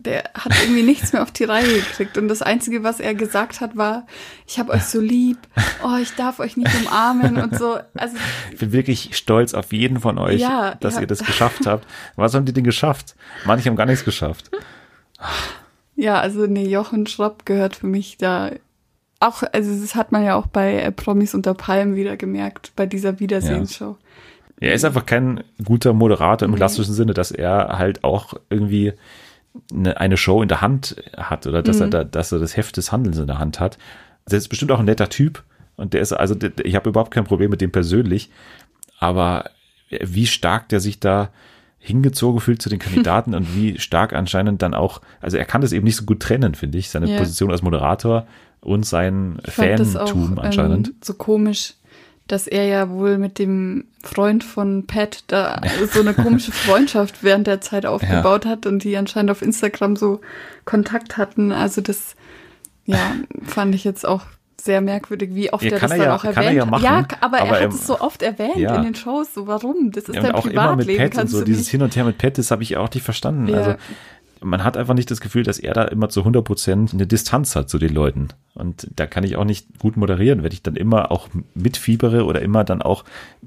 der 0.07 0.23
hat 0.33 0.53
irgendwie 0.63 0.83
nichts 0.83 1.11
mehr 1.11 1.21
auf 1.21 1.31
die 1.31 1.43
Reihe 1.43 1.67
gekriegt. 1.67 2.17
Und 2.17 2.29
das 2.29 2.41
Einzige, 2.41 2.83
was 2.83 3.01
er 3.01 3.13
gesagt 3.13 3.59
hat, 3.59 3.75
war, 3.75 4.07
ich 4.47 4.57
habe 4.57 4.71
euch 4.71 4.83
so 4.83 5.01
lieb, 5.01 5.37
oh, 5.83 5.97
ich 6.01 6.15
darf 6.15 6.39
euch 6.39 6.55
nicht 6.55 6.71
umarmen 6.81 7.37
und 7.37 7.57
so. 7.57 7.77
Also 7.93 8.15
Ich 8.51 8.59
bin 8.59 8.71
wirklich 8.71 9.17
stolz 9.17 9.53
auf 9.53 9.73
jeden 9.73 9.99
von 9.99 10.17
euch, 10.17 10.39
Ja, 10.39 10.75
dass 10.75 10.95
ja. 10.95 11.01
ihr 11.01 11.07
das 11.07 11.19
geschafft 11.19 11.67
habt. 11.67 11.85
Was 12.15 12.33
haben 12.33 12.45
die 12.45 12.53
denn 12.53 12.63
geschafft? 12.63 13.15
Manche 13.45 13.69
haben 13.69 13.75
gar 13.75 13.85
nichts 13.85 14.05
geschafft. 14.05 14.49
ja, 15.95 16.19
also 16.19 16.47
nee, 16.47 16.67
Jochen 16.67 17.05
Schropp 17.05 17.45
gehört 17.45 17.75
für 17.75 17.87
mich 17.87 18.17
da 18.17 18.51
auch, 19.19 19.43
also 19.51 19.81
das 19.81 19.95
hat 19.95 20.11
man 20.11 20.23
ja 20.23 20.35
auch 20.35 20.47
bei 20.47 20.75
äh, 20.79 20.91
Promis 20.91 21.33
unter 21.33 21.53
Palmen 21.53 21.95
wieder 21.95 22.15
gemerkt, 22.17 22.71
bei 22.75 22.85
dieser 22.85 23.19
Wiedersehensshow. 23.19 23.97
Er 24.59 24.73
ist 24.73 24.85
einfach 24.85 25.05
kein 25.05 25.43
guter 25.63 25.93
Moderator 25.93 26.47
im 26.47 26.55
klassischen 26.55 26.93
Sinne, 26.93 27.13
dass 27.13 27.31
er 27.31 27.77
halt 27.77 28.03
auch 28.03 28.33
irgendwie 28.49 28.93
eine, 29.73 29.99
eine 29.99 30.17
Show 30.17 30.41
in 30.41 30.47
der 30.47 30.61
Hand 30.61 30.95
hat 31.15 31.47
oder 31.47 31.61
dass 31.61 31.79
er 31.79 31.87
da, 31.87 32.03
dass 32.03 32.31
er 32.31 32.39
das 32.39 32.57
Heft 32.57 32.77
des 32.77 32.91
Handelns 32.91 33.17
in 33.17 33.27
der 33.27 33.39
Hand 33.39 33.59
hat. 33.59 33.77
Der 34.29 34.37
ist 34.37 34.47
bestimmt 34.49 34.71
auch 34.71 34.79
ein 34.79 34.85
netter 34.85 35.09
Typ 35.09 35.43
und 35.75 35.93
der 35.93 36.01
ist 36.01 36.13
also 36.13 36.35
ich 36.63 36.75
habe 36.75 36.89
überhaupt 36.89 37.11
kein 37.11 37.23
Problem 37.23 37.51
mit 37.51 37.61
dem 37.61 37.71
persönlich, 37.71 38.29
aber 38.99 39.51
wie 39.89 40.27
stark 40.27 40.69
der 40.69 40.79
sich 40.79 40.99
da 40.99 41.29
hingezogen 41.79 42.41
fühlt 42.41 42.61
zu 42.61 42.69
den 42.69 42.79
Kandidaten 42.79 43.33
und 43.33 43.55
wie 43.55 43.79
stark 43.79 44.13
anscheinend 44.13 44.61
dann 44.61 44.73
auch, 44.73 45.01
also 45.21 45.37
er 45.37 45.45
kann 45.45 45.61
das 45.61 45.71
eben 45.71 45.85
nicht 45.85 45.95
so 45.95 46.03
gut 46.05 46.19
trennen, 46.19 46.55
finde 46.55 46.77
ich, 46.77 46.89
seine 46.89 47.09
Ja. 47.09 47.17
Position 47.17 47.51
als 47.51 47.61
Moderator 47.61 48.27
und 48.59 48.85
sein 48.85 49.39
Fantum 49.45 50.37
anscheinend. 50.39 50.89
Ähm, 50.89 50.95
so 51.01 51.13
komisch, 51.13 51.75
dass 52.27 52.47
er 52.47 52.65
ja 52.65 52.89
wohl 52.89 53.17
mit 53.17 53.39
dem 53.39 53.85
Freund 54.03 54.43
von 54.43 54.85
Pat 54.87 55.23
da 55.27 55.61
so 55.93 56.01
eine 56.01 56.13
komische 56.13 56.51
Freundschaft 56.51 57.23
während 57.23 57.47
der 57.47 57.61
Zeit 57.61 57.85
aufgebaut 57.85 58.45
hat 58.45 58.65
und 58.65 58.83
die 58.83 58.95
anscheinend 58.97 59.31
auf 59.31 59.41
Instagram 59.41 59.95
so 59.95 60.21
Kontakt 60.65 61.17
hatten. 61.17 61.51
Also 61.51 61.81
das, 61.81 62.15
ja, 62.85 62.99
fand 63.45 63.75
ich 63.75 63.83
jetzt 63.83 64.05
auch 64.07 64.23
sehr 64.59 64.81
merkwürdig, 64.81 65.29
wie 65.33 65.53
oft 65.53 65.63
Ja, 65.63 65.71
er 65.73 65.79
das 65.79 65.91
er 65.91 65.97
dann 65.97 66.07
ja- 66.07 66.15
auch 66.15 66.21
kann 66.23 66.33
er 66.33 66.41
erwähnt 66.43 66.57
ja 66.57 66.65
machen, 66.65 66.83
Ja, 66.83 67.07
aber, 67.21 67.37
aber 67.41 67.57
er 67.57 67.63
hat 67.65 67.73
es 67.73 67.87
so 67.87 67.99
oft 68.01 68.21
erwähnt 68.21 68.57
Ja. 68.57 68.75
in 68.75 68.83
den 68.83 68.95
Shows. 68.95 69.33
So, 69.33 69.47
warum? 69.47 69.91
Das 69.91 70.05
ist 70.05 70.15
Ja, 70.15 70.21
dein 70.23 70.31
auch 70.33 70.45
immer 70.45 70.75
mit 70.75 70.87
Privatleben. 70.87 71.09
Pat 71.11 71.21
und 71.23 71.27
so, 71.29 71.43
dieses. 71.43 71.69
Hin 71.69 71.81
und 71.83 71.95
Her 71.95 72.03
mit 72.05 72.17
Pat, 72.17 72.37
das 72.37 72.51
habe 72.51 72.63
ich 72.63 72.75
auch 72.75 72.89
nicht 72.93 73.03
verstanden. 73.03 73.47
Ja. 73.47 73.57
Also 73.57 73.75
man 74.41 74.63
hat 74.63 74.77
einfach 74.77 74.93
nicht 74.93 75.09
das 75.11 75.21
Gefühl, 75.21 75.43
dass 75.43 75.59
er 75.59 75.73
da 75.73 75.83
immer 75.85 76.09
zu 76.09 76.21
100 76.21 76.43
Prozent 76.43 76.93
eine 76.93 77.07
Distanz 77.07 77.55
hat 77.55 77.69
zu 77.69 77.77
den 77.77 77.93
Leuten. 77.93 78.29
Und 78.53 78.87
da 78.95 79.05
kann 79.05 79.23
ich 79.23 79.35
auch 79.35 79.45
nicht 79.45 79.79
gut 79.79 79.97
moderieren, 79.97 80.43
wenn 80.43 80.51
ich 80.51 80.63
dann 80.63 80.75
immer 80.75 81.11
auch 81.11 81.29
mitfiebere 81.55 82.25
oder 82.25 82.41
immer 82.41 82.63
dann 82.63 82.81
auch 82.81 83.03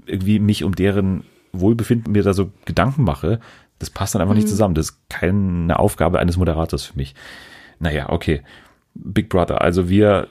irgendwie 0.06 0.38
mich 0.38 0.64
um 0.64 0.74
deren 0.74 1.24
Wohlbefinden 1.52 2.12
mir 2.12 2.22
da 2.22 2.32
so 2.32 2.50
Gedanken 2.64 3.04
mache. 3.04 3.40
Das 3.78 3.90
passt 3.90 4.14
dann 4.14 4.22
einfach 4.22 4.34
nicht 4.34 4.48
zusammen. 4.48 4.74
Das 4.74 4.90
ist 4.90 5.08
keine 5.08 5.78
Aufgabe 5.78 6.18
eines 6.18 6.36
Moderators 6.36 6.84
für 6.84 6.96
mich. 6.96 7.14
Naja, 7.78 8.10
okay. 8.10 8.42
Big 8.94 9.28
Brother. 9.28 9.60
Also 9.60 9.88
wir, 9.88 10.28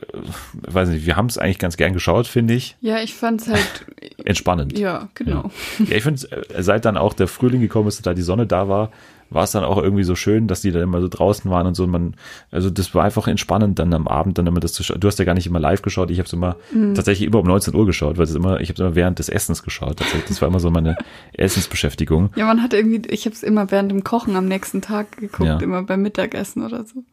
weiß 0.54 0.90
nicht, 0.90 1.06
wir 1.06 1.16
haben 1.16 1.28
es 1.28 1.38
eigentlich 1.38 1.60
ganz 1.60 1.78
gern 1.78 1.94
geschaut, 1.94 2.28
finde 2.28 2.54
ich. 2.54 2.76
Ja, 2.82 3.02
ich 3.02 3.16
fand's 3.16 3.48
halt, 3.48 3.86
Entspannend. 4.26 4.78
ja, 4.78 5.10
genau. 5.16 5.50
Ja, 5.80 5.96
ich 5.96 6.04
finde, 6.04 6.30
äh, 6.32 6.62
seit 6.62 6.86
dann 6.86 6.98
auch 6.98 7.14
der 7.14 7.28
Frühling 7.28 7.62
gekommen 7.62 7.88
ist, 7.88 8.06
da 8.06 8.14
die 8.14 8.22
Sonne 8.22 8.46
da 8.46 8.68
war, 8.68 8.92
war 9.30 9.44
es 9.44 9.52
dann 9.52 9.64
auch 9.64 9.78
irgendwie 9.82 10.04
so 10.04 10.16
schön, 10.16 10.48
dass 10.48 10.62
die 10.62 10.72
dann 10.72 10.82
immer 10.82 11.02
so 11.02 11.08
draußen 11.08 11.50
waren 11.52 11.68
und 11.68 11.76
so. 11.76 11.84
Und 11.84 11.92
man, 11.92 12.16
also 12.52 12.70
das 12.70 12.94
war 12.96 13.04
einfach 13.04 13.28
entspannend 13.28 13.78
dann 13.80 13.94
am 13.94 14.08
Abend, 14.08 14.38
dann 14.38 14.48
immer 14.48 14.60
das 14.60 14.74
zu 14.74 14.84
schauen. 14.84 15.00
Du 15.00 15.08
hast 15.08 15.20
ja 15.20 15.26
gar 15.26 15.34
nicht 15.36 15.48
immer 15.48 15.60
live 15.60 15.82
geschaut, 15.82 16.10
ich 16.12 16.18
habe 16.20 16.26
es 16.28 16.34
immer 16.34 16.56
tatsächlich 16.96 17.28
immer 17.28 17.40
um 17.40 17.46
19 17.48 17.76
Uhr 17.76 17.86
geschaut, 17.86 18.18
weil 18.18 18.24
es 18.26 18.34
immer, 18.36 18.60
ich 18.60 18.70
habe 18.70 18.74
es 18.76 18.80
immer 18.80 18.96
während 18.96 19.20
des 19.20 19.30
Essens 19.30 19.64
geschaut. 19.64 19.98
Tatsächlich. 19.98 20.26
Das 20.26 20.42
war 20.42 20.48
immer 20.50 20.60
so 20.60 20.70
meine 20.72 20.98
Essensbeschäftigung. 21.34 22.30
Ja, 22.36 22.46
man 22.46 22.62
hat 22.62 22.74
irgendwie, 22.74 23.02
ich 23.10 23.26
habe 23.26 23.34
es 23.36 23.44
immer 23.44 23.72
während 23.72 23.92
dem 23.92 24.04
Kochen 24.04 24.36
am 24.36 24.46
nächsten 24.48 24.82
Tag 24.82 25.18
geguckt, 25.18 25.48
Ja. 25.48 25.60
immer 25.60 25.84
beim 25.84 26.02
Mittagessen 26.02 26.64
oder 26.66 26.86
so. 26.86 27.04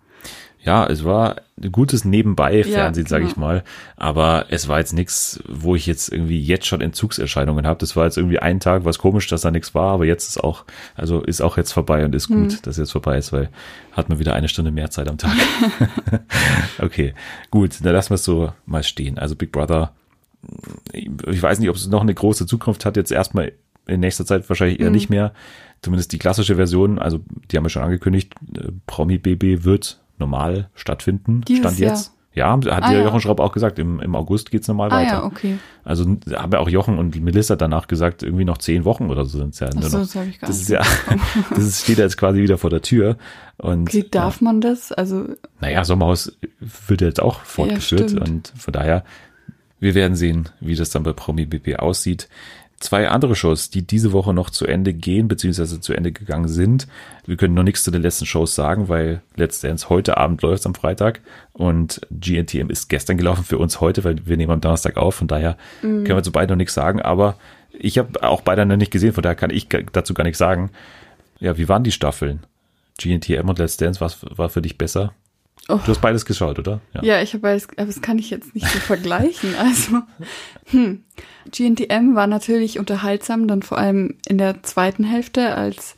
Ja, 0.66 0.84
es 0.84 1.04
war 1.04 1.36
ein 1.62 1.70
gutes 1.72 2.04
Nebenbei-Fernsehen, 2.04 3.04
Ja, 3.04 3.08
sage 3.08 3.22
genau. 3.22 3.30
ich 3.32 3.36
mal. 3.36 3.64
Aber 3.96 4.46
es 4.50 4.66
war 4.68 4.80
jetzt 4.80 4.92
nichts, 4.92 5.40
wo 5.48 5.76
ich 5.76 5.86
jetzt 5.86 6.12
irgendwie 6.12 6.40
jetzt 6.42 6.66
schon 6.66 6.80
Entzugserscheinungen 6.80 7.66
habe. 7.66 7.78
Das 7.78 7.94
war 7.94 8.04
jetzt 8.04 8.18
irgendwie 8.18 8.40
ein 8.40 8.58
Tag, 8.58 8.84
was 8.84 8.98
komisch, 8.98 9.28
dass 9.28 9.42
da 9.42 9.50
nichts 9.52 9.74
war, 9.76 9.92
aber 9.94 10.04
jetzt 10.04 10.28
ist 10.28 10.42
auch, 10.42 10.64
also 10.96 11.22
ist 11.22 11.40
auch 11.40 11.56
jetzt 11.56 11.70
vorbei 11.72 12.04
und 12.04 12.14
ist 12.16 12.26
gut, 12.28 12.52
Hm. 12.52 12.58
dass 12.62 12.76
jetzt 12.78 12.90
vorbei 12.92 13.16
ist, 13.16 13.32
weil 13.32 13.48
hat 13.92 14.08
man 14.08 14.18
wieder 14.18 14.34
eine 14.34 14.48
Stunde 14.48 14.72
mehr 14.72 14.90
Zeit 14.90 15.08
am 15.08 15.18
Tag. 15.18 15.32
okay, 16.80 17.14
gut, 17.50 17.76
dann 17.82 17.92
lassen 17.94 18.10
wir 18.10 18.16
es 18.16 18.24
so 18.24 18.52
mal 18.66 18.82
stehen. 18.82 19.18
Also 19.18 19.36
Big 19.36 19.52
Brother, 19.52 19.92
ich 20.92 21.42
weiß 21.42 21.58
nicht, 21.58 21.68
ob 21.70 21.76
es 21.76 21.86
noch 21.86 22.02
eine 22.02 22.14
große 22.14 22.46
Zukunft 22.46 22.84
hat, 22.84 22.96
jetzt 22.96 23.12
erstmal 23.12 23.52
in 23.86 24.00
nächster 24.00 24.26
Zeit 24.26 24.48
wahrscheinlich 24.48 24.80
eher 24.80 24.86
Mhm. 24.90 24.92
nicht 24.96 25.10
mehr. 25.10 25.32
Zumindest 25.82 26.12
die 26.12 26.18
klassische 26.18 26.56
Version, 26.56 26.98
also 26.98 27.20
die 27.50 27.56
haben 27.56 27.64
wir 27.64 27.70
schon 27.70 27.82
angekündigt, 27.82 28.32
äh, 28.56 28.68
Promi 28.86 29.18
BB 29.18 29.64
wird 29.64 30.00
normal 30.18 30.68
stattfinden. 30.74 31.42
Dieses 31.46 31.60
Stand 31.64 31.78
jetzt. 31.78 32.12
Ja, 32.34 32.50
hat 32.52 32.66
Ah, 32.66 32.92
ja 32.92 32.98
ja. 32.98 33.04
Jochen 33.04 33.22
Schraub 33.22 33.40
auch 33.40 33.52
gesagt, 33.52 33.78
im, 33.78 33.98
im 33.98 34.14
August 34.14 34.50
geht's 34.50 34.68
normal 34.68 34.90
Ah 34.90 34.96
weiter. 34.96 35.08
ja, 35.14 35.24
okay. 35.24 35.56
Also 35.84 36.04
haben 36.34 36.52
ja 36.52 36.58
auch 36.58 36.68
Jochen 36.68 36.98
und 36.98 37.18
Melissa 37.22 37.56
danach 37.56 37.86
gesagt, 37.88 38.22
irgendwie 38.22 38.44
noch 38.44 38.58
zehn 38.58 38.84
Wochen 38.84 39.08
oder 39.08 39.24
so 39.24 39.38
sind 39.38 39.54
es 39.54 39.60
ja 39.60 39.68
Ach 39.74 39.82
so, 39.84 39.98
das 39.98 40.14
habe 40.16 40.26
ich 40.26 40.38
gar 40.38 40.48
Das 40.48 40.58
nicht. 40.58 40.64
ist 40.64 40.68
ja, 40.68 40.82
das 41.50 41.58
ist, 41.64 41.82
steht 41.84 41.96
ja 41.96 42.04
jetzt 42.04 42.18
quasi 42.18 42.42
wieder 42.42 42.58
vor 42.58 42.68
der 42.68 42.82
Tür. 42.82 43.16
Und 43.56 43.88
Okay, 43.88 44.04
darf 44.10 44.42
man 44.42 44.60
das? 44.60 44.92
Also, 44.92 45.24
naja, 45.60 45.82
Sommerhaus 45.84 46.36
wird 46.88 47.00
jetzt 47.00 47.22
auch 47.22 47.40
fortgeführt 47.40 48.10
stimmt. 48.10 48.28
und 48.28 48.52
von 48.58 48.72
daher, 48.72 49.04
wir 49.80 49.94
werden 49.94 50.14
sehen, 50.14 50.50
wie 50.60 50.74
das 50.74 50.90
dann 50.90 51.04
bei 51.04 51.14
Promi 51.14 51.46
BP 51.46 51.76
aussieht. 51.78 52.28
Zwei 52.78 53.08
andere 53.08 53.34
Shows, 53.34 53.70
die 53.70 53.86
diese 53.86 54.12
Woche 54.12 54.34
noch 54.34 54.50
zu 54.50 54.66
Ende 54.66 54.92
gehen, 54.92 55.28
beziehungsweise 55.28 55.80
zu 55.80 55.94
Ende 55.94 56.12
gegangen 56.12 56.48
sind. 56.48 56.86
Wir 57.24 57.36
können 57.38 57.54
noch 57.54 57.62
nichts 57.62 57.82
zu 57.82 57.90
den 57.90 58.02
letzten 58.02 58.26
Shows 58.26 58.54
sagen, 58.54 58.88
weil 58.90 59.22
Let's 59.34 59.60
Dance 59.60 59.88
heute 59.88 60.18
Abend 60.18 60.42
läuft 60.42 60.66
am 60.66 60.74
Freitag 60.74 61.20
und 61.54 62.02
GNTM 62.10 62.68
ist 62.68 62.88
gestern 62.88 63.16
gelaufen 63.16 63.44
für 63.44 63.56
uns 63.56 63.80
heute, 63.80 64.04
weil 64.04 64.26
wir 64.26 64.36
nehmen 64.36 64.52
am 64.52 64.60
Donnerstag 64.60 64.98
auf. 64.98 65.14
Von 65.14 65.26
daher 65.26 65.56
Mhm. 65.80 66.04
können 66.04 66.18
wir 66.18 66.22
zu 66.22 66.32
beiden 66.32 66.50
noch 66.50 66.58
nichts 66.58 66.74
sagen, 66.74 67.00
aber 67.00 67.36
ich 67.72 67.96
habe 67.96 68.22
auch 68.22 68.42
beide 68.42 68.66
noch 68.66 68.76
nicht 68.76 68.92
gesehen, 68.92 69.14
von 69.14 69.22
daher 69.22 69.36
kann 69.36 69.50
ich 69.50 69.68
dazu 69.92 70.12
gar 70.12 70.24
nichts 70.24 70.38
sagen. 70.38 70.70
Ja, 71.40 71.56
wie 71.56 71.68
waren 71.70 71.82
die 71.84 71.92
Staffeln? 71.92 72.40
GNTM 72.98 73.48
und 73.48 73.58
Let's 73.58 73.78
Dance, 73.78 74.00
was 74.02 74.18
war 74.36 74.48
für 74.50 74.60
dich 74.62 74.76
besser? 74.76 75.12
Oh. 75.68 75.80
Du 75.84 75.88
hast 75.88 76.00
beides 76.00 76.24
geschaut, 76.24 76.58
oder? 76.58 76.80
ja, 77.02 77.20
ich 77.22 77.34
habe 77.34 77.48
alles, 77.48 77.68
aber 77.76 77.86
das 77.86 78.00
kann 78.00 78.18
ich 78.18 78.30
jetzt 78.30 78.54
nicht 78.54 78.68
so 78.68 78.78
vergleichen. 78.78 79.54
Also, 79.58 80.02
hm. 80.66 81.02
GNTM 81.50 82.14
war 82.14 82.26
natürlich 82.26 82.78
unterhaltsam, 82.78 83.48
dann 83.48 83.62
vor 83.62 83.78
allem 83.78 84.14
in 84.28 84.38
der 84.38 84.62
zweiten 84.62 85.02
Hälfte, 85.04 85.54
als 85.54 85.96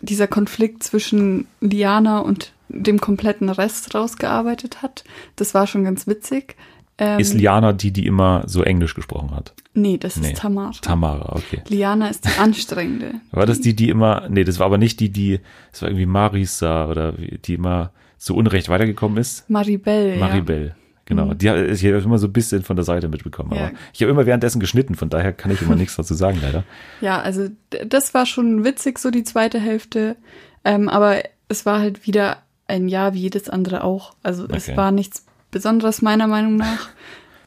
dieser 0.00 0.26
Konflikt 0.28 0.82
zwischen 0.84 1.46
Liana 1.60 2.20
und 2.20 2.52
dem 2.68 3.00
kompletten 3.00 3.48
Rest 3.48 3.94
rausgearbeitet 3.94 4.82
hat. 4.82 5.02
Das 5.36 5.54
war 5.54 5.66
schon 5.66 5.84
ganz 5.84 6.06
witzig. 6.06 6.56
Ähm, 6.98 7.18
Ist 7.18 7.34
Liana 7.34 7.72
die, 7.72 7.92
die 7.92 8.06
immer 8.06 8.42
so 8.46 8.62
Englisch 8.62 8.94
gesprochen 8.94 9.30
hat? 9.34 9.54
nee, 9.74 9.96
das 9.96 10.16
Nee. 10.16 10.32
ist 10.32 10.38
Tamara. 10.40 10.72
Tamara, 10.82 11.36
okay. 11.36 11.62
Liana 11.68 12.08
ist 12.08 12.24
die 12.24 12.38
anstrengende. 12.40 13.12
War 13.30 13.46
das 13.46 13.60
die, 13.60 13.74
die 13.76 13.88
immer, 13.88 14.28
nee, 14.28 14.42
das 14.42 14.58
war 14.58 14.66
aber 14.66 14.78
nicht 14.78 14.98
die, 15.00 15.10
die, 15.10 15.38
das 15.70 15.82
war 15.82 15.88
irgendwie 15.88 16.06
Marisa 16.06 16.86
oder 16.88 17.12
die 17.12 17.54
immer 17.54 17.92
so 18.18 18.34
unrecht 18.34 18.68
weitergekommen 18.68 19.16
ist? 19.18 19.48
Maribel, 19.48 20.14
ja. 20.14 20.18
Maribel. 20.18 20.74
Genau, 21.06 21.32
die 21.32 21.48
hat 21.48 21.56
ich 21.70 21.82
habe 21.86 21.96
immer 21.98 22.18
so 22.18 22.26
ein 22.26 22.32
bisschen 22.34 22.62
von 22.62 22.76
der 22.76 22.84
Seite 22.84 23.08
mitbekommen. 23.08 23.54
Ja. 23.54 23.68
Aber 23.68 23.70
ich 23.94 24.02
habe 24.02 24.10
immer 24.10 24.26
währenddessen 24.26 24.60
geschnitten, 24.60 24.94
von 24.94 25.08
daher 25.08 25.32
kann 25.32 25.50
ich 25.50 25.62
immer 25.62 25.74
nichts 25.74 25.96
dazu 25.96 26.12
sagen, 26.12 26.38
leider. 26.42 26.64
Ja, 27.00 27.20
also 27.22 27.48
das 27.86 28.12
war 28.12 28.26
schon 28.26 28.62
witzig, 28.64 28.98
so 28.98 29.10
die 29.10 29.24
zweite 29.24 29.58
Hälfte. 29.58 30.16
Ähm, 30.64 30.90
aber 30.90 31.22
es 31.48 31.64
war 31.64 31.78
halt 31.80 32.06
wieder 32.06 32.42
ein 32.66 32.88
Jahr 32.88 33.14
wie 33.14 33.20
jedes 33.20 33.48
andere 33.48 33.84
auch. 33.84 34.14
Also 34.22 34.44
es 34.50 34.68
Okay. 34.68 34.76
war 34.76 34.90
nichts 34.90 35.24
Besonderes 35.50 36.02
meiner 36.02 36.26
Meinung 36.26 36.56
nach. 36.56 36.90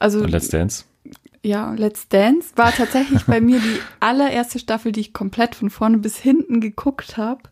Also 0.00 0.22
Und 0.22 0.30
Let's 0.30 0.48
Dance. 0.48 0.82
ja, 1.44 1.72
Let's 1.74 2.08
Dance 2.08 2.48
war 2.56 2.72
tatsächlich 2.72 3.22
bei 3.26 3.40
mir 3.40 3.60
die 3.60 3.78
allererste 4.00 4.58
Staffel, 4.58 4.90
die 4.90 4.98
ich 5.02 5.12
komplett 5.12 5.54
von 5.54 5.70
vorne 5.70 5.98
bis 5.98 6.16
hinten 6.18 6.60
geguckt 6.60 7.16
habe. 7.16 7.42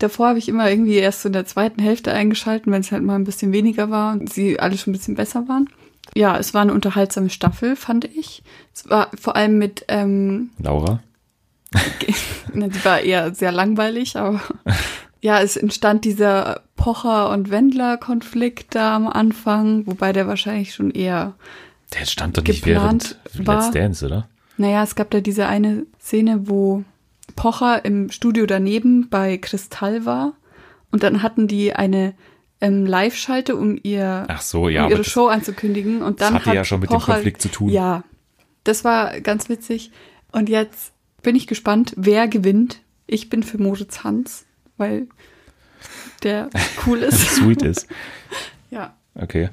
Davor 0.00 0.28
habe 0.28 0.38
ich 0.38 0.48
immer 0.48 0.70
irgendwie 0.70 0.96
erst 0.96 1.22
so 1.22 1.28
in 1.28 1.34
der 1.34 1.46
zweiten 1.46 1.80
Hälfte 1.80 2.12
eingeschalten, 2.12 2.72
wenn 2.72 2.80
es 2.80 2.90
halt 2.90 3.02
mal 3.02 3.14
ein 3.14 3.24
bisschen 3.24 3.52
weniger 3.52 3.90
war 3.90 4.12
und 4.14 4.32
sie 4.32 4.58
alle 4.58 4.76
schon 4.76 4.92
ein 4.92 4.96
bisschen 4.96 5.14
besser 5.14 5.46
waren. 5.46 5.68
Ja, 6.16 6.38
es 6.38 6.54
war 6.54 6.62
eine 6.62 6.72
unterhaltsame 6.72 7.30
Staffel, 7.30 7.76
fand 7.76 8.06
ich. 8.06 8.42
Es 8.74 8.88
war 8.88 9.10
vor 9.20 9.36
allem 9.36 9.58
mit 9.58 9.84
ähm, 9.88 10.50
Laura? 10.58 11.00
die 12.54 12.84
war 12.84 13.00
eher 13.00 13.34
sehr 13.34 13.52
langweilig, 13.52 14.16
aber 14.16 14.40
ja, 15.20 15.40
es 15.40 15.56
entstand 15.56 16.04
dieser 16.04 16.62
Pocher- 16.76 17.30
und 17.30 17.50
Wendler-Konflikt 17.50 18.74
da 18.74 18.96
am 18.96 19.06
Anfang, 19.06 19.86
wobei 19.86 20.12
der 20.12 20.26
wahrscheinlich 20.26 20.74
schon 20.74 20.90
eher 20.90 21.34
der 21.92 22.06
stand 22.06 22.38
doch 22.38 22.44
nicht 22.44 22.64
während 22.66 23.16
war, 23.34 23.56
Let's 23.56 23.70
Dance, 23.72 24.06
oder? 24.06 24.28
Naja, 24.56 24.82
es 24.82 24.94
gab 24.94 25.10
da 25.10 25.20
diese 25.20 25.46
eine 25.46 25.86
Szene, 26.00 26.48
wo 26.48 26.84
Pocher 27.36 27.84
im 27.84 28.10
Studio 28.10 28.46
daneben 28.46 29.08
bei 29.08 29.38
Kristall 29.38 30.04
war 30.04 30.34
und 30.90 31.02
dann 31.02 31.22
hatten 31.22 31.48
die 31.48 31.72
eine 31.72 32.14
ähm, 32.60 32.86
Live-Schalte, 32.86 33.56
um 33.56 33.78
ihr 33.82 34.26
so, 34.40 34.68
ja, 34.68 34.84
um 34.84 34.90
ihre 34.90 35.04
Show 35.04 35.26
anzukündigen 35.26 36.02
und 36.02 36.20
dann 36.20 36.34
das 36.34 36.42
hatte 36.42 36.50
hat 36.50 36.56
ja 36.56 36.64
schon 36.64 36.80
mit 36.80 36.90
Pocher, 36.90 37.06
dem 37.06 37.14
Konflikt 37.14 37.42
zu 37.42 37.48
tun. 37.48 37.70
Ja, 37.70 38.04
das 38.64 38.84
war 38.84 39.20
ganz 39.20 39.48
witzig. 39.48 39.90
Und 40.32 40.48
jetzt 40.48 40.92
bin 41.22 41.36
ich 41.36 41.46
gespannt, 41.46 41.94
wer 41.96 42.28
gewinnt. 42.28 42.80
Ich 43.06 43.28
bin 43.28 43.42
für 43.42 43.58
Moritz 43.58 44.04
Hans, 44.04 44.44
weil 44.76 45.08
der 46.22 46.50
cool 46.86 46.98
ist. 46.98 47.20
Sweet 47.36 47.62
ist. 47.62 47.88
ja. 48.70 48.94
Okay. 49.14 49.48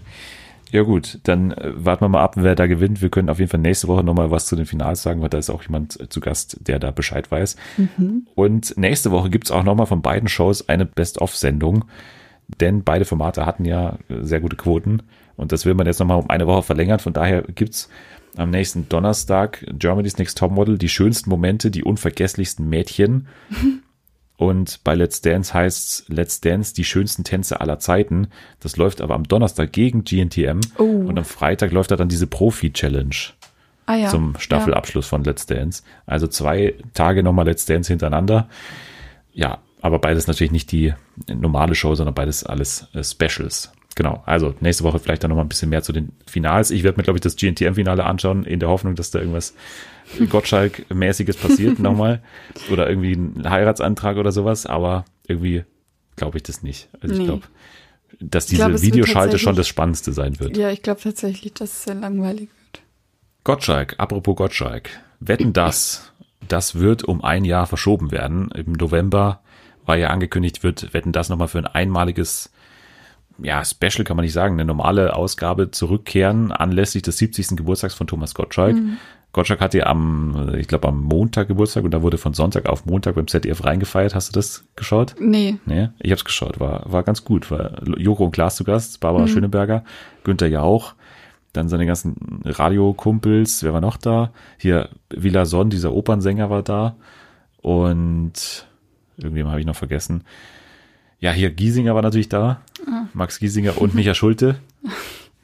Ja 0.71 0.83
gut, 0.83 1.19
dann 1.23 1.51
äh, 1.51 1.71
warten 1.75 2.03
wir 2.03 2.09
mal 2.09 2.23
ab, 2.23 2.35
wer 2.37 2.55
da 2.55 2.67
gewinnt. 2.67 3.01
Wir 3.01 3.09
können 3.09 3.29
auf 3.29 3.39
jeden 3.39 3.49
Fall 3.49 3.59
nächste 3.59 3.87
Woche 3.87 4.03
nochmal 4.03 4.31
was 4.31 4.45
zu 4.47 4.55
den 4.55 4.65
Finals 4.65 5.01
sagen, 5.01 5.21
weil 5.21 5.29
da 5.29 5.37
ist 5.37 5.49
auch 5.49 5.63
jemand 5.63 5.99
äh, 5.99 6.09
zu 6.09 6.19
Gast, 6.19 6.57
der 6.67 6.79
da 6.79 6.91
Bescheid 6.91 7.29
weiß. 7.31 7.55
Mhm. 7.77 8.27
Und 8.35 8.77
nächste 8.77 9.11
Woche 9.11 9.29
gibt's 9.29 9.51
auch 9.51 9.63
nochmal 9.63 9.85
von 9.85 10.01
beiden 10.01 10.27
Shows 10.27 10.67
eine 10.67 10.85
Best-of-Sendung, 10.85 11.85
denn 12.59 12.83
beide 12.83 13.05
Formate 13.05 13.45
hatten 13.45 13.65
ja 13.65 13.97
äh, 14.09 14.21
sehr 14.21 14.41
gute 14.41 14.57
Quoten 14.57 15.03
und 15.37 15.51
das 15.51 15.65
will 15.65 15.73
man 15.73 15.87
jetzt 15.87 15.99
nochmal 15.99 16.19
um 16.19 16.29
eine 16.29 16.47
Woche 16.47 16.63
verlängern. 16.63 16.99
Von 16.99 17.13
daher 17.13 17.43
gibt's 17.43 17.89
am 18.35 18.49
nächsten 18.49 18.89
Donnerstag 18.89 19.65
Germany's 19.71 20.17
Next 20.17 20.37
Topmodel, 20.37 20.77
die 20.77 20.89
schönsten 20.89 21.29
Momente, 21.29 21.71
die 21.71 21.83
unvergesslichsten 21.83 22.67
Mädchen. 22.67 23.27
Und 24.37 24.83
bei 24.83 24.93
Let's 24.93 25.21
Dance 25.21 25.53
heißt's 25.53 26.05
Let's 26.07 26.41
Dance 26.41 26.73
die 26.73 26.83
schönsten 26.83 27.23
Tänze 27.23 27.59
aller 27.59 27.79
Zeiten. 27.79 28.27
Das 28.59 28.77
läuft 28.77 29.01
aber 29.01 29.15
am 29.15 29.23
Donnerstag 29.23 29.73
gegen 29.73 30.03
GNTM. 30.03 30.61
Oh. 30.77 30.83
Und 30.83 31.17
am 31.17 31.25
Freitag 31.25 31.71
läuft 31.71 31.89
da 31.89 31.95
dann 31.95 32.07
diese 32.07 32.27
Profi-Challenge. 32.27 33.15
Ah, 33.87 33.95
ja. 33.95 34.09
Zum 34.09 34.35
Staffelabschluss 34.37 35.07
ja. 35.07 35.09
von 35.09 35.23
Let's 35.23 35.47
Dance. 35.47 35.81
Also 36.05 36.27
zwei 36.27 36.75
Tage 36.93 37.23
nochmal 37.23 37.45
Let's 37.45 37.65
Dance 37.65 37.91
hintereinander. 37.91 38.47
Ja, 39.33 39.59
aber 39.81 39.97
beides 39.99 40.27
natürlich 40.27 40.51
nicht 40.51 40.71
die 40.71 40.93
normale 41.27 41.73
Show, 41.73 41.95
sondern 41.95 42.13
beides 42.13 42.43
alles 42.43 42.87
äh, 42.93 43.03
Specials. 43.03 43.71
Genau, 43.97 44.21
also 44.27 44.53
nächste 44.59 44.83
Woche 44.83 44.99
vielleicht 44.99 45.23
dann 45.23 45.29
nochmal 45.29 45.43
ein 45.43 45.49
bisschen 45.49 45.69
mehr 45.69 45.81
zu 45.81 45.91
den 45.91 46.11
Finals. 46.27 46.69
Ich 46.69 46.83
werde 46.83 46.99
mir, 46.99 47.03
glaube 47.03 47.17
ich, 47.17 47.21
das 47.21 47.35
GNTM-Finale 47.35 48.05
anschauen, 48.05 48.43
in 48.43 48.59
der 48.59 48.69
Hoffnung, 48.69 48.93
dass 48.93 49.09
da 49.09 49.17
irgendwas 49.17 49.55
Gottschalk-mäßiges 50.19 51.35
passiert 51.35 51.79
nochmal. 51.79 52.21
Oder 52.71 52.87
irgendwie 52.87 53.13
ein 53.13 53.49
Heiratsantrag 53.49 54.17
oder 54.17 54.31
sowas, 54.31 54.67
aber 54.67 55.05
irgendwie 55.27 55.63
glaube 56.15 56.37
ich 56.37 56.43
das 56.43 56.61
nicht. 56.61 56.89
Also 57.01 57.15
nee. 57.15 57.21
ich 57.21 57.25
glaube, 57.25 57.47
dass 58.19 58.45
diese 58.45 58.67
glaub, 58.67 58.81
Videoschalte 58.83 59.39
schon 59.39 59.55
das 59.55 59.67
Spannendste 59.67 60.13
sein 60.13 60.39
wird. 60.39 60.55
Ja, 60.57 60.69
ich 60.69 60.83
glaube 60.83 61.01
tatsächlich, 61.01 61.55
dass 61.55 61.71
es 61.71 61.83
sehr 61.85 61.95
langweilig 61.95 62.49
wird. 62.49 62.83
Gottschalk, 63.45 63.95
apropos 63.97 64.35
Gottschalk. 64.35 64.91
Wetten 65.19 65.53
das, 65.53 66.11
das 66.47 66.75
wird 66.75 67.03
um 67.03 67.23
ein 67.23 67.45
Jahr 67.45 67.65
verschoben 67.65 68.11
werden. 68.11 68.51
Im 68.51 68.73
November 68.73 69.41
war 69.87 69.97
ja 69.97 70.09
angekündigt, 70.09 70.61
wird 70.61 70.93
Wetten 70.93 71.13
das 71.13 71.29
nochmal 71.29 71.47
für 71.47 71.57
ein 71.57 71.65
einmaliges 71.65 72.51
ja, 73.41 73.63
Special 73.63 74.03
kann 74.03 74.17
man 74.17 74.23
nicht 74.23 74.33
sagen, 74.33 74.55
eine 74.55 74.65
normale 74.65 75.15
Ausgabe 75.15 75.71
zurückkehren 75.71 76.51
anlässlich 76.51 77.03
des 77.03 77.17
70. 77.17 77.57
Geburtstags 77.57 77.93
von 77.93 78.07
Thomas 78.07 78.33
Gottschalk. 78.33 78.75
Mhm. 78.75 78.97
Gottschalk 79.33 79.61
hatte 79.61 79.79
ja 79.79 79.85
am, 79.87 80.55
ich 80.57 80.67
glaube, 80.67 80.87
am 80.87 81.03
Montag 81.03 81.47
Geburtstag 81.47 81.83
und 81.83 81.91
da 81.91 82.01
wurde 82.01 82.17
von 82.17 82.33
Sonntag 82.33 82.65
auf 82.65 82.85
Montag 82.85 83.15
beim 83.15 83.27
ZDF 83.27 83.63
reingefeiert. 83.63 84.15
Hast 84.15 84.29
du 84.29 84.39
das 84.39 84.65
geschaut? 84.75 85.15
Nee. 85.19 85.57
Nee, 85.65 85.89
ich 85.99 86.11
hab's 86.11 86.25
geschaut. 86.25 86.59
War, 86.59 86.91
war 86.91 87.03
ganz 87.03 87.23
gut. 87.23 87.51
War 87.51 87.83
Joko 87.97 88.25
und 88.25 88.31
Klaas 88.31 88.55
zu 88.55 88.63
Gast, 88.63 88.99
Barbara 88.99 89.23
mhm. 89.23 89.27
Schöneberger, 89.27 89.83
Günther 90.23 90.47
Jauch, 90.47 90.95
dann 91.53 91.69
seine 91.69 91.85
ganzen 91.85 92.41
Radiokumpels. 92.45 93.63
Wer 93.63 93.73
war 93.73 93.81
noch 93.81 93.97
da? 93.97 94.31
Hier, 94.57 94.89
Villa 95.09 95.45
Son, 95.45 95.69
dieser 95.69 95.93
Opernsänger 95.93 96.49
war 96.49 96.63
da. 96.63 96.95
Und 97.61 98.65
irgendjemand 99.17 99.51
habe 99.51 99.59
ich 99.59 99.67
noch 99.67 99.75
vergessen. 99.75 100.23
Ja, 101.19 101.31
hier 101.31 101.51
Giesinger 101.51 101.95
war 101.95 102.01
natürlich 102.01 102.29
da. 102.29 102.61
Max 103.13 103.39
Giesinger 103.39 103.79
und 103.79 103.93
Micha 103.93 104.13
Schulte. 104.13 104.59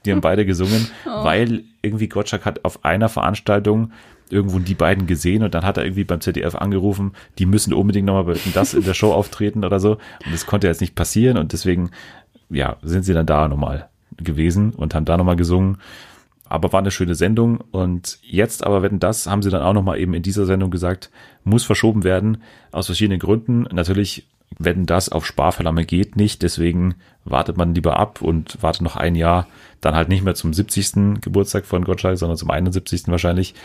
Die 0.06 0.12
haben 0.12 0.22
beide 0.22 0.46
gesungen, 0.46 0.88
oh. 1.06 1.24
weil 1.24 1.64
irgendwie 1.82 2.08
Gottschalk 2.08 2.46
hat 2.46 2.66
auf 2.66 2.84
einer 2.84 3.10
Veranstaltung 3.10 3.92
irgendwo 4.30 4.60
die 4.60 4.74
beiden 4.74 5.06
gesehen 5.06 5.44
und 5.44 5.54
dann 5.54 5.64
hat 5.64 5.78
er 5.78 5.84
irgendwie 5.84 6.04
beim 6.04 6.22
ZDF 6.22 6.56
angerufen, 6.56 7.14
die 7.38 7.46
müssen 7.46 7.74
unbedingt 7.74 8.08
nochmal 8.08 8.24
bei 8.24 8.40
das 8.54 8.74
in 8.74 8.84
der 8.84 8.94
Show 8.94 9.12
auftreten 9.14 9.64
oder 9.64 9.80
so. 9.80 9.94
Und 10.26 10.34
das 10.34 10.46
konnte 10.46 10.68
jetzt 10.68 10.82
nicht 10.82 10.96
passieren 10.96 11.38
und 11.38 11.54
deswegen, 11.54 11.92
ja, 12.50 12.78
sind 12.82 13.04
sie 13.04 13.14
dann 13.14 13.26
da 13.26 13.48
nochmal 13.48 13.90
gewesen 14.18 14.72
und 14.72 14.96
haben 14.96 15.06
da 15.06 15.18
nochmal 15.18 15.36
gesungen. 15.36 15.78
Aber 16.46 16.72
war 16.72 16.80
eine 16.80 16.92
schöne 16.92 17.16
Sendung 17.16 17.62
und 17.72 18.20
jetzt 18.22 18.64
aber, 18.64 18.84
wenn 18.84 19.00
das, 19.00 19.28
haben 19.28 19.42
sie 19.42 19.50
dann 19.50 19.64
auch 19.64 19.74
nochmal 19.74 20.00
eben 20.00 20.14
in 20.14 20.22
dieser 20.22 20.46
Sendung 20.46 20.70
gesagt, 20.70 21.10
muss 21.44 21.64
verschoben 21.64 22.04
werden, 22.04 22.44
aus 22.72 22.88
verschiedenen 22.88 23.20
Gründen. 23.20 23.64
Natürlich 23.72 24.28
wenn 24.60 24.86
das 24.86 25.10
auf 25.10 25.26
Sparverlange 25.26 25.86
geht 25.86 26.16
nicht, 26.16 26.42
deswegen 26.42 26.96
wartet 27.26 27.58
man 27.58 27.74
lieber 27.74 27.98
ab 27.98 28.22
und 28.22 28.62
wartet 28.62 28.82
noch 28.82 28.96
ein 28.96 29.16
Jahr, 29.16 29.48
dann 29.82 29.96
halt 29.96 30.10
nicht 30.10 30.24
mehr 30.24 30.36
zum 30.36 30.54
70. 30.54 31.22
Geburtstag 31.22 31.66
von 31.66 31.86
Gottschalk, 31.86 32.18
sondern 32.18 32.38
zum 32.38 32.52
71. 32.52 33.08
wahrscheinlich. 33.08 33.56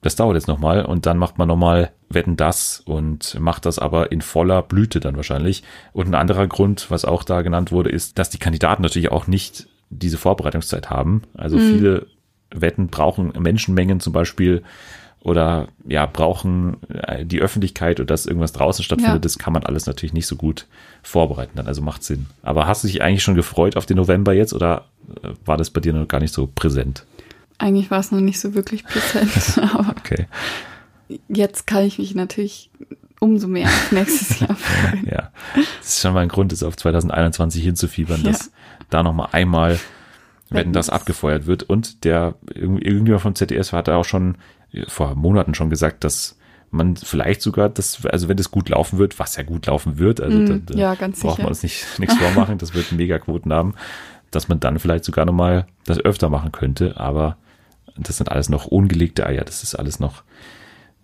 Das 0.00 0.14
dauert 0.14 0.36
jetzt 0.36 0.46
nochmal 0.46 0.84
und 0.84 1.06
dann 1.06 1.18
macht 1.18 1.38
man 1.38 1.48
nochmal 1.48 1.90
Wetten 2.08 2.36
das 2.36 2.80
und 2.84 3.38
macht 3.40 3.66
das 3.66 3.80
aber 3.80 4.12
in 4.12 4.22
voller 4.22 4.62
Blüte 4.62 5.00
dann 5.00 5.16
wahrscheinlich. 5.16 5.64
Und 5.92 6.06
ein 6.06 6.14
anderer 6.14 6.46
Grund, 6.46 6.90
was 6.90 7.04
auch 7.04 7.24
da 7.24 7.42
genannt 7.42 7.72
wurde, 7.72 7.90
ist, 7.90 8.18
dass 8.18 8.30
die 8.30 8.38
Kandidaten 8.38 8.82
natürlich 8.82 9.10
auch 9.10 9.26
nicht 9.26 9.66
diese 9.90 10.18
Vorbereitungszeit 10.18 10.88
haben. 10.88 11.22
Also 11.34 11.56
mhm. 11.56 11.72
viele 11.72 12.06
Wetten 12.50 12.88
brauchen 12.88 13.32
Menschenmengen 13.38 14.00
zum 14.00 14.12
Beispiel 14.12 14.62
oder 15.22 15.68
ja, 15.86 16.06
brauchen 16.06 16.76
äh, 16.88 17.24
die 17.24 17.40
Öffentlichkeit 17.40 18.00
oder 18.00 18.06
dass 18.06 18.26
irgendwas 18.26 18.52
draußen 18.52 18.84
stattfindet, 18.84 19.16
ja. 19.16 19.20
das 19.20 19.38
kann 19.38 19.52
man 19.52 19.64
alles 19.64 19.86
natürlich 19.86 20.12
nicht 20.12 20.26
so 20.26 20.36
gut 20.36 20.66
vorbereiten 21.02 21.52
dann, 21.56 21.66
also 21.66 21.82
macht 21.82 22.04
Sinn. 22.04 22.26
Aber 22.42 22.66
hast 22.66 22.84
du 22.84 22.88
dich 22.88 23.02
eigentlich 23.02 23.22
schon 23.22 23.34
gefreut 23.34 23.76
auf 23.76 23.86
den 23.86 23.96
November 23.96 24.32
jetzt 24.32 24.52
oder 24.52 24.86
äh, 25.22 25.30
war 25.44 25.56
das 25.56 25.70
bei 25.70 25.80
dir 25.80 25.92
noch 25.92 26.08
gar 26.08 26.20
nicht 26.20 26.32
so 26.32 26.46
präsent? 26.46 27.04
Eigentlich 27.58 27.90
war 27.90 27.98
es 27.98 28.12
noch 28.12 28.20
nicht 28.20 28.38
so 28.38 28.54
wirklich 28.54 28.84
präsent, 28.84 29.58
aber 29.74 29.94
okay. 29.98 30.26
jetzt 31.28 31.66
kann 31.66 31.84
ich 31.84 31.98
mich 31.98 32.14
natürlich 32.14 32.70
umso 33.20 33.48
mehr 33.48 33.66
auf 33.66 33.92
nächstes 33.92 34.38
Jahr 34.40 34.54
freuen. 34.54 35.06
ja, 35.10 35.32
das 35.56 35.88
ist 35.88 36.00
schon 36.00 36.14
mal 36.14 36.20
ein 36.20 36.28
Grund, 36.28 36.52
es 36.52 36.62
auf 36.62 36.76
2021 36.76 37.62
hinzufiebern, 37.64 38.22
ja. 38.22 38.30
dass 38.30 38.52
da 38.90 39.02
nochmal 39.02 39.30
einmal 39.32 39.78
wenn 40.50 40.72
das 40.72 40.90
abgefeuert 40.90 41.46
wird. 41.46 41.62
Und 41.62 42.04
der 42.04 42.34
irgendjemand 42.54 43.22
vom 43.22 43.34
ZDS 43.34 43.72
hat 43.72 43.88
da 43.88 43.96
auch 43.96 44.04
schon 44.04 44.36
vor 44.86 45.14
Monaten 45.14 45.54
schon 45.54 45.70
gesagt, 45.70 46.04
dass 46.04 46.36
man 46.70 46.96
vielleicht 46.96 47.40
sogar 47.40 47.68
das, 47.68 48.04
also 48.06 48.28
wenn 48.28 48.36
das 48.36 48.50
gut 48.50 48.68
laufen 48.68 48.98
wird, 48.98 49.18
was 49.18 49.36
ja 49.36 49.42
gut 49.42 49.66
laufen 49.66 49.98
wird, 49.98 50.20
also 50.20 50.36
mm, 50.36 50.66
da, 50.66 50.74
ja, 50.74 50.94
braucht 50.94 51.16
sicher. 51.16 51.34
man 51.38 51.46
uns 51.46 51.62
nicht 51.62 51.86
nichts 51.98 52.16
vormachen, 52.16 52.58
das 52.58 52.74
wird 52.74 52.92
mega 52.92 53.18
Quoten 53.18 53.52
haben, 53.52 53.74
dass 54.30 54.48
man 54.48 54.60
dann 54.60 54.78
vielleicht 54.78 55.04
sogar 55.04 55.24
nochmal 55.24 55.66
das 55.86 55.98
öfter 55.98 56.28
machen 56.28 56.52
könnte, 56.52 56.98
aber 56.98 57.38
das 57.96 58.18
sind 58.18 58.30
alles 58.30 58.48
noch 58.48 58.66
ungelegte 58.66 59.26
Eier, 59.26 59.44
das 59.44 59.62
ist 59.62 59.74
alles 59.74 59.98
noch 59.98 60.22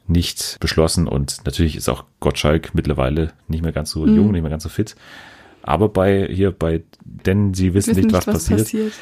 nicht 0.07 0.59
beschlossen 0.61 1.09
und 1.09 1.39
natürlich 1.47 1.77
ist 1.77 1.89
auch 1.89 2.05
Gottschalk 2.21 2.75
mittlerweile 2.75 3.33
nicht 3.49 3.63
mehr 3.63 3.73
ganz 3.73 3.91
so 3.91 4.05
mm. 4.05 4.15
jung, 4.15 4.33
nicht 4.33 4.43
mehr 4.43 4.51
ganz 4.51 4.63
so 4.63 4.69
fit. 4.69 4.97
Aber 5.63 5.89
bei 5.89 6.29
hier 6.31 6.53
bei 6.53 6.83
denn 7.01 7.55
sie 7.55 7.73
wissen, 7.73 7.97
wissen 7.97 8.05
nicht, 8.05 8.15
was, 8.15 8.27
was 8.27 8.35
passiert, 8.35 8.61
passiert, 8.61 8.93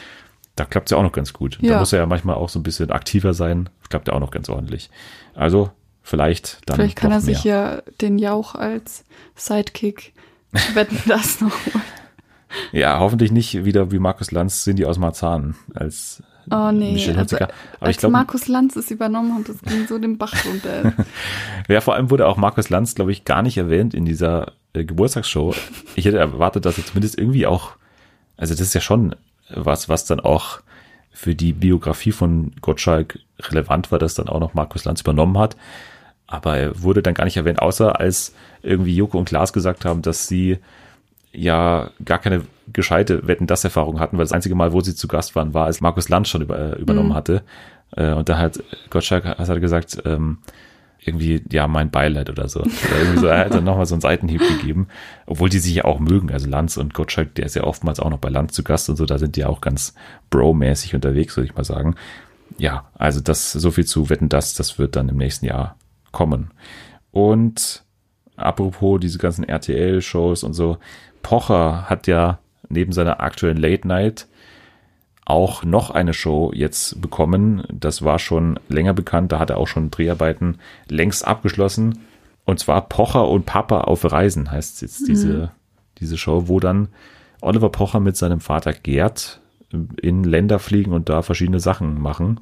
da 0.56 0.64
klappt 0.64 0.88
es 0.88 0.90
ja 0.90 0.98
auch 0.98 1.02
noch 1.02 1.12
ganz 1.12 1.32
gut. 1.32 1.58
Ja. 1.60 1.74
Da 1.74 1.78
muss 1.80 1.92
er 1.92 2.00
ja 2.00 2.06
manchmal 2.06 2.36
auch 2.36 2.48
so 2.48 2.58
ein 2.58 2.62
bisschen 2.62 2.90
aktiver 2.90 3.34
sein. 3.34 3.68
Klappt 3.88 4.08
ja 4.08 4.14
auch 4.14 4.20
noch 4.20 4.30
ganz 4.30 4.48
ordentlich. 4.48 4.90
Also 5.34 5.70
vielleicht 6.02 6.60
dann. 6.66 6.76
Vielleicht 6.76 6.96
kann 6.96 7.10
er 7.10 7.18
mehr. 7.18 7.20
sich 7.20 7.44
ja 7.44 7.82
den 8.00 8.18
Jauch 8.18 8.54
als 8.54 9.04
Sidekick 9.34 10.12
wetten 10.74 10.98
das 11.06 11.40
noch. 11.40 11.56
Ja, 12.70 13.00
hoffentlich 13.00 13.32
nicht 13.32 13.64
wieder 13.64 13.92
wie 13.92 13.98
Markus 13.98 14.30
Lanz 14.30 14.64
sind 14.64 14.78
die 14.78 14.84
aus 14.84 14.98
Marzahn 14.98 15.54
als 15.74 16.22
Oh 16.50 16.72
nee, 16.72 16.92
Michelle 16.92 17.18
also, 17.18 17.36
Aber 17.36 17.52
als 17.80 17.90
ich 17.90 17.98
glaub, 17.98 18.12
Markus 18.12 18.48
Lanz 18.48 18.74
es 18.76 18.90
übernommen 18.90 19.34
hat, 19.38 19.48
das 19.48 19.62
ging 19.62 19.86
so 19.86 19.98
den 19.98 20.18
Bach 20.18 20.34
runter. 20.44 20.92
ja, 21.68 21.80
vor 21.80 21.94
allem 21.94 22.10
wurde 22.10 22.26
auch 22.26 22.36
Markus 22.36 22.68
Lanz, 22.68 22.94
glaube 22.94 23.12
ich, 23.12 23.24
gar 23.24 23.42
nicht 23.42 23.56
erwähnt 23.56 23.94
in 23.94 24.04
dieser 24.04 24.52
äh, 24.72 24.84
Geburtstagsshow. 24.84 25.54
Ich 25.94 26.04
hätte 26.04 26.18
erwartet, 26.18 26.66
dass 26.66 26.78
er 26.78 26.84
zumindest 26.84 27.16
irgendwie 27.16 27.46
auch, 27.46 27.76
also 28.36 28.54
das 28.54 28.60
ist 28.60 28.74
ja 28.74 28.80
schon 28.80 29.14
was, 29.48 29.88
was 29.88 30.04
dann 30.04 30.20
auch 30.20 30.60
für 31.10 31.34
die 31.34 31.52
Biografie 31.52 32.12
von 32.12 32.52
Gottschalk 32.60 33.18
relevant 33.40 33.92
war, 33.92 33.98
dass 33.98 34.14
dann 34.14 34.28
auch 34.28 34.40
noch 34.40 34.54
Markus 34.54 34.84
Lanz 34.84 35.00
übernommen 35.02 35.38
hat. 35.38 35.56
Aber 36.26 36.56
er 36.56 36.82
wurde 36.82 37.02
dann 37.02 37.14
gar 37.14 37.24
nicht 37.24 37.36
erwähnt, 37.36 37.60
außer 37.60 38.00
als 38.00 38.34
irgendwie 38.62 38.96
Joko 38.96 39.18
und 39.18 39.26
Klaas 39.26 39.52
gesagt 39.52 39.84
haben, 39.84 40.00
dass 40.02 40.26
sie 40.26 40.58
ja 41.32 41.90
gar 42.04 42.18
keine 42.18 42.42
gescheite 42.72 43.26
Wetten 43.26 43.46
das 43.46 43.64
Erfahrung 43.64 44.00
hatten, 44.00 44.16
weil 44.16 44.24
das 44.24 44.32
einzige 44.32 44.54
Mal, 44.54 44.72
wo 44.72 44.80
sie 44.80 44.94
zu 44.94 45.08
Gast 45.08 45.34
waren, 45.34 45.54
war, 45.54 45.66
als 45.66 45.80
Markus 45.80 46.08
Lanz 46.08 46.28
schon 46.28 46.42
über, 46.42 46.58
äh, 46.58 46.80
übernommen 46.80 47.10
mhm. 47.10 47.14
hatte. 47.14 47.42
Äh, 47.96 48.12
und 48.12 48.28
da 48.28 48.38
hat 48.38 48.62
Gottschalk 48.90 49.24
hat 49.24 49.60
gesagt, 49.60 50.02
ähm, 50.04 50.38
irgendwie, 51.04 51.42
ja, 51.50 51.66
mein 51.66 51.90
Beileid 51.90 52.30
oder 52.30 52.48
so. 52.48 52.60
Oder 52.60 52.98
irgendwie 52.98 53.20
so, 53.20 53.26
er 53.26 53.46
hat 53.46 53.54
dann 53.54 53.64
nochmal 53.64 53.86
so 53.86 53.94
einen 53.94 54.00
Seitenhieb 54.00 54.40
gegeben, 54.40 54.86
obwohl 55.26 55.48
die 55.48 55.58
sich 55.58 55.74
ja 55.74 55.84
auch 55.84 55.98
mögen. 55.98 56.30
Also 56.30 56.48
Lanz 56.48 56.76
und 56.76 56.94
Gottschalk, 56.94 57.34
der 57.34 57.46
ist 57.46 57.56
ja 57.56 57.64
oftmals 57.64 57.98
auch 57.98 58.10
noch 58.10 58.18
bei 58.18 58.28
Lanz 58.28 58.52
zu 58.52 58.62
Gast 58.62 58.88
und 58.88 58.96
so, 58.96 59.04
da 59.04 59.18
sind 59.18 59.36
die 59.36 59.40
ja 59.40 59.48
auch 59.48 59.60
ganz 59.60 59.94
bro-mäßig 60.30 60.94
unterwegs, 60.94 61.36
würde 61.36 61.48
ich 61.48 61.56
mal 61.56 61.64
sagen. 61.64 61.96
Ja, 62.58 62.88
also 62.94 63.20
das, 63.20 63.52
so 63.52 63.70
viel 63.70 63.84
zu 63.84 64.10
wetten, 64.10 64.28
das, 64.28 64.54
das 64.54 64.78
wird 64.78 64.94
dann 64.94 65.08
im 65.08 65.16
nächsten 65.16 65.46
Jahr 65.46 65.76
kommen. 66.12 66.52
Und 67.10 67.84
apropos 68.36 69.00
diese 69.00 69.18
ganzen 69.18 69.44
RTL-Shows 69.44 70.44
und 70.44 70.52
so, 70.52 70.78
Pocher 71.22 71.90
hat 71.90 72.06
ja 72.06 72.38
neben 72.68 72.92
seiner 72.92 73.20
aktuellen 73.20 73.56
Late 73.56 73.88
Night 73.88 74.28
auch 75.24 75.64
noch 75.64 75.90
eine 75.90 76.14
Show 76.14 76.50
jetzt 76.54 77.00
bekommen. 77.00 77.64
Das 77.72 78.02
war 78.02 78.18
schon 78.18 78.58
länger 78.68 78.92
bekannt. 78.92 79.32
Da 79.32 79.38
hat 79.38 79.50
er 79.50 79.58
auch 79.58 79.68
schon 79.68 79.90
Dreharbeiten 79.90 80.58
längst 80.88 81.26
abgeschlossen. 81.26 82.00
Und 82.44 82.58
zwar 82.58 82.88
Pocher 82.88 83.28
und 83.28 83.46
Papa 83.46 83.82
auf 83.82 84.10
Reisen 84.10 84.50
heißt 84.50 84.82
jetzt 84.82 85.06
diese, 85.06 85.32
mhm. 85.32 85.48
diese 85.98 86.18
Show, 86.18 86.48
wo 86.48 86.58
dann 86.58 86.88
Oliver 87.40 87.70
Pocher 87.70 88.00
mit 88.00 88.16
seinem 88.16 88.40
Vater 88.40 88.72
Gerd 88.72 89.40
in 90.00 90.24
Länder 90.24 90.58
fliegen 90.58 90.92
und 90.92 91.08
da 91.08 91.22
verschiedene 91.22 91.60
Sachen 91.60 92.00
machen. 92.00 92.40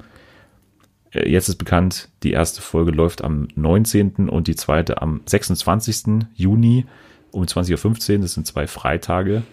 Äh, 1.11 1.29
jetzt 1.29 1.49
ist 1.49 1.57
bekannt, 1.57 2.09
die 2.23 2.31
erste 2.31 2.61
Folge 2.61 2.91
läuft 2.91 3.23
am 3.23 3.47
19. 3.55 4.29
und 4.29 4.47
die 4.47 4.55
zweite 4.55 5.01
am 5.01 5.21
26. 5.25 6.27
Juni 6.33 6.85
um 7.31 7.43
20.15 7.43 8.15
Uhr. 8.15 8.21
Das 8.21 8.33
sind 8.33 8.47
zwei 8.47 8.67
Freitage. 8.67 9.43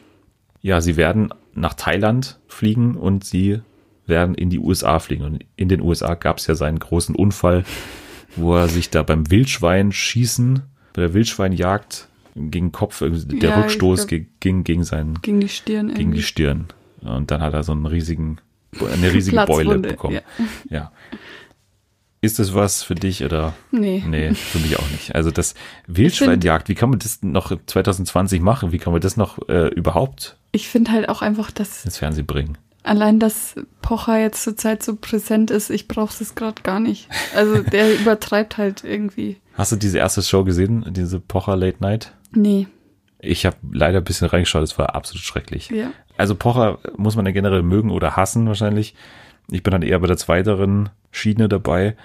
Ja, 0.61 0.81
sie 0.81 0.97
werden 0.97 1.33
nach 1.61 1.75
Thailand 1.75 2.39
fliegen 2.47 2.97
und 2.97 3.25
sie 3.25 3.61
werden 4.07 4.35
in 4.35 4.51
die 4.51 4.59
USA 4.59 4.99
fliegen. 4.99 5.25
Und 5.25 5.45
in 5.57 5.69
den 5.69 5.81
USA 5.81 6.15
gab 6.15 6.39
es 6.39 6.47
ja 6.47 6.55
seinen 6.55 6.79
großen 6.79 7.15
Unfall, 7.15 7.65
wo 8.37 8.55
er 8.55 8.69
sich 8.69 8.91
da 8.91 9.03
beim 9.03 9.31
Wildschwein 9.31 9.93
schießen, 9.93 10.63
bei 10.95 11.03
der 11.03 11.15
Wildschweinjagd 11.15 12.09
gegen 12.35 12.73
Kopf, 12.73 13.01
der 13.01 13.51
ja, 13.51 13.61
Rückstoß 13.61 14.07
glaub, 14.07 14.23
ging 14.41 14.65
gegen 14.65 14.85
seinen, 14.85 15.21
gegen 15.23 15.41
die 15.41 15.49
Stirn, 15.49 15.95
gegen 15.95 16.13
die 16.13 16.23
Stirn. 16.23 16.67
Und 17.01 17.31
dann 17.31 17.43
hat 17.43 17.55
er 17.55 17.63
so 17.63 17.73
einen 17.73 17.87
riesigen, 17.87 18.39
eine 18.81 19.13
riesige 19.13 19.45
Beule 19.45 19.79
bekommen. 19.79 20.15
Ja. 20.15 20.23
ja. 20.71 20.93
Ist 22.21 22.39
das 22.39 22.53
was 22.53 22.83
für 22.83 22.97
dich 22.97 23.25
oder? 23.25 23.55
Nee. 23.71 24.03
Nee, 24.07 24.35
für 24.35 24.59
mich 24.59 24.77
auch 24.79 24.91
nicht. 24.91 25.14
Also 25.14 25.31
das 25.31 25.55
Wildschweinjagd, 25.87 26.69
wie 26.69 26.75
kann 26.75 26.91
man 26.91 26.99
das 26.99 27.23
noch 27.23 27.53
2020 27.66 28.41
machen? 28.41 28.73
Wie 28.73 28.79
kann 28.79 28.93
man 28.93 29.01
das 29.01 29.16
noch 29.16 29.49
äh, 29.49 29.69
überhaupt? 29.69 30.37
Ich 30.51 30.69
finde 30.69 30.91
halt 30.91 31.09
auch 31.09 31.23
einfach, 31.23 31.51
dass 31.53 31.85
ins 31.85 31.99
Fernsehen 31.99 32.27
bringen. 32.27 32.59
Allein, 32.83 33.21
dass 33.21 33.55
Pocher 33.83 34.19
jetzt 34.19 34.43
zurzeit 34.43 34.83
so 34.83 34.97
präsent 34.97 35.51
ist, 35.51 35.71
ich 35.71 35.89
brauche 35.89 36.23
es 36.23 36.35
gerade 36.35 36.62
gar 36.62 36.81
nicht. 36.81 37.09
Also 37.37 37.62
der 37.62 37.95
übertreibt 38.01 38.57
halt 38.57 38.83
irgendwie. 38.83 39.37
Hast 39.55 39.73
du 39.73 39.77
diese 39.77 39.99
erste 39.99 40.23
Show 40.23 40.43
gesehen, 40.43 40.87
diese 40.89 41.21
Pocher 41.21 41.57
Late 41.57 41.79
Night? 41.81 42.12
Nee. 42.33 42.66
Ich 43.21 43.47
habe 43.47 43.57
leider 43.73 43.99
ein 43.99 44.05
bisschen 44.05 44.29
reingeschaut, 44.29 44.62
es 44.62 44.79
war 44.79 44.95
absolut 44.95 45.23
schrecklich. 45.23 45.71
Ja. 45.71 45.91
Also 46.16 46.35
Pocher 46.35 46.79
muss 46.97 47.14
man 47.14 47.27
ja 47.27 47.33
generell 47.33 47.62
mögen 47.62 47.91
oder 47.91 48.16
hassen 48.16 48.47
wahrscheinlich. 48.47 48.95
Ich 49.51 49.63
bin 49.63 49.73
dann 49.73 49.83
eher 49.83 49.99
bei 49.99 50.07
der 50.07 50.17
zweiteren 50.17 50.91
Schiene 51.11 51.49
dabei. 51.49 51.97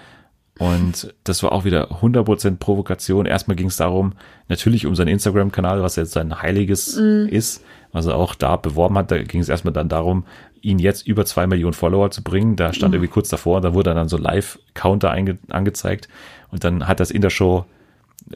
Und 0.58 1.12
das 1.24 1.42
war 1.42 1.52
auch 1.52 1.64
wieder 1.64 1.90
100% 2.00 2.58
Provokation. 2.58 3.26
Erstmal 3.26 3.56
ging 3.56 3.66
es 3.66 3.76
darum, 3.76 4.12
natürlich 4.48 4.86
um 4.86 4.94
seinen 4.94 5.08
Instagram-Kanal, 5.08 5.82
was 5.82 5.96
jetzt 5.96 6.12
sein 6.12 6.42
Heiliges 6.42 6.96
mm. 6.96 7.26
ist, 7.28 7.64
was 7.92 8.06
er 8.06 8.14
auch 8.14 8.36
da 8.36 8.56
beworben 8.56 8.96
hat. 8.96 9.10
Da 9.10 9.20
ging 9.20 9.40
es 9.40 9.48
erstmal 9.48 9.74
dann 9.74 9.88
darum, 9.88 10.24
ihn 10.62 10.78
jetzt 10.78 11.06
über 11.08 11.26
zwei 11.26 11.48
Millionen 11.48 11.74
Follower 11.74 12.10
zu 12.12 12.22
bringen. 12.22 12.54
Da 12.54 12.72
stand 12.72 12.92
mm. 12.92 12.94
irgendwie 12.94 13.12
kurz 13.12 13.28
davor, 13.28 13.60
da 13.60 13.74
wurde 13.74 13.94
dann 13.94 14.08
so 14.08 14.16
Live-Counter 14.16 15.10
angezeigt. 15.10 16.08
Und 16.52 16.62
dann 16.62 16.86
hat 16.86 17.00
das 17.00 17.10
in 17.10 17.20
der 17.20 17.30
Show, 17.30 17.66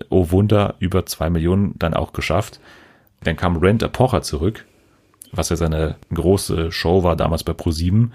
oh 0.09 0.31
Wunder, 0.31 0.75
über 0.81 1.07
zwei 1.07 1.31
Millionen 1.31 1.75
dann 1.79 1.95
auch 1.95 2.13
geschafft. 2.13 2.59
Dann 3.23 3.37
kam 3.37 3.59
Rent 3.59 3.91
Pocher 3.93 4.23
zurück, 4.23 4.67
was 5.31 5.51
ja 5.51 5.57
seine 5.57 5.97
große 6.13 6.73
Show 6.73 7.05
war 7.05 7.15
damals 7.15 7.45
bei 7.45 7.53
Pro7 7.53 8.11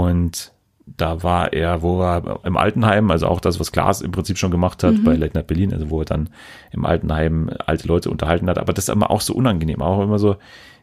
und 0.00 0.52
da 0.84 1.22
war 1.22 1.52
er, 1.52 1.82
wo 1.82 2.02
er 2.02 2.40
im 2.44 2.56
Altenheim, 2.56 3.10
also 3.10 3.26
auch 3.26 3.40
das, 3.40 3.60
was 3.60 3.72
Klaas 3.72 4.00
im 4.00 4.10
Prinzip 4.10 4.38
schon 4.38 4.50
gemacht 4.50 4.82
hat 4.82 4.94
mhm. 4.94 5.04
bei 5.04 5.14
Late 5.14 5.36
Night 5.36 5.46
Berlin, 5.46 5.72
also 5.72 5.90
wo 5.90 6.00
er 6.00 6.04
dann 6.04 6.30
im 6.70 6.84
Altenheim 6.84 7.50
alte 7.66 7.88
Leute 7.88 8.10
unterhalten 8.10 8.48
hat, 8.48 8.58
aber 8.58 8.72
das 8.72 8.88
ist 8.88 8.94
immer 8.94 9.10
auch 9.10 9.20
so 9.20 9.34
unangenehm, 9.34 9.80
auch 9.80 10.02
immer 10.02 10.18
so 10.18 10.36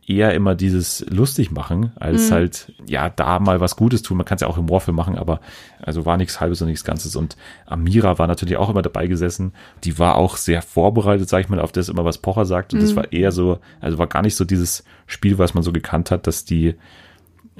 eher 0.10 0.34
immer 0.34 0.56
dieses 0.56 1.06
lustig 1.10 1.52
machen, 1.52 1.92
als 2.00 2.30
mhm. 2.30 2.34
halt, 2.34 2.74
ja, 2.88 3.10
da 3.10 3.40
mal 3.40 3.60
was 3.60 3.76
Gutes 3.76 4.02
tun. 4.02 4.18
Man 4.18 4.26
kann 4.26 4.38
es 4.38 4.42
ja 4.42 4.48
auch 4.48 4.58
im 4.58 4.68
Warfel 4.68 4.92
machen, 4.94 5.16
aber 5.16 5.40
also 5.80 6.06
war 6.06 6.18
nichts 6.18 6.40
Halbes 6.42 6.62
und 6.62 6.68
nichts 6.68 6.84
Ganzes. 6.84 7.16
Und 7.16 7.38
Amira 7.68 8.18
war 8.18 8.26
natürlich 8.26 8.58
auch 8.58 8.72
immer 8.72 8.82
dabei 8.82 9.06
gesessen. 9.06 9.54
Die 9.84 10.00
war 10.00 10.16
auch 10.16 10.36
sehr 10.38 10.64
vorbereitet, 10.64 11.30
sag 11.30 11.42
ich 11.42 11.50
mal, 11.50 11.60
auf 11.60 11.72
das 11.72 11.90
immer, 11.90 12.06
was 12.06 12.18
Pocher 12.18 12.46
sagt. 12.46 12.74
Und 12.74 12.80
mhm. 12.80 12.86
das 12.86 12.96
war 12.96 13.14
eher 13.14 13.32
so, 13.32 13.60
also 13.82 14.00
war 14.00 14.08
gar 14.08 14.24
nicht 14.24 14.36
so 14.36 14.46
dieses 14.46 14.84
Spiel, 15.06 15.38
was 15.38 15.54
man 15.54 15.62
so 15.62 15.72
gekannt 15.72 16.10
hat, 16.10 16.26
dass 16.26 16.44
die 16.44 16.74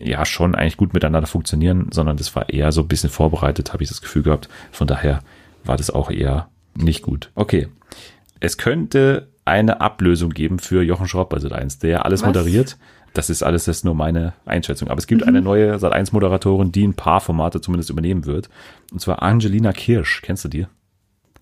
ja 0.02 0.26
schon 0.26 0.56
eigentlich 0.56 0.78
gut 0.78 0.94
miteinander 0.94 1.28
funktionieren, 1.28 1.90
sondern 1.92 2.18
das 2.18 2.36
war 2.36 2.50
eher 2.50 2.72
so 2.72 2.82
ein 2.82 2.88
bisschen 2.88 3.10
vorbereitet, 3.10 3.74
habe 3.74 3.84
ich 3.84 3.90
das 3.90 4.02
Gefühl 4.02 4.24
gehabt. 4.24 4.50
Von 4.72 4.88
daher 4.88 5.22
war 5.64 5.78
das 5.78 5.90
auch 5.90 6.10
eher 6.12 6.50
nicht 6.76 7.02
gut. 7.02 7.32
Okay. 7.36 7.68
Es 8.40 8.58
könnte 8.58 9.30
eine 9.46 9.82
Ablösung 9.82 10.30
geben 10.32 10.60
für 10.60 10.82
Jochen 10.82 11.08
Schropp 11.08 11.30
bei 11.30 11.38
Sat1, 11.38 11.82
der 11.82 12.06
alles 12.06 12.22
Was? 12.22 12.28
moderiert. 12.28 12.78
Das 13.14 13.30
ist 13.30 13.42
alles 13.42 13.66
das 13.66 13.78
ist 13.78 13.86
nur 13.86 13.96
meine 13.96 14.34
Einschätzung. 14.46 14.88
Aber 14.90 15.00
es 15.00 15.08
gibt 15.08 15.22
mhm. 15.22 15.28
eine 15.28 15.42
neue 15.42 15.76
Sat1-Moderatorin, 15.76 16.72
die 16.72 16.88
ein 16.88 16.94
paar 16.94 17.22
Formate 17.22 17.60
zumindest 17.60 17.90
übernehmen 17.90 18.26
wird. 18.26 18.50
Und 18.92 19.02
zwar 19.02 19.24
Angelina 19.24 19.74
Kirsch. 19.74 20.22
Kennst 20.22 20.46
du 20.46 20.50
die? 20.50 20.68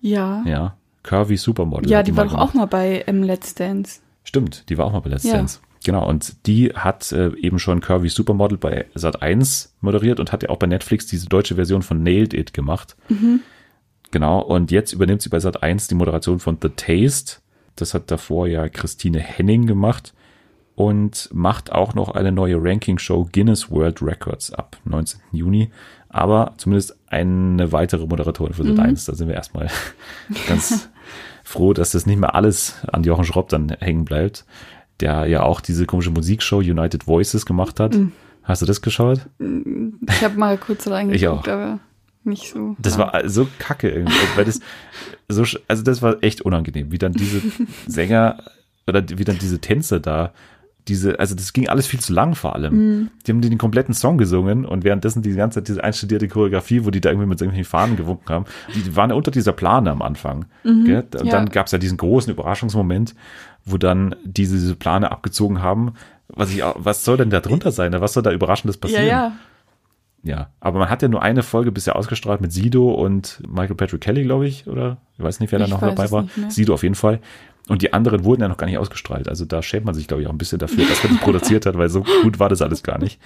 Ja. 0.00 0.42
Ja. 0.46 0.76
Curvy 1.02 1.36
Supermodel. 1.36 1.90
Ja, 1.90 2.02
die 2.02 2.16
war 2.16 2.24
doch 2.24 2.34
auch 2.34 2.54
mal 2.54 2.66
bei 2.66 3.04
ähm, 3.06 3.22
Let's 3.22 3.54
Dance. 3.54 4.00
Stimmt, 4.24 4.68
die 4.68 4.76
war 4.76 4.86
auch 4.86 4.92
mal 4.92 5.00
bei 5.00 5.10
Let's 5.10 5.24
ja. 5.24 5.34
Dance. 5.34 5.60
Genau, 5.84 6.08
und 6.08 6.46
die 6.46 6.70
hat 6.74 7.12
äh, 7.12 7.34
eben 7.36 7.58
schon 7.58 7.80
Curvy 7.80 8.08
Supermodel 8.08 8.58
bei 8.58 8.86
Sat1 8.96 9.70
moderiert 9.80 10.20
und 10.20 10.32
hat 10.32 10.42
ja 10.42 10.50
auch 10.50 10.58
bei 10.58 10.66
Netflix 10.66 11.06
diese 11.06 11.28
deutsche 11.28 11.54
Version 11.54 11.82
von 11.82 12.02
Nailed 12.02 12.34
It 12.34 12.52
gemacht. 12.52 12.96
Mhm. 13.08 13.40
Genau, 14.10 14.40
und 14.40 14.70
jetzt 14.70 14.92
übernimmt 14.92 15.22
sie 15.22 15.28
bei 15.28 15.38
Sat1 15.38 15.88
die 15.88 15.94
Moderation 15.94 16.40
von 16.40 16.58
The 16.60 16.70
Taste. 16.70 17.36
Das 17.76 17.94
hat 17.94 18.10
davor 18.10 18.48
ja 18.48 18.68
Christine 18.68 19.20
Henning 19.20 19.66
gemacht 19.66 20.14
und 20.74 21.28
macht 21.32 21.70
auch 21.70 21.94
noch 21.94 22.10
eine 22.10 22.32
neue 22.32 22.56
Ranking-Show 22.60 23.28
Guinness 23.32 23.70
World 23.70 24.02
Records 24.02 24.52
ab 24.52 24.78
19. 24.84 25.20
Juni. 25.32 25.70
Aber 26.08 26.54
zumindest 26.56 26.96
eine 27.08 27.70
weitere 27.70 28.06
Moderatorin 28.06 28.54
für 28.54 28.62
Sat1. 28.62 28.86
Mhm. 28.86 28.98
Da 29.06 29.14
sind 29.14 29.28
wir 29.28 29.34
erstmal 29.34 29.68
ganz 30.48 30.88
froh, 31.44 31.72
dass 31.72 31.92
das 31.92 32.06
nicht 32.06 32.18
mehr 32.18 32.34
alles 32.34 32.76
an 32.90 33.04
Jochen 33.04 33.24
Schropp 33.24 33.48
dann 33.50 33.68
hängen 33.68 34.04
bleibt 34.04 34.44
der 35.00 35.26
ja 35.26 35.42
auch 35.42 35.60
diese 35.60 35.86
komische 35.86 36.10
Musikshow 36.10 36.58
United 36.58 37.06
Voices 37.06 37.46
gemacht 37.46 37.80
hat. 37.80 37.94
Mhm. 37.94 38.12
Hast 38.42 38.62
du 38.62 38.66
das 38.66 38.80
geschaut? 38.80 39.20
Ich 39.38 40.24
habe 40.24 40.38
mal 40.38 40.56
kurz 40.56 40.86
reingeguckt, 40.90 41.48
aber 41.48 41.80
nicht 42.24 42.50
so. 42.50 42.76
Das 42.78 42.96
ja. 42.96 43.12
war 43.12 43.28
so 43.28 43.46
kacke 43.58 43.90
irgendwie, 43.90 44.14
weil 44.36 44.44
das 44.44 44.60
so, 45.28 45.44
also 45.68 45.82
das 45.82 46.02
war 46.02 46.22
echt 46.22 46.42
unangenehm, 46.42 46.90
wie 46.90 46.98
dann 46.98 47.12
diese 47.12 47.42
Sänger 47.86 48.42
oder 48.86 49.04
wie 49.08 49.24
dann 49.24 49.38
diese 49.38 49.60
Tänzer 49.60 50.00
da 50.00 50.32
diese, 50.88 51.20
also 51.20 51.34
das 51.34 51.52
ging 51.52 51.68
alles 51.68 51.86
viel 51.86 52.00
zu 52.00 52.12
lang 52.12 52.34
vor 52.34 52.54
allem. 52.54 52.74
Mm. 52.74 53.10
Die 53.26 53.30
haben 53.30 53.40
den 53.40 53.58
kompletten 53.58 53.94
Song 53.94 54.18
gesungen 54.18 54.64
und 54.64 54.84
währenddessen 54.84 55.22
die 55.22 55.34
ganze 55.34 55.60
Zeit 55.60 55.68
diese 55.68 55.84
einstudierte 55.84 56.28
Choreografie, 56.28 56.84
wo 56.84 56.90
die 56.90 57.00
da 57.00 57.10
irgendwie 57.10 57.28
mit 57.28 57.40
irgendwelchen 57.40 57.68
Fahnen 57.68 57.96
gewunken 57.96 58.28
haben, 58.30 58.44
die 58.74 58.96
waren 58.96 59.10
ja 59.10 59.16
unter 59.16 59.30
dieser 59.30 59.52
Plane 59.52 59.90
am 59.90 60.02
Anfang. 60.02 60.46
Mm 60.64 60.68
-hmm. 60.68 61.20
Und 61.20 61.26
ja. 61.26 61.30
dann 61.30 61.50
gab 61.50 61.66
es 61.66 61.72
ja 61.72 61.78
diesen 61.78 61.98
großen 61.98 62.32
Überraschungsmoment, 62.32 63.14
wo 63.70 63.78
dann 63.78 64.14
diese, 64.24 64.56
diese 64.56 64.76
Plane 64.76 65.10
abgezogen 65.10 65.62
haben. 65.62 65.94
Was 66.28 66.50
ich, 66.50 66.62
was 66.74 67.04
soll 67.04 67.16
denn 67.16 67.30
da 67.30 67.40
drunter 67.40 67.72
sein? 67.72 67.92
Was 68.00 68.12
soll 68.12 68.22
da 68.22 68.32
Überraschendes 68.32 68.76
passieren? 68.76 69.06
Ja, 69.06 69.10
ja. 69.10 69.32
Ja, 70.24 70.50
aber 70.58 70.80
man 70.80 70.90
hat 70.90 71.00
ja 71.00 71.08
nur 71.08 71.22
eine 71.22 71.44
Folge 71.44 71.70
bisher 71.70 71.94
ausgestrahlt 71.94 72.40
mit 72.40 72.52
Sido 72.52 72.90
und 72.90 73.40
Michael 73.48 73.76
Patrick 73.76 74.00
Kelly, 74.00 74.24
glaube 74.24 74.48
ich, 74.48 74.66
oder? 74.66 74.98
Ich 75.16 75.22
weiß 75.22 75.38
nicht, 75.38 75.52
wer 75.52 75.60
da 75.60 75.68
noch 75.68 75.80
dabei 75.80 76.10
war. 76.10 76.26
Sido 76.48 76.74
auf 76.74 76.82
jeden 76.82 76.96
Fall. 76.96 77.20
Und 77.68 77.82
die 77.82 77.92
anderen 77.92 78.24
wurden 78.24 78.42
ja 78.42 78.48
noch 78.48 78.56
gar 78.56 78.66
nicht 78.66 78.78
ausgestrahlt. 78.78 79.28
Also 79.28 79.44
da 79.44 79.62
schämt 79.62 79.86
man 79.86 79.94
sich, 79.94 80.08
glaube 80.08 80.22
ich, 80.22 80.28
auch 80.28 80.32
ein 80.32 80.38
bisschen 80.38 80.58
dafür, 80.58 80.86
dass 80.86 81.04
man 81.04 81.12
das 81.14 81.22
produziert 81.22 81.66
hat, 81.66 81.78
weil 81.78 81.88
so 81.88 82.04
gut 82.22 82.40
war 82.40 82.48
das 82.48 82.62
alles 82.62 82.82
gar 82.82 82.98
nicht. 82.98 83.20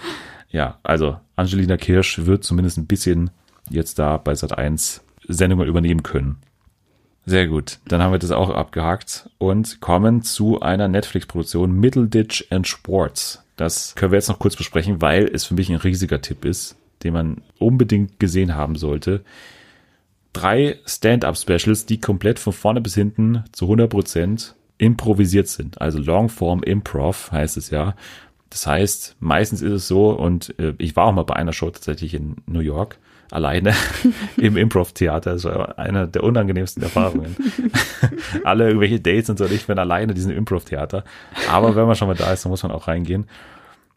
Ja, 0.51 0.78
also 0.82 1.16
Angelina 1.34 1.76
Kirsch 1.76 2.26
wird 2.26 2.45
zumindest 2.45 2.76
ein 2.76 2.86
bisschen 2.86 3.30
jetzt 3.70 3.99
da 3.99 4.18
bei 4.18 4.34
Sat 4.34 4.57
1 4.59 5.03
Sendungen 5.28 5.68
übernehmen 5.68 6.03
können. 6.03 6.38
Sehr 7.25 7.47
gut. 7.47 7.79
Dann 7.87 8.03
haben 8.03 8.12
wir 8.12 8.18
das 8.18 8.33
auch 8.33 8.51
abgehakt 8.51 9.31
und 9.39 9.81
kommen 9.81 10.23
zu 10.23 10.61
einer 10.61 10.89
Netflix-Produktion 10.89 11.73
Middleditch 11.73 12.47
and 12.51 12.66
Sports. 12.66 13.45
Das 13.57 13.95
können 13.95 14.12
wir 14.12 14.18
jetzt 14.18 14.29
noch 14.29 14.41
kurz 14.41 14.57
besprechen, 14.57 15.01
weil 15.01 15.31
es 15.33 15.45
für 15.45 15.55
mich 15.55 15.70
ein 15.70 15.77
riesiger 15.77 16.20
Tipp 16.20 16.45
ist, 16.45 16.77
den 17.05 17.12
man 17.12 17.43
unbedingt 17.59 18.18
gesehen 18.18 18.57
haben 18.57 18.77
sollte. 18.77 19.23
Drei 20.33 20.79
Stand-up-Specials, 20.85 21.87
die 21.87 22.01
komplett 22.01 22.39
von 22.39 22.53
vorne 22.53 22.81
bis 22.81 22.95
hinten 22.95 23.45
zu 23.53 23.66
100 23.66 23.91
Prozent 23.91 24.55
improvisiert 24.79 25.47
sind. 25.47 25.81
Also 25.81 25.99
Longform 25.99 26.62
Improv 26.62 27.31
heißt 27.31 27.57
es 27.57 27.70
ja. 27.70 27.95
Das 28.51 28.66
heißt, 28.66 29.16
meistens 29.20 29.62
ist 29.62 29.73
es 29.73 29.89
so, 29.89 30.11
und 30.11 30.59
äh, 30.59 30.75
ich 30.79 30.97
war 30.97 31.07
auch 31.07 31.12
mal 31.12 31.23
bei 31.23 31.37
einer 31.37 31.53
Show 31.53 31.70
tatsächlich 31.70 32.14
in 32.14 32.37
New 32.47 32.61
York, 32.61 32.99
alleine 33.33 33.74
im 34.37 34.57
Improv-Theater. 34.57 35.33
Das 35.33 35.45
war 35.45 35.78
einer 35.78 36.07
der 36.07 36.22
unangenehmsten 36.22 36.83
Erfahrungen. 36.83 37.37
Alle 38.45 38.66
irgendwelche 38.66 39.01
Dates 39.01 39.30
und 39.30 39.39
so, 39.39 39.47
ich 39.47 39.66
bin 39.66 39.78
alleine 39.78 40.12
in 40.12 40.14
diesem 40.14 40.33
Improv-Theater. 40.33 41.05
Aber 41.51 41.74
wenn 41.74 41.87
man 41.87 41.97
schon 41.97 42.09
mal 42.09 42.14
da 42.14 42.33
ist, 42.33 42.45
dann 42.45 42.51
muss 42.51 42.62
man 42.62 42.72
auch 42.72 42.89
reingehen. 42.89 43.26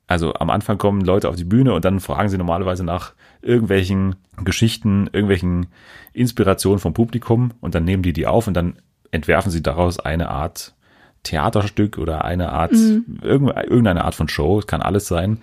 Also 0.07 0.33
am 0.35 0.49
Anfang 0.49 0.77
kommen 0.77 1.01
Leute 1.01 1.29
auf 1.29 1.35
die 1.35 1.43
Bühne 1.43 1.73
und 1.73 1.83
dann 1.83 1.99
fragen 1.99 2.29
sie 2.29 2.37
normalerweise 2.37 2.83
nach 2.83 3.13
irgendwelchen 3.41 4.15
Geschichten, 4.43 5.09
irgendwelchen 5.11 5.67
Inspirationen 6.13 6.79
vom 6.79 6.93
Publikum 6.93 7.51
und 7.59 7.75
dann 7.75 7.85
nehmen 7.85 8.03
die 8.03 8.13
die 8.13 8.27
auf 8.27 8.47
und 8.47 8.53
dann 8.53 8.75
entwerfen 9.11 9.51
sie 9.51 9.63
daraus 9.63 9.99
eine 9.99 10.29
Art 10.29 10.73
Theaterstück 11.23 11.97
oder 11.97 12.23
eine 12.23 12.51
Art, 12.51 12.73
mhm. 12.73 13.19
irgendeine 13.21 14.05
Art 14.05 14.13
von 14.13 14.27
Show, 14.27 14.59
es 14.59 14.67
kann 14.67 14.81
alles 14.81 15.07
sein. 15.07 15.39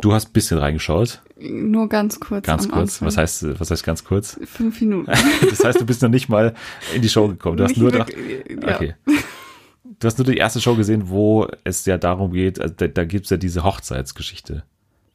Du 0.00 0.12
hast 0.12 0.30
ein 0.30 0.32
bisschen 0.32 0.58
reingeschaut. 0.58 1.22
Nur 1.38 1.88
ganz 1.88 2.18
kurz. 2.18 2.46
Ganz 2.46 2.68
kurz. 2.68 2.94
Anfang. 2.94 3.08
Was 3.08 3.16
heißt, 3.16 3.60
was 3.60 3.70
heißt 3.70 3.84
ganz 3.84 4.04
kurz? 4.04 4.38
Fünf 4.44 4.80
Minuten. 4.80 5.10
das 5.50 5.64
heißt, 5.64 5.80
du 5.80 5.86
bist 5.86 6.02
noch 6.02 6.08
nicht 6.08 6.28
mal 6.28 6.54
in 6.94 7.02
die 7.02 7.08
Show 7.08 7.28
gekommen. 7.28 7.56
Du 7.56 7.64
hast 7.64 7.76
nur 7.76 7.92
noch, 7.92 8.06
okay. 8.08 8.94
Du 10.00 10.06
hast 10.06 10.18
nur 10.18 10.26
die 10.26 10.36
erste 10.36 10.60
Show 10.60 10.74
gesehen, 10.74 11.08
wo 11.08 11.46
es 11.64 11.84
ja 11.86 11.98
darum 11.98 12.32
geht, 12.32 12.60
also 12.60 12.74
da, 12.76 12.88
da 12.88 13.04
gibt 13.04 13.26
es 13.26 13.30
ja 13.30 13.36
diese 13.36 13.62
Hochzeitsgeschichte. 13.62 14.64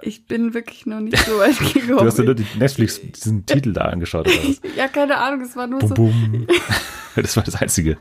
Ich 0.01 0.28
bin 0.28 0.53
wirklich 0.53 0.86
noch 0.86 0.99
nicht 0.99 1.17
so 1.17 1.39
weit 1.39 1.57
gekommen. 1.73 1.97
du 1.97 2.05
hast 2.05 2.19
ja 2.19 2.23
nur 2.23 2.36
die 2.36 2.45
Netflix, 2.57 3.01
diesen 3.01 3.45
Titel 3.45 3.73
da 3.73 3.82
angeschaut, 3.82 4.28
oder 4.28 4.38
was? 4.47 4.61
ja, 4.78 4.88
keine 4.88 5.17
Ahnung, 5.17 5.41
es 5.41 5.55
war 5.55 5.67
nur 5.67 5.80
bum, 5.80 5.89
so. 5.89 5.95
Bum. 5.95 6.47
das 7.15 7.36
war 7.36 7.43
das 7.43 7.55
Einzige. 7.55 7.97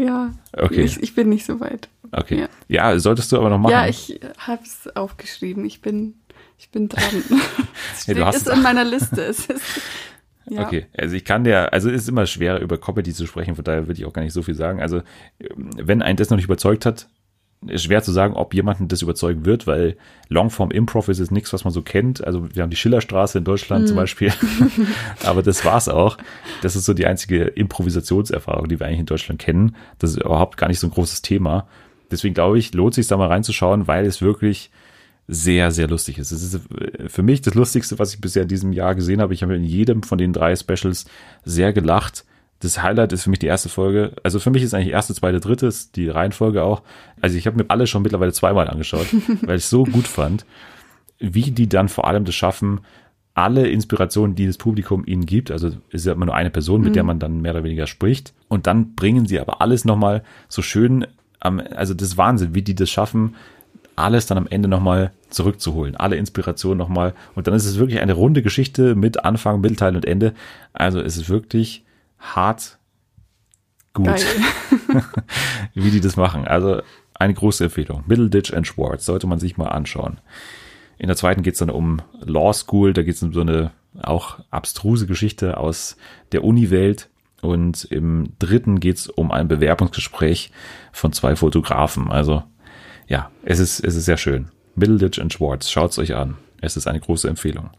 Ja. 0.00 0.32
Okay. 0.56 0.82
Ich, 0.82 1.02
ich 1.02 1.14
bin 1.14 1.28
nicht 1.28 1.44
so 1.44 1.60
weit. 1.60 1.88
Okay. 2.12 2.46
Ja. 2.68 2.92
ja. 2.92 2.98
solltest 2.98 3.30
du 3.32 3.38
aber 3.38 3.50
noch 3.50 3.58
machen. 3.58 3.72
Ja, 3.72 3.86
ich 3.86 4.20
habe 4.38 4.62
es 4.62 4.88
aufgeschrieben. 4.96 5.64
Ich 5.64 5.82
bin, 5.82 6.14
ich 6.58 6.70
bin 6.70 6.88
dran. 6.88 7.02
es 7.92 8.08
hast 8.08 8.36
ist 8.36 8.48
in 8.48 8.62
meiner 8.62 8.84
Liste. 8.84 9.22
Es 9.22 9.46
ist, 9.46 9.62
ja. 10.48 10.66
Okay, 10.66 10.86
also 10.96 11.14
ich 11.14 11.24
kann 11.24 11.44
dir, 11.44 11.72
also 11.72 11.90
es 11.90 12.02
ist 12.02 12.08
immer 12.08 12.26
schwer 12.26 12.60
über 12.60 12.78
Comedy 12.78 13.12
zu 13.12 13.26
sprechen, 13.26 13.54
von 13.54 13.64
daher 13.64 13.86
würde 13.86 14.00
ich 14.00 14.06
auch 14.06 14.12
gar 14.12 14.22
nicht 14.22 14.32
so 14.32 14.42
viel 14.42 14.54
sagen. 14.54 14.80
Also 14.80 15.02
wenn 15.38 16.02
einen 16.02 16.16
das 16.16 16.30
noch 16.30 16.36
nicht 16.36 16.46
überzeugt 16.46 16.86
hat, 16.86 17.08
ist 17.66 17.84
schwer 17.84 18.02
zu 18.02 18.10
sagen, 18.10 18.34
ob 18.34 18.54
jemanden 18.54 18.88
das 18.88 19.02
überzeugen 19.02 19.44
wird, 19.44 19.66
weil 19.66 19.96
Longform 20.28 20.70
Improv 20.70 21.08
ist 21.08 21.18
jetzt 21.18 21.30
nichts, 21.30 21.52
was 21.52 21.64
man 21.64 21.72
so 21.72 21.82
kennt. 21.82 22.24
Also 22.24 22.48
wir 22.54 22.62
haben 22.62 22.70
die 22.70 22.76
Schillerstraße 22.76 23.38
in 23.38 23.44
Deutschland 23.44 23.84
mm. 23.84 23.86
zum 23.88 23.96
Beispiel, 23.96 24.32
aber 25.24 25.42
das 25.42 25.64
war's 25.64 25.88
auch. 25.88 26.16
Das 26.62 26.74
ist 26.74 26.86
so 26.86 26.94
die 26.94 27.06
einzige 27.06 27.44
Improvisationserfahrung, 27.44 28.68
die 28.68 28.80
wir 28.80 28.86
eigentlich 28.86 29.00
in 29.00 29.06
Deutschland 29.06 29.40
kennen. 29.40 29.76
Das 29.98 30.10
ist 30.10 30.22
überhaupt 30.22 30.56
gar 30.56 30.68
nicht 30.68 30.80
so 30.80 30.86
ein 30.86 30.92
großes 30.92 31.20
Thema. 31.20 31.66
Deswegen 32.10 32.34
glaube 32.34 32.58
ich, 32.58 32.72
lohnt 32.72 32.94
sich 32.94 33.06
da 33.06 33.18
mal 33.18 33.28
reinzuschauen, 33.28 33.86
weil 33.86 34.06
es 34.06 34.22
wirklich 34.22 34.70
sehr, 35.28 35.70
sehr 35.70 35.86
lustig 35.86 36.18
ist. 36.18 36.32
Es 36.32 36.42
ist 36.42 36.60
für 37.06 37.22
mich 37.22 37.42
das 37.42 37.54
Lustigste, 37.54 37.98
was 37.98 38.14
ich 38.14 38.20
bisher 38.20 38.42
in 38.42 38.48
diesem 38.48 38.72
Jahr 38.72 38.94
gesehen 38.94 39.20
habe. 39.20 39.34
Ich 39.34 39.42
habe 39.42 39.54
in 39.54 39.64
jedem 39.64 40.02
von 40.02 40.18
den 40.18 40.32
drei 40.32 40.56
Specials 40.56 41.04
sehr 41.44 41.72
gelacht 41.72 42.24
das 42.60 42.82
Highlight 42.82 43.12
ist 43.12 43.24
für 43.24 43.30
mich 43.30 43.38
die 43.38 43.46
erste 43.46 43.68
Folge. 43.68 44.12
Also 44.22 44.38
für 44.38 44.50
mich 44.50 44.62
ist 44.62 44.74
eigentlich 44.74 44.92
erste, 44.92 45.14
zweite, 45.14 45.40
dritte, 45.40 45.66
ist 45.66 45.96
die 45.96 46.08
Reihenfolge 46.08 46.62
auch. 46.62 46.82
Also 47.20 47.36
ich 47.36 47.46
habe 47.46 47.56
mir 47.56 47.68
alle 47.68 47.86
schon 47.86 48.02
mittlerweile 48.02 48.32
zweimal 48.32 48.68
angeschaut, 48.68 49.06
weil 49.42 49.56
ich 49.56 49.64
so 49.64 49.84
gut 49.84 50.06
fand, 50.06 50.44
wie 51.18 51.50
die 51.50 51.68
dann 51.68 51.88
vor 51.88 52.06
allem 52.06 52.24
das 52.24 52.34
schaffen, 52.34 52.80
alle 53.34 53.68
Inspirationen, 53.68 54.34
die 54.34 54.46
das 54.46 54.58
Publikum 54.58 55.04
ihnen 55.06 55.24
gibt, 55.24 55.50
also 55.50 55.70
ist 55.90 56.04
ja 56.04 56.12
immer 56.12 56.26
nur 56.26 56.34
eine 56.34 56.50
Person, 56.50 56.82
mit 56.82 56.90
mhm. 56.90 56.94
der 56.94 57.04
man 57.04 57.18
dann 57.18 57.40
mehr 57.40 57.52
oder 57.52 57.64
weniger 57.64 57.86
spricht, 57.86 58.34
und 58.48 58.66
dann 58.66 58.94
bringen 58.94 59.26
sie 59.26 59.40
aber 59.40 59.60
alles 59.60 59.84
nochmal 59.84 60.22
so 60.48 60.62
schön, 60.62 61.06
also 61.38 61.94
das 61.94 62.08
ist 62.08 62.18
Wahnsinn, 62.18 62.54
wie 62.54 62.62
die 62.62 62.74
das 62.74 62.90
schaffen, 62.90 63.36
alles 63.96 64.26
dann 64.26 64.36
am 64.36 64.46
Ende 64.48 64.68
nochmal 64.68 65.12
zurückzuholen, 65.30 65.96
alle 65.96 66.16
Inspirationen 66.16 66.76
nochmal, 66.76 67.14
und 67.34 67.46
dann 67.46 67.54
ist 67.54 67.66
es 67.66 67.78
wirklich 67.78 68.00
eine 68.00 68.14
runde 68.14 68.42
Geschichte 68.42 68.94
mit 68.94 69.24
Anfang, 69.24 69.60
Mittelteil 69.60 69.94
und 69.94 70.04
Ende. 70.04 70.34
Also 70.72 71.00
es 71.00 71.16
ist 71.16 71.28
wirklich 71.28 71.84
hart 72.20 72.78
gut, 73.92 74.08
wie 75.74 75.90
die 75.90 76.00
das 76.00 76.16
machen. 76.16 76.46
Also 76.46 76.82
eine 77.14 77.34
große 77.34 77.64
Empfehlung. 77.64 78.04
Middleditch 78.06 78.54
and 78.54 78.66
Schwartz 78.66 79.04
sollte 79.04 79.26
man 79.26 79.38
sich 79.38 79.56
mal 79.56 79.68
anschauen. 79.68 80.20
In 80.98 81.08
der 81.08 81.16
zweiten 81.16 81.42
geht 81.42 81.54
es 81.54 81.60
dann 81.60 81.70
um 81.70 82.02
Law 82.20 82.52
School, 82.52 82.92
da 82.92 83.02
geht 83.02 83.14
es 83.14 83.22
um 83.22 83.32
so 83.32 83.40
eine 83.40 83.72
auch 84.00 84.38
abstruse 84.50 85.06
Geschichte 85.06 85.56
aus 85.56 85.96
der 86.32 86.44
Uni-Welt. 86.44 87.08
Und 87.42 87.84
im 87.84 88.34
dritten 88.38 88.80
geht 88.80 88.98
es 88.98 89.06
um 89.06 89.32
ein 89.32 89.48
Bewerbungsgespräch 89.48 90.52
von 90.92 91.12
zwei 91.12 91.36
Fotografen. 91.36 92.10
Also 92.10 92.42
ja, 93.08 93.30
es 93.42 93.58
ist, 93.58 93.80
es 93.80 93.96
ist 93.96 94.04
sehr 94.04 94.18
schön. 94.18 94.48
Middleditch 94.76 95.18
and 95.18 95.32
Schwartz, 95.32 95.70
schaut 95.70 95.90
es 95.90 95.98
euch 95.98 96.14
an. 96.14 96.36
Es 96.60 96.76
ist 96.76 96.86
eine 96.86 97.00
große 97.00 97.28
Empfehlung. 97.28 97.70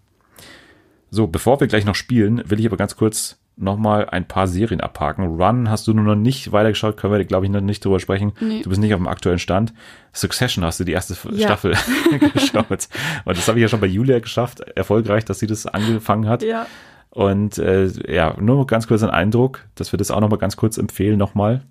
So, 1.12 1.28
bevor 1.28 1.60
wir 1.60 1.68
gleich 1.68 1.86
noch 1.86 1.96
spielen, 1.96 2.42
will 2.50 2.60
ich 2.60 2.66
aber 2.66 2.78
ganz 2.78 2.96
kurz 2.96 3.41
nochmal 3.58 4.10
ein 4.10 4.28
paar 4.28 4.48
Serien 4.48 4.82
abhaken. 4.82 5.26
Run 5.26 5.70
hast 5.70 5.88
du 5.88 5.94
nur 5.94 6.04
noch 6.04 6.16
nicht 6.16 6.52
weitergeschaut, 6.52 6.98
können 6.98 7.14
wir, 7.14 7.24
glaube 7.26 7.46
ich, 7.46 7.52
noch 7.52 7.62
nicht 7.62 7.84
drüber 7.84 8.00
sprechen. 8.00 8.34
Nee. 8.40 8.62
Du 8.62 8.70
bist 8.70 8.82
nicht 8.82 8.94
auf 8.94 9.00
dem 9.00 9.08
aktuellen 9.08 9.40
Stand. 9.40 9.74
Succession 10.14 10.64
hast 10.64 10.80
du 10.80 10.84
die 10.84 10.92
erste 10.92 11.16
ja. 11.32 11.48
Staffel 11.48 11.76
geschaut. 12.34 12.90
Und 13.26 13.38
das 13.38 13.48
habe 13.48 13.60
ich 13.60 13.62
ja 13.62 13.68
schon 13.68 13.80
bei 13.80 13.88
Julia 13.88 14.20
geschafft, 14.20 14.62
erfolgreich, 14.62 15.26
dass 15.26 15.40
sie 15.40 15.48
das 15.48 15.66
angefangen 15.66 16.28
hat. 16.28 16.44
Ja. 16.44 16.66
Und 17.12 17.58
äh, 17.58 17.88
ja, 18.12 18.36
nur 18.40 18.66
ganz 18.68 18.88
kurz 18.88 19.04
ein 19.04 19.10
Eindruck, 19.10 19.66
dass 19.76 19.92
wir 19.92 19.98
das 19.98 20.12
auch 20.12 20.22
nochmal 20.22 20.40
ganz 20.40 20.56
kurz 20.56 20.78
empfehlen 20.78 21.18
nochmal. 21.18 21.62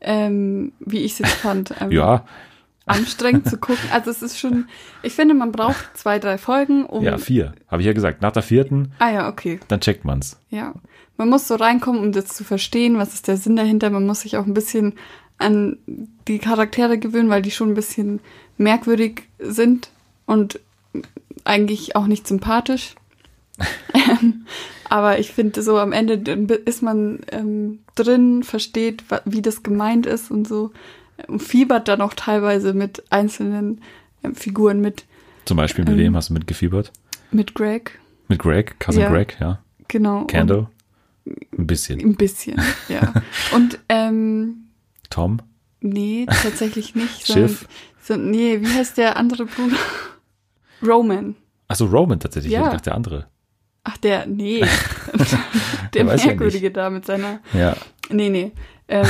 Ähm, 0.00 0.72
wie 0.78 0.98
ich 0.98 1.12
es 1.12 1.18
jetzt 1.18 1.34
fand. 1.34 1.74
Ähm, 1.80 1.90
ja. 1.90 2.24
Anstrengend 2.86 3.48
zu 3.48 3.58
gucken. 3.58 3.82
Also 3.92 4.12
es 4.12 4.22
ist 4.22 4.38
schon, 4.38 4.68
ich 5.02 5.12
finde, 5.12 5.34
man 5.34 5.50
braucht 5.50 5.96
zwei, 5.96 6.20
drei 6.20 6.38
Folgen, 6.38 6.86
um. 6.86 7.02
Ja, 7.02 7.18
vier. 7.18 7.52
Habe 7.66 7.82
ich 7.82 7.86
ja 7.86 7.92
gesagt. 7.92 8.22
Nach 8.22 8.30
der 8.30 8.44
vierten. 8.44 8.92
Ah 9.00 9.10
ja, 9.10 9.28
okay. 9.28 9.58
Dann 9.66 9.80
checkt 9.80 10.04
man's. 10.04 10.40
Ja 10.50 10.72
man 11.16 11.28
muss 11.28 11.48
so 11.48 11.54
reinkommen, 11.54 12.00
um 12.00 12.12
das 12.12 12.26
zu 12.26 12.44
verstehen, 12.44 12.98
was 12.98 13.14
ist 13.14 13.28
der 13.28 13.36
Sinn 13.36 13.56
dahinter. 13.56 13.90
Man 13.90 14.06
muss 14.06 14.20
sich 14.20 14.36
auch 14.36 14.46
ein 14.46 14.54
bisschen 14.54 14.94
an 15.38 15.78
die 16.28 16.38
Charaktere 16.38 16.98
gewöhnen, 16.98 17.28
weil 17.28 17.42
die 17.42 17.50
schon 17.50 17.70
ein 17.70 17.74
bisschen 17.74 18.20
merkwürdig 18.58 19.24
sind 19.38 19.90
und 20.26 20.60
eigentlich 21.44 21.96
auch 21.96 22.06
nicht 22.06 22.26
sympathisch. 22.26 22.94
aber 24.88 25.18
ich 25.18 25.32
finde, 25.32 25.62
so 25.62 25.78
am 25.78 25.92
Ende 25.92 26.32
ist 26.64 26.82
man 26.82 27.20
ähm, 27.30 27.80
drin, 27.94 28.42
versteht, 28.42 29.04
wie 29.24 29.42
das 29.42 29.62
gemeint 29.62 30.06
ist 30.06 30.30
und 30.30 30.46
so. 30.46 30.72
Und 31.28 31.42
fiebert 31.42 31.88
dann 31.88 32.02
auch 32.02 32.12
teilweise 32.14 32.74
mit 32.74 33.04
einzelnen 33.10 33.80
ähm, 34.22 34.34
Figuren 34.34 34.80
mit. 34.80 35.04
Zum 35.46 35.56
Beispiel 35.56 35.84
mit 35.84 35.94
ähm, 35.94 36.00
wem 36.00 36.16
hast 36.16 36.28
du 36.28 36.34
mitgefiebert? 36.34 36.92
Mit 37.30 37.54
Greg. 37.54 37.98
Mit 38.28 38.38
Greg, 38.38 38.78
Cousin 38.80 39.02
ja, 39.02 39.10
Greg, 39.10 39.36
ja. 39.40 39.60
Genau. 39.88 40.24
Cando. 40.26 40.68
Ein 41.26 41.66
bisschen. 41.66 42.00
Ein 42.00 42.14
bisschen, 42.14 42.60
ja. 42.88 43.12
Und 43.52 43.78
ähm, 43.88 44.68
Tom? 45.10 45.40
Nee, 45.80 46.26
tatsächlich 46.26 46.94
nicht. 46.94 47.26
Schiff? 47.32 47.66
So, 48.02 48.16
nee, 48.16 48.60
wie 48.60 48.68
heißt 48.68 48.98
der 48.98 49.16
andere 49.16 49.46
Bruder? 49.46 49.76
Roman. 50.86 51.34
Achso, 51.68 51.86
Roman 51.86 52.20
tatsächlich. 52.20 52.52
Ja. 52.52 52.64
Ich 52.64 52.68
dachte 52.68 52.84
der 52.84 52.94
andere. 52.94 53.26
Ach, 53.84 53.96
der, 53.98 54.26
nee. 54.26 54.64
der 55.94 56.04
Merkwürdige 56.04 56.66
ja 56.66 56.72
da 56.72 56.90
mit 56.90 57.06
seiner. 57.06 57.40
Ja. 57.52 57.76
Nee, 58.10 58.28
nee. 58.28 58.52
Ähm, 58.88 59.06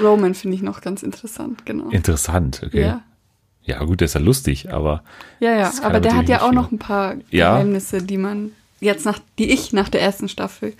Roman 0.00 0.34
finde 0.34 0.56
ich 0.56 0.62
noch 0.62 0.80
ganz 0.80 1.02
interessant, 1.02 1.66
genau. 1.66 1.88
Interessant, 1.90 2.62
okay. 2.64 2.80
Ja. 2.80 3.02
Ja, 3.62 3.84
gut, 3.84 4.00
der 4.00 4.06
ist 4.06 4.14
ja 4.14 4.20
lustig, 4.20 4.72
aber. 4.72 5.04
Ja, 5.38 5.54
ja, 5.54 5.72
aber 5.82 6.00
der 6.00 6.16
hat 6.16 6.28
ja 6.28 6.42
auch 6.42 6.52
noch 6.52 6.72
ein 6.72 6.78
paar 6.78 7.16
Geheimnisse, 7.30 7.98
ja. 7.98 8.02
die 8.02 8.16
man 8.16 8.52
jetzt 8.80 9.04
nach, 9.04 9.18
die 9.38 9.50
ich 9.50 9.72
nach 9.72 9.88
der 9.88 10.00
ersten 10.00 10.28
Staffel 10.28 10.74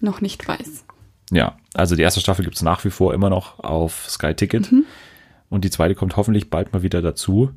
noch 0.00 0.20
nicht 0.20 0.46
weiß. 0.46 0.84
Ja, 1.32 1.56
also 1.74 1.96
die 1.96 2.02
erste 2.02 2.20
Staffel 2.20 2.44
gibt 2.44 2.56
es 2.56 2.62
nach 2.62 2.84
wie 2.84 2.90
vor 2.90 3.14
immer 3.14 3.30
noch 3.30 3.58
auf 3.58 4.08
Sky 4.08 4.34
Ticket. 4.34 4.70
Mhm. 4.70 4.84
Und 5.48 5.64
die 5.64 5.70
zweite 5.70 5.94
kommt 5.94 6.16
hoffentlich 6.16 6.50
bald 6.50 6.72
mal 6.72 6.82
wieder 6.82 7.02
dazu. 7.02 7.50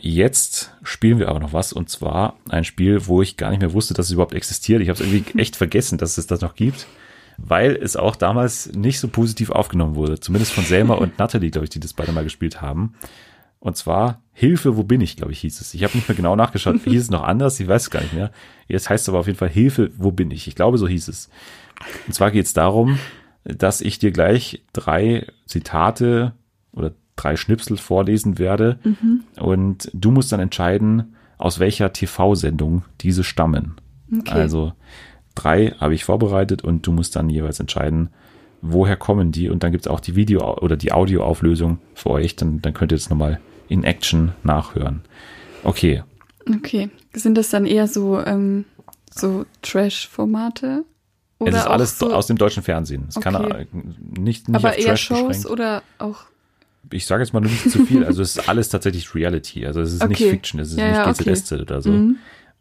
Jetzt 0.00 0.72
spielen 0.82 1.18
wir 1.18 1.28
aber 1.28 1.40
noch 1.40 1.52
was 1.52 1.72
und 1.72 1.88
zwar 1.88 2.36
ein 2.48 2.64
Spiel, 2.64 3.06
wo 3.06 3.22
ich 3.22 3.36
gar 3.36 3.50
nicht 3.50 3.60
mehr 3.60 3.72
wusste, 3.72 3.94
dass 3.94 4.06
es 4.06 4.12
überhaupt 4.12 4.34
existiert. 4.34 4.80
Ich 4.80 4.88
habe 4.88 5.00
es 5.00 5.06
irgendwie 5.06 5.38
echt 5.38 5.56
vergessen, 5.56 5.98
dass 5.98 6.18
es 6.18 6.26
das 6.26 6.40
noch 6.40 6.54
gibt, 6.54 6.86
weil 7.38 7.76
es 7.76 7.96
auch 7.96 8.16
damals 8.16 8.72
nicht 8.72 8.98
so 8.98 9.08
positiv 9.08 9.50
aufgenommen 9.50 9.94
wurde. 9.94 10.18
Zumindest 10.18 10.52
von 10.52 10.64
Selma 10.64 10.94
und 10.94 11.18
Natalie, 11.18 11.50
glaube 11.50 11.64
ich, 11.64 11.70
die 11.70 11.80
das 11.80 11.92
beide 11.92 12.12
mal 12.12 12.24
gespielt 12.24 12.60
haben. 12.60 12.94
Und 13.62 13.76
zwar 13.76 14.20
Hilfe, 14.32 14.76
wo 14.76 14.82
bin 14.82 15.00
ich, 15.00 15.16
glaube 15.16 15.30
ich, 15.30 15.38
hieß 15.38 15.60
es. 15.60 15.72
Ich 15.72 15.84
habe 15.84 15.96
nicht 15.96 16.08
mehr 16.08 16.16
genau 16.16 16.34
nachgeschaut. 16.34 16.80
hieß 16.84 17.00
es 17.00 17.10
noch 17.10 17.22
anders? 17.22 17.60
Ich 17.60 17.68
weiß 17.68 17.82
es 17.82 17.90
gar 17.90 18.00
nicht 18.02 18.12
mehr. 18.12 18.32
Jetzt 18.66 18.90
heißt 18.90 19.04
es 19.04 19.08
aber 19.08 19.20
auf 19.20 19.28
jeden 19.28 19.38
Fall 19.38 19.50
Hilfe, 19.50 19.92
wo 19.96 20.10
bin 20.10 20.32
ich? 20.32 20.48
Ich 20.48 20.56
glaube, 20.56 20.78
so 20.78 20.88
hieß 20.88 21.06
es. 21.06 21.30
Und 22.08 22.12
zwar 22.12 22.32
geht 22.32 22.46
es 22.46 22.54
darum, 22.54 22.98
dass 23.44 23.80
ich 23.80 24.00
dir 24.00 24.10
gleich 24.10 24.64
drei 24.72 25.28
Zitate 25.46 26.32
oder 26.72 26.92
drei 27.14 27.36
Schnipsel 27.36 27.76
vorlesen 27.76 28.40
werde. 28.40 28.80
Mhm. 28.82 29.22
Und 29.38 29.90
du 29.94 30.10
musst 30.10 30.32
dann 30.32 30.40
entscheiden, 30.40 31.14
aus 31.38 31.60
welcher 31.60 31.92
TV-Sendung 31.92 32.82
diese 33.00 33.22
stammen. 33.22 33.76
Okay. 34.12 34.32
Also 34.32 34.72
drei 35.36 35.70
habe 35.78 35.94
ich 35.94 36.02
vorbereitet 36.02 36.62
und 36.62 36.84
du 36.84 36.90
musst 36.90 37.14
dann 37.14 37.30
jeweils 37.30 37.60
entscheiden, 37.60 38.10
woher 38.60 38.96
kommen 38.96 39.30
die. 39.30 39.50
Und 39.50 39.62
dann 39.62 39.70
gibt 39.70 39.86
es 39.86 39.90
auch 39.90 40.00
die 40.00 40.16
Video- 40.16 40.58
oder 40.58 40.76
die 40.76 40.90
Audioauflösung 40.90 41.78
für 41.94 42.10
euch. 42.10 42.34
Dann, 42.34 42.60
dann 42.60 42.74
könnt 42.74 42.90
ihr 42.90 42.98
jetzt 42.98 43.08
nochmal 43.08 43.38
in 43.72 43.84
Action 43.84 44.32
nachhören. 44.44 45.02
Okay, 45.64 46.02
Okay. 46.56 46.90
Sind 47.14 47.36
das 47.38 47.50
dann 47.50 47.66
eher 47.66 47.86
so, 47.86 48.18
ähm, 48.20 48.64
so 49.14 49.44
Trash-Formate? 49.62 50.84
es 51.44 51.54
ist 51.54 51.66
alles 51.66 51.98
so, 51.98 52.12
aus 52.12 52.26
dem 52.26 52.36
deutschen 52.36 52.62
Fernsehen. 52.64 53.04
Es 53.08 53.14
kann 53.20 53.36
Okay. 53.36 53.62
äh, 53.62 53.66
nicht, 54.18 54.48
nicht 54.48 54.56
aber 54.56 54.70
auf 54.70 54.78
eher 54.78 54.86
Trash 54.86 55.02
Shows 55.04 55.26
beschränkt. 55.28 55.50
oder 55.50 55.82
auch. 55.98 56.24
Ich 56.90 57.06
sage 57.06 57.22
jetzt 57.22 57.32
mal 57.32 57.40
nur 57.40 57.50
nicht 57.50 57.70
zu 57.70 57.84
viel. 57.86 58.04
Also 58.04 58.22
es 58.22 58.36
ist 58.36 58.48
alles 58.48 58.68
tatsächlich 58.70 59.14
Reality. 59.14 59.66
Also 59.66 59.80
es 59.80 59.92
ist 59.92 60.06
nicht 60.08 60.20
Okay. 60.20 60.30
Fiction, 60.30 60.58
es 60.60 60.72
ist 60.72 60.78
Ja, 60.78 60.86
nicht 60.88 60.96
ja, 60.96 61.08
okay. 61.08 61.32
GZSZ 61.32 61.52
oder 61.60 61.80
so. 61.80 61.90
Mhm. 61.90 62.16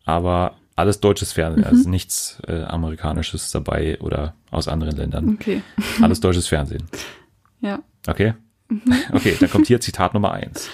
Aber 0.05 0.55
alles 0.76 0.99
deutsches 0.99 1.32
Fernsehen. 1.34 1.64
Also 1.64 1.89
nichts 1.89 2.38
äh, 2.47 2.62
amerikanisches 2.64 3.49
dabei 3.51 3.99
oder 3.99 4.36
aus 4.51 4.68
anderen 4.68 4.95
Ländern. 4.95 5.30
Okay. 5.39 5.62
Alles 6.01 6.20
deutsches 6.20 6.47
Fernsehen. 6.47 6.84
Ja. 7.62 7.80
Okay? 8.07 8.34
Okay, 9.12 9.36
dann 9.39 9.49
kommt 9.49 9.68
hier 9.68 9.82
Zitat 9.82 10.14
Nummer 10.14 10.32
eins. 10.34 10.70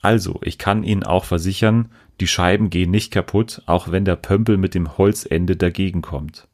Also, 0.00 0.38
ich 0.42 0.58
kann 0.58 0.84
Ihnen 0.84 1.02
auch 1.02 1.24
versichern, 1.24 1.90
die 2.20 2.26
Scheiben 2.28 2.70
gehen 2.70 2.90
nicht 2.90 3.12
kaputt, 3.12 3.62
auch 3.66 3.90
wenn 3.90 4.04
der 4.04 4.16
Pömpel 4.16 4.56
mit 4.56 4.74
dem 4.74 4.96
Holzende 4.98 5.56
dagegen 5.56 6.02
kommt. 6.02 6.46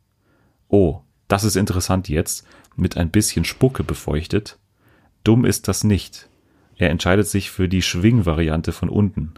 Oh, 0.69 1.01
das 1.29 1.45
ist 1.45 1.57
interessant 1.57 2.09
jetzt, 2.09 2.47
mit 2.77 2.97
ein 2.97 3.11
bisschen 3.11 3.45
Spucke 3.45 3.85
befeuchtet. 3.85 4.59
Dumm 5.25 5.45
ist 5.45 5.69
das 5.69 5.85
nicht. 5.85 6.29
Er 6.77 6.91
entscheidet 6.91 7.29
sich 7.29 7.51
für 7.51 7.69
die 7.69 7.83
Schwingvariante 7.83 8.73
von 8.73 8.89
unten. 8.89 9.35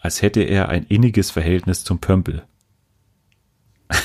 Als 0.00 0.20
hätte 0.22 0.42
er 0.42 0.68
ein 0.68 0.84
inniges 0.88 1.30
Verhältnis 1.30 1.84
zum 1.84 1.98
Pömpel. 1.98 2.42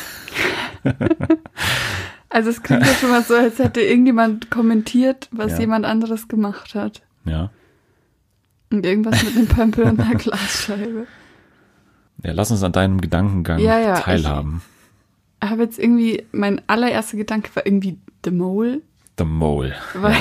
Also 2.30 2.50
es 2.50 2.62
klingt 2.62 2.86
ja 2.86 2.94
schon 2.94 3.10
mal 3.10 3.24
so, 3.24 3.36
als 3.36 3.58
hätte 3.58 3.82
irgendjemand 3.82 4.52
kommentiert, 4.52 5.30
was 5.32 5.54
Ja. 5.54 5.60
jemand 5.62 5.86
anderes 5.86 6.28
gemacht 6.28 6.76
hat. 6.76 7.02
Ja. 7.26 7.52
Und 8.70 8.86
irgendwas 8.86 9.24
mit 9.24 9.36
einem 9.36 9.48
Pömpel 9.48 9.86
und 9.86 10.00
einer 10.00 10.16
Glasscheibe. 10.20 11.08
Ja, 12.24 12.34
lass 12.34 12.52
uns 12.52 12.64
an 12.64 12.72
deinem 12.72 13.00
Gedankengang 13.00 13.60
Ja, 13.60 13.80
ja, 13.80 14.00
teilhaben. 14.00 14.62
Ich 15.44 15.50
habe 15.50 15.64
jetzt 15.64 15.78
irgendwie, 15.80 16.26
mein 16.32 16.62
allererster 16.68 17.16
Gedanke 17.18 17.56
war 17.56 17.66
irgendwie 17.66 17.98
The 18.26 18.32
Mole, 18.32 18.82
The 19.20 19.24
Mole. 19.26 19.76
weil 19.94 20.16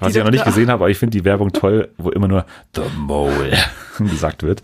Was 0.00 0.08
die 0.08 0.10
ich 0.10 0.16
ja 0.16 0.24
noch 0.24 0.32
nicht 0.32 0.44
gesehen 0.44 0.68
habe, 0.70 0.82
aber 0.84 0.90
ich 0.90 0.98
finde 0.98 1.16
die 1.16 1.24
Werbung 1.24 1.52
toll, 1.52 1.88
wo 1.98 2.10
immer 2.10 2.26
nur 2.28 2.44
The 2.74 2.82
Mole 2.98 3.56
gesagt 3.98 4.42
wird. 4.42 4.62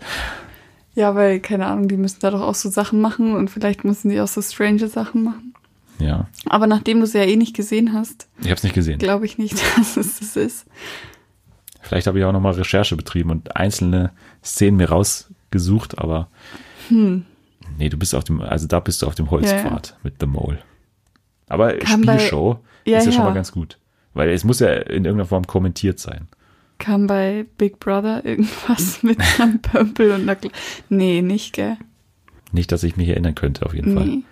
Ja, 0.93 1.15
weil, 1.15 1.39
keine 1.39 1.67
Ahnung, 1.67 1.87
die 1.87 1.95
müssen 1.97 2.19
da 2.19 2.31
doch 2.31 2.41
auch 2.41 2.55
so 2.55 2.69
Sachen 2.69 2.99
machen 3.01 3.33
und 3.35 3.49
vielleicht 3.49 3.83
müssen 3.85 4.09
die 4.09 4.19
auch 4.19 4.27
so 4.27 4.41
strange 4.41 4.87
Sachen 4.89 5.23
machen. 5.23 5.53
Ja, 5.99 6.27
Aber 6.45 6.67
nachdem 6.67 6.97
du 6.99 7.05
es 7.05 7.13
ja 7.13 7.23
eh 7.23 7.35
nicht 7.37 7.55
gesehen 7.55 7.93
hast, 7.93 8.27
ich 8.39 8.45
habe 8.47 8.55
es 8.55 8.63
nicht 8.63 8.75
gesehen. 8.75 8.99
glaube 8.99 9.25
ich 9.25 9.37
nicht, 9.39 9.55
dass 9.77 9.95
es 9.97 10.19
das 10.19 10.35
ist. 10.35 10.65
Vielleicht 11.87 12.07
habe 12.07 12.19
ich 12.19 12.25
auch 12.25 12.33
nochmal 12.33 12.53
Recherche 12.53 12.95
betrieben 12.97 13.31
und 13.31 13.55
einzelne 13.55 14.11
Szenen 14.43 14.75
mir 14.77 14.89
rausgesucht, 14.89 15.97
aber 15.99 16.27
nee, 16.89 17.89
du 17.89 17.97
bist 17.97 18.13
auf 18.13 18.23
dem, 18.25 18.41
also 18.41 18.67
da 18.67 18.79
bist 18.81 19.01
du 19.01 19.07
auf 19.07 19.15
dem 19.15 19.31
Holzpfad 19.31 19.95
mit 20.03 20.15
The 20.19 20.25
Mole. 20.25 20.59
Aber 21.47 21.73
Kam 21.77 22.01
bei- 22.01 22.17
Spielshow 22.19 22.59
Ja, 22.85 22.97
ist 22.99 23.05
ja, 23.05 23.11
schon 23.13 23.21
ja. 23.21 23.29
mal 23.29 23.33
ganz 23.33 23.51
gut. 23.53 23.77
Weil 24.13 24.29
es 24.31 24.43
muss 24.43 24.59
ja 24.59 24.67
in 24.73 25.05
irgendeiner 25.05 25.25
Form 25.25 25.47
kommentiert 25.47 25.99
sein. 25.99 26.27
Kam 26.79 27.07
bei 27.07 27.45
Big 27.57 27.79
Brother 27.79 28.25
irgendwas 28.25 29.01
mit 29.03 29.19
einem 29.39 29.61
Pömpel 29.61 30.11
und 30.11 30.21
einer 30.23 30.35
Gla 30.35 30.51
Nee, 30.89 31.21
nicht, 31.21 31.53
gell? 31.53 31.77
Nicht, 32.51 32.71
dass 32.71 32.83
ich 32.83 32.97
mich 32.97 33.07
erinnern 33.09 33.35
könnte, 33.35 33.65
auf 33.65 33.73
jeden 33.73 33.95
Fall. 33.95 34.05
Nee. 34.07 34.23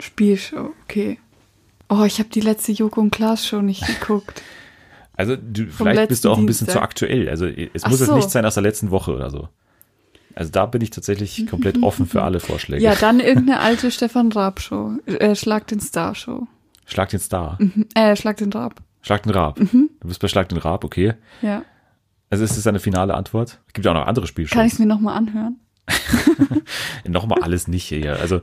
Spielshow, 0.00 0.72
okay. 0.84 1.18
Oh, 1.88 2.04
ich 2.04 2.18
habe 2.18 2.28
die 2.30 2.40
letzte 2.40 2.72
Joko 2.72 3.00
und 3.00 3.10
Klaas 3.10 3.46
Show 3.46 3.60
nicht 3.60 3.86
geguckt. 3.86 4.42
Also 5.16 5.36
du, 5.36 5.66
vielleicht 5.66 6.08
bist 6.08 6.24
du 6.24 6.30
auch 6.30 6.38
ein 6.38 6.46
bisschen 6.46 6.66
Dienstag. 6.66 6.80
zu 6.80 6.84
aktuell. 6.84 7.28
Also 7.28 7.46
es 7.46 7.86
muss 7.86 8.00
jetzt 8.00 8.08
so. 8.08 8.16
nicht 8.16 8.30
sein 8.30 8.44
aus 8.44 8.54
der 8.54 8.62
letzten 8.62 8.90
Woche 8.90 9.14
oder 9.14 9.30
so. 9.30 9.48
Also 10.34 10.50
da 10.50 10.66
bin 10.66 10.82
ich 10.82 10.90
tatsächlich 10.90 11.46
komplett 11.50 11.82
offen 11.82 12.06
für 12.06 12.22
alle 12.22 12.40
Vorschläge. 12.40 12.82
Ja, 12.82 12.94
dann 12.94 13.20
irgendeine 13.20 13.60
alte 13.60 13.90
Stefan 13.90 14.32
Raab 14.32 14.60
Show. 14.60 14.98
Äh, 15.06 15.36
Schlag 15.36 15.66
den 15.68 15.80
Star 15.80 16.14
Show. 16.14 16.46
Schlag 16.86 17.10
den 17.10 17.20
Star. 17.20 17.56
Mhm. 17.60 17.86
Äh, 17.94 18.16
Schlag 18.16 18.36
den 18.38 18.52
Raab. 18.52 18.82
Schlag 19.02 19.22
den 19.22 19.32
Raab. 19.32 19.60
Mhm. 19.60 19.90
Du 20.00 20.08
bist 20.08 20.20
bei 20.20 20.28
Schlag 20.28 20.48
den 20.48 20.58
Raab, 20.58 20.84
okay. 20.84 21.14
Ja. 21.42 21.62
Also 22.30 22.42
ist 22.42 22.56
das 22.56 22.66
eine 22.66 22.80
finale 22.80 23.14
Antwort? 23.14 23.60
Es 23.68 23.72
gibt 23.74 23.84
ja 23.84 23.92
auch 23.92 23.96
noch 23.96 24.06
andere 24.06 24.26
Spielshows. 24.26 24.56
Kann 24.56 24.66
ich 24.66 24.72
es 24.72 24.78
mir 24.78 24.86
nochmal 24.86 25.16
anhören? 25.16 25.60
Nochmal 27.06 27.42
alles 27.42 27.68
nicht 27.68 27.84
hier. 27.84 28.18
Also, 28.18 28.40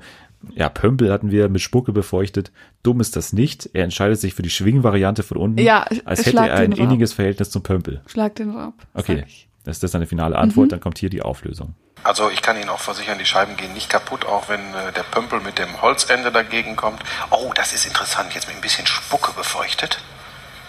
ja, 0.56 0.70
Pömpel 0.70 1.12
hatten 1.12 1.32
wir 1.32 1.50
mit 1.50 1.62
Spucke 1.62 1.92
befeuchtet. 1.92 2.52
Dumm 2.84 3.00
ist 3.00 3.16
das 3.16 3.34
nicht. 3.34 3.70
Er 3.74 3.84
entscheidet 3.84 4.20
sich 4.20 4.34
für 4.34 4.42
die 4.42 4.50
Schwingvariante 4.50 5.24
von 5.24 5.38
unten. 5.38 5.60
Ja, 5.60 5.86
als 6.06 6.26
hätte 6.26 6.38
er 6.38 6.56
ein 6.56 6.72
inniges 6.72 7.14
Verhältnis 7.14 7.52
zum 7.52 7.64
Pömpel. 7.64 8.02
Schlag 8.08 8.36
den 8.36 8.52
Raab. 8.52 8.74
Okay. 8.94 9.26
Das 9.64 9.78
ist 9.78 9.84
das 9.84 9.94
eine 9.94 10.08
finale 10.08 10.38
Antwort. 10.38 10.68
Mhm. 10.68 10.70
Dann 10.70 10.80
kommt 10.80 10.98
hier 10.98 11.10
die 11.10 11.22
Auflösung. 11.22 11.76
Also 12.04 12.32
ich 12.32 12.42
kann 12.42 12.58
Ihnen 12.58 12.70
auch 12.70 12.80
versichern, 12.80 13.20
die 13.20 13.26
Scheiben 13.26 13.56
gehen 13.58 13.74
nicht 13.74 13.90
kaputt, 13.90 14.26
auch 14.26 14.50
wenn 14.50 14.60
äh, 14.74 14.92
der 14.96 15.04
Pömpel 15.04 15.40
mit 15.40 15.60
dem 15.60 15.82
Holzende 15.84 16.32
dagegen 16.32 16.76
kommt. 16.76 17.04
Oh, 17.30 17.52
das 17.54 17.74
ist 17.74 17.86
interessant, 17.86 18.34
jetzt 18.34 18.48
mit 18.48 18.56
ein 18.56 18.62
bisschen 18.62 18.88
Spucke 18.88 19.34
befeuchtet. 19.34 20.00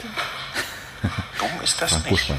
Dumm 1.39 1.49
ist 1.65 1.81
das 1.81 1.93
Frank 1.93 2.05
nicht. 2.05 2.29
Buschmann. 2.29 2.39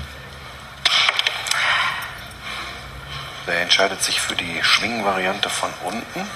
Er 3.48 3.62
entscheidet 3.62 4.02
sich 4.02 4.22
für 4.22 4.36
die 4.36 4.64
Schwingvariante 4.64 5.50
von 5.50 5.70
unten, 5.84 6.28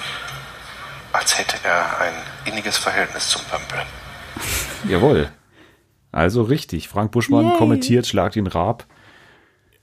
als 1.18 1.38
hätte 1.38 1.58
er 1.64 2.00
ein 2.00 2.14
inniges 2.46 2.78
Verhältnis 2.78 3.30
zum 3.30 3.42
Pömpel. 3.46 3.80
Jawohl. 4.88 5.30
Also 6.12 6.44
richtig. 6.44 6.88
Frank 6.88 7.12
Buschmann 7.12 7.48
Yay. 7.48 7.58
kommentiert 7.58 8.08
Schlag 8.08 8.34
den 8.34 8.48
Raab. 8.48 8.86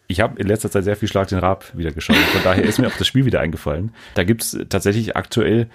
Ich 0.06 0.20
habe 0.20 0.38
in 0.38 0.46
letzter 0.46 0.70
Zeit 0.70 0.84
sehr 0.84 0.96
viel 0.96 1.08
Schlag 1.08 1.28
den 1.28 1.38
Raab 1.38 1.64
wieder 1.74 1.90
geschaut. 1.90 2.16
Von 2.16 2.42
daher 2.42 2.64
ist 2.64 2.78
mir 2.78 2.86
auch 2.86 2.96
das 2.96 3.06
Spiel 3.06 3.24
wieder 3.24 3.40
eingefallen. 3.40 3.94
Da 4.14 4.24
gibt's 4.24 4.56
tatsächlich 4.68 5.16
aktuell 5.16 5.68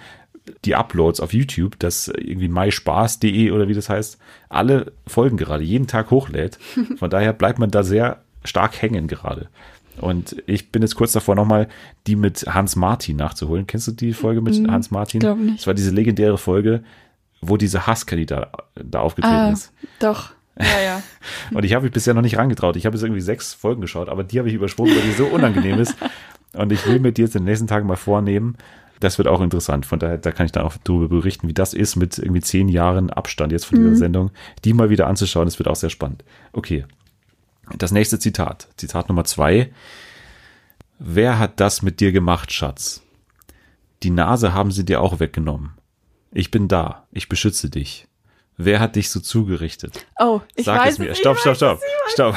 die 0.64 0.74
Uploads 0.74 1.20
auf 1.20 1.32
YouTube, 1.32 1.78
das 1.78 2.08
irgendwie 2.08 2.48
myspaß.de 2.48 3.50
oder 3.50 3.68
wie 3.68 3.74
das 3.74 3.88
heißt, 3.88 4.18
alle 4.48 4.92
Folgen 5.06 5.36
gerade 5.36 5.62
jeden 5.62 5.86
Tag 5.86 6.10
hochlädt. 6.10 6.58
Von 6.98 7.10
daher 7.10 7.32
bleibt 7.32 7.58
man 7.58 7.70
da 7.70 7.82
sehr 7.82 8.22
stark 8.44 8.80
hängen 8.80 9.06
gerade. 9.06 9.48
Und 10.00 10.36
ich 10.46 10.72
bin 10.72 10.82
jetzt 10.82 10.94
kurz 10.94 11.12
davor 11.12 11.34
nochmal 11.34 11.68
die 12.06 12.16
mit 12.16 12.46
Hans 12.48 12.76
Martin 12.76 13.16
nachzuholen. 13.16 13.66
Kennst 13.66 13.86
du 13.88 13.92
die 13.92 14.12
Folge 14.12 14.40
mit 14.40 14.66
Hans 14.68 14.90
Martin? 14.90 15.20
glaub 15.20 15.38
nicht. 15.38 15.58
Das 15.60 15.66
war 15.66 15.74
diese 15.74 15.90
legendäre 15.90 16.38
Folge, 16.38 16.82
wo 17.40 17.56
diese 17.56 17.86
Husky 17.86 18.26
da, 18.26 18.50
aufgetreten 18.94 19.34
Ah, 19.34 19.50
ist. 19.52 19.72
doch. 19.98 20.30
Ja, 20.58 20.80
ja. 20.84 21.02
Und 21.56 21.64
ich 21.64 21.74
habe 21.74 21.84
mich 21.84 21.92
bisher 21.92 22.12
noch 22.14 22.22
nicht 22.22 22.36
rangetraut. 22.36 22.76
Ich 22.76 22.84
habe 22.86 22.96
jetzt 22.96 23.02
irgendwie 23.04 23.20
sechs 23.22 23.54
Folgen 23.54 23.80
geschaut, 23.80 24.08
aber 24.08 24.24
die 24.24 24.38
habe 24.38 24.48
ich 24.48 24.54
übersprungen, 24.54 24.94
weil 24.94 25.02
die 25.02 25.12
so 25.12 25.26
unangenehm 25.26 25.78
ist. 25.78 25.96
Und 26.54 26.72
ich 26.72 26.84
will 26.86 26.98
mir 26.98 27.12
die 27.12 27.22
jetzt 27.22 27.36
in 27.36 27.42
den 27.42 27.46
nächsten 27.48 27.66
Tagen 27.68 27.86
mal 27.86 27.96
vornehmen. 27.96 28.56
Das 28.98 29.16
wird 29.16 29.28
auch 29.28 29.40
interessant. 29.40 29.86
Von 29.86 29.98
daher, 29.98 30.18
da 30.18 30.30
kann 30.32 30.44
ich 30.46 30.52
dann 30.52 30.64
auch 30.64 30.74
darüber 30.84 31.08
berichten, 31.08 31.48
wie 31.48 31.54
das 31.54 31.72
ist 31.72 31.96
mit 31.96 32.18
irgendwie 32.18 32.42
zehn 32.42 32.68
Jahren 32.68 33.08
Abstand 33.08 33.52
jetzt 33.52 33.64
von 33.64 33.78
dieser 33.78 33.96
Sendung. 33.96 34.30
Die 34.64 34.74
mal 34.74 34.90
wieder 34.90 35.06
anzuschauen, 35.06 35.46
das 35.46 35.58
wird 35.58 35.68
auch 35.68 35.76
sehr 35.76 35.88
spannend. 35.88 36.22
Okay. 36.52 36.84
Das 37.76 37.92
nächste 37.92 38.18
Zitat. 38.18 38.68
Zitat 38.76 39.08
Nummer 39.08 39.24
zwei. 39.24 39.72
Wer 40.98 41.38
hat 41.38 41.60
das 41.60 41.82
mit 41.82 42.00
dir 42.00 42.12
gemacht, 42.12 42.52
Schatz? 42.52 43.02
Die 44.02 44.10
Nase 44.10 44.52
haben 44.54 44.70
sie 44.70 44.84
dir 44.84 45.00
auch 45.00 45.20
weggenommen. 45.20 45.72
Ich 46.32 46.50
bin 46.50 46.68
da. 46.68 47.06
Ich 47.10 47.28
beschütze 47.28 47.70
dich. 47.70 48.06
Wer 48.56 48.80
hat 48.80 48.96
dich 48.96 49.10
so 49.10 49.20
zugerichtet? 49.20 50.06
Oh, 50.18 50.40
ich 50.54 50.66
Sag 50.66 50.80
weiß 50.80 50.94
es 50.94 50.98
mir. 50.98 51.10
ich 51.10 51.18
Stopp, 51.18 51.38
stopp, 51.38 51.56
stopp. 51.56 51.80
Stopp. 52.12 52.36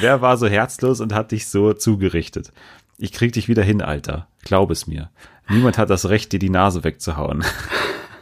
Wer 0.00 0.22
war 0.22 0.36
so 0.36 0.46
herzlos 0.46 1.00
und 1.00 1.12
hat 1.12 1.32
dich 1.32 1.48
so 1.48 1.72
zugerichtet? 1.72 2.52
Ich 2.98 3.12
krieg 3.12 3.32
dich 3.32 3.48
wieder 3.48 3.62
hin, 3.62 3.82
Alter. 3.82 4.26
Glaub 4.42 4.70
es 4.70 4.86
mir. 4.86 5.10
Niemand 5.48 5.78
hat 5.78 5.90
das 5.90 6.08
Recht, 6.08 6.32
dir 6.32 6.38
die 6.38 6.50
Nase 6.50 6.82
wegzuhauen. 6.84 7.44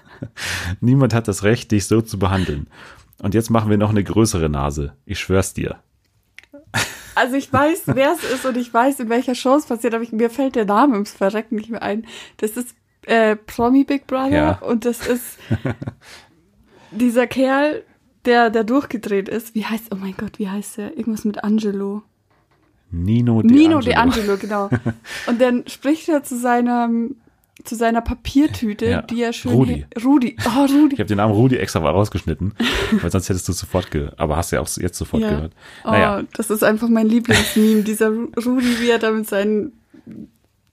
Niemand 0.81 1.15
hat 1.15 1.29
das 1.29 1.43
Recht, 1.43 1.71
dich 1.71 1.87
so 1.87 2.03
zu 2.03 2.19
behandeln. 2.19 2.69
Und 3.25 3.33
jetzt 3.33 3.49
machen 3.49 3.71
wir 3.71 3.79
noch 3.79 3.89
eine 3.89 4.05
größere 4.05 4.51
Nase. 4.51 4.93
Ich 5.07 5.19
schwör's 5.19 5.55
dir. 5.55 5.79
Also 7.15 7.37
ich 7.37 7.51
weiß, 7.51 7.85
wer 7.87 8.13
es 8.13 8.23
ist 8.23 8.45
und 8.45 8.55
ich 8.59 8.75
weiß, 8.75 9.01
in 9.01 9.09
welcher 9.09 9.35
Show 9.35 9.55
es 9.57 9.65
passiert, 9.65 9.95
aber 9.95 10.03
ich, 10.03 10.13
mir 10.13 10.29
fällt 10.29 10.57
der 10.57 10.67
Name 10.67 10.93
ums 10.93 11.13
Verrecken 11.13 11.55
nicht 11.57 11.71
mehr 11.71 11.81
ein. 11.81 12.05
Das 12.37 12.51
ist 12.51 12.75
äh, 13.07 13.35
Promi 13.35 13.85
Big 13.85 14.07
Brother 14.07 14.31
Ja. 14.31 14.59
und 14.59 14.85
das 14.85 15.07
ist 15.07 15.39
dieser 16.91 17.27
Kerl, 17.27 17.83
der, 18.27 18.51
der 18.51 18.63
durchgedreht 18.65 19.31
ist. 19.31 19.55
Wie 19.55 19.65
heißt, 19.65 19.87
oh 19.95 19.97
mein 19.99 20.17
Gott, 20.19 20.39
wie 20.39 20.51
heißt 20.51 20.77
der? 20.77 20.99
Irgendwas 20.99 21.25
mit 21.25 21.43
Angelo. 21.43 22.03
Nino 22.91 23.41
De 23.41 23.51
Nino 23.51 23.77
Angelo. 23.77 23.81
De 23.81 23.95
Angelo, 23.95 24.37
genau. 24.37 24.69
Und 25.27 25.41
dann 25.41 25.67
spricht 25.67 26.11
er 26.11 26.25
zu 26.25 26.37
seinem 26.37 27.17
zu 27.65 27.75
seiner 27.77 28.01
Papiertüte, 28.03 28.87
Ja. 28.87 29.03
die 29.03 29.23
er 29.23 29.33
schön. 29.33 29.53
Rudi. 29.53 29.87
Rudi. 30.05 30.37
Oh, 30.47 30.65
Rudi. 30.67 30.95
Ich 30.95 31.01
habe 31.01 31.09
den 31.09 31.17
Namen 31.17 31.33
Rudi 31.35 31.57
extra 31.57 31.81
mal 31.81 31.91
rausgeschnitten, 31.91 32.55
weil 33.01 33.11
sonst 33.11 33.29
hättest 33.29 33.49
du 33.49 33.53
es 33.53 33.59
sofort 33.59 33.91
ge 33.91 34.11
aber 34.17 34.37
hast 34.37 34.51
ja 34.53 34.61
auch 34.61 34.69
jetzt 34.77 34.99
sofort 34.99 35.23
Ja. 35.23 35.31
gehört. 35.31 35.53
Oh, 35.85 35.91
Naja, 35.91 36.23
das 36.37 36.51
ist 36.51 36.63
einfach 36.63 36.89
mein 36.89 37.09
Lieblingsmeme. 37.09 37.83
Dieser 37.83 38.09
Ru- 38.09 38.35
Rudi, 38.45 38.81
wie 38.81 38.91
er 38.91 38.99
da 38.99 39.11
mit 39.11 39.27
seinen 39.29 39.73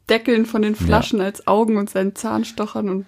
Deckeln 0.10 0.46
von 0.46 0.62
den 0.62 0.76
Flaschen 0.76 1.22
als 1.22 1.48
Augen 1.48 1.78
und 1.78 1.90
seinen 1.90 2.16
Zahnstochern 2.16 2.90
und 2.90 3.06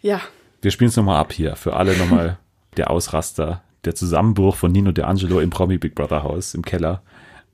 ja. 0.00 0.20
wir 0.62 0.70
spielen 0.72 0.88
es 0.90 0.96
nochmal 0.96 1.20
ab 1.20 1.32
hier. 1.32 1.54
Für 1.56 1.74
alle 1.76 1.96
nochmal 1.96 2.38
der 2.76 2.90
Ausraster, 2.90 3.62
der 3.84 3.94
Zusammenbruch 3.94 4.56
von 4.56 4.72
Nino 4.72 4.90
De 4.92 5.04
Angelo 5.04 5.38
im 5.40 5.50
Promi 5.50 5.78
Big 5.78 5.94
Brother 5.94 6.22
Haus 6.24 6.54
im 6.54 6.62
Keller. 6.62 7.02